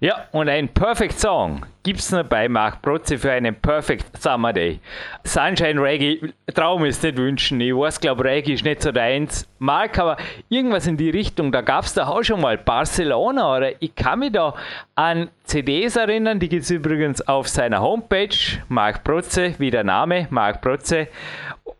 Ja, 0.00 0.26
und 0.32 0.48
ein 0.48 0.68
Perfect 0.68 1.18
Song 1.18 1.66
gibt 1.82 2.00
es 2.00 2.12
noch 2.12 2.24
bei 2.24 2.48
Marc 2.48 2.82
Protze 2.82 3.18
für 3.18 3.32
einen 3.32 3.54
Perfect 3.60 4.16
Summer 4.18 4.52
Day. 4.52 4.78
Sunshine 5.24 5.80
Reggae, 5.80 6.32
Traum 6.54 6.84
ist 6.84 7.02
nicht 7.02 7.16
wünschen. 7.16 7.60
Ich 7.60 7.74
weiß, 7.74 8.00
glaube 8.00 8.24
Reggae 8.24 8.52
ist 8.52 8.64
nicht 8.64 8.82
so 8.82 8.92
deins. 8.92 9.48
Marc, 9.58 9.98
aber 9.98 10.16
irgendwas 10.48 10.86
in 10.86 10.96
die 10.96 11.10
Richtung, 11.10 11.50
da 11.50 11.60
gab 11.62 11.84
es 11.84 11.94
da 11.94 12.06
auch 12.06 12.22
schon 12.22 12.40
mal 12.40 12.56
Barcelona 12.56 13.56
oder 13.56 13.72
ich 13.80 13.94
kann 13.94 14.20
mich 14.20 14.32
da 14.32 14.54
an 14.94 15.30
CDs 15.44 15.96
erinnern, 15.96 16.38
die 16.38 16.48
gibt 16.48 16.62
es 16.62 16.70
übrigens 16.70 17.26
auf 17.26 17.48
seiner 17.48 17.80
Homepage, 17.80 18.36
Marc 18.68 19.02
Protze, 19.02 19.54
wie 19.58 19.70
der 19.70 19.84
Name, 19.84 20.28
Marc 20.30 20.60
Protze. 20.60 21.08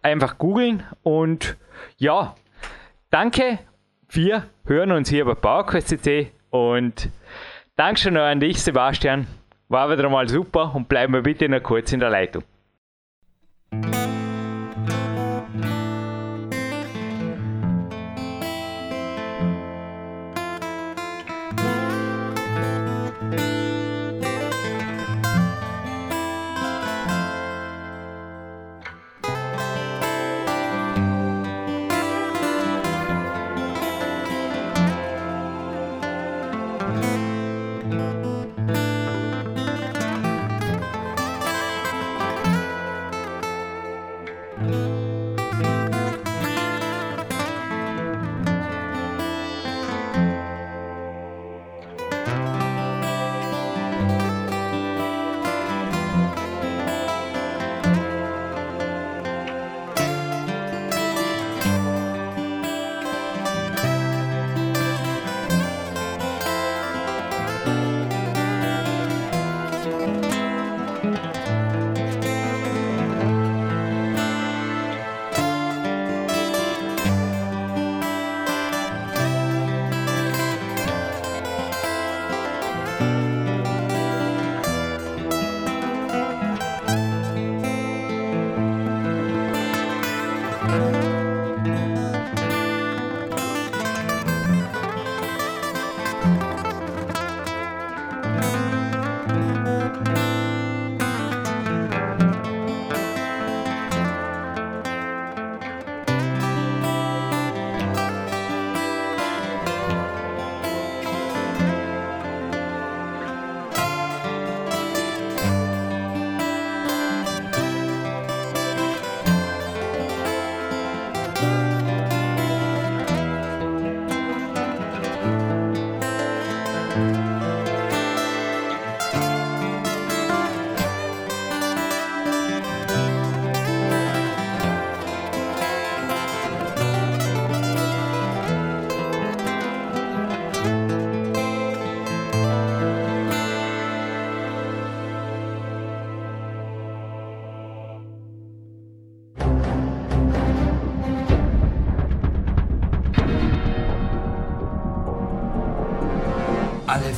Einfach 0.03 0.39
googeln 0.39 0.85
und 1.03 1.57
ja, 1.99 2.35
danke. 3.11 3.59
Wir 4.09 4.45
hören 4.65 4.93
uns 4.93 5.09
hier 5.09 5.25
bei 5.25 5.35
PowerQuest 5.35 6.09
und 6.51 7.11
Dankeschön 7.77 8.17
an 8.17 8.41
dich, 8.41 8.63
Sebastian. 8.63 9.27
War 9.69 9.91
wieder 9.91 10.09
mal 10.09 10.29
super 10.29 10.75
und 10.75 10.89
bleiben 10.89 11.13
wir 11.13 11.23
bitte 11.23 11.49
noch 11.49 11.63
kurz 11.63 11.93
in 11.93 12.01
der 12.01 12.11
Leitung. 12.11 12.43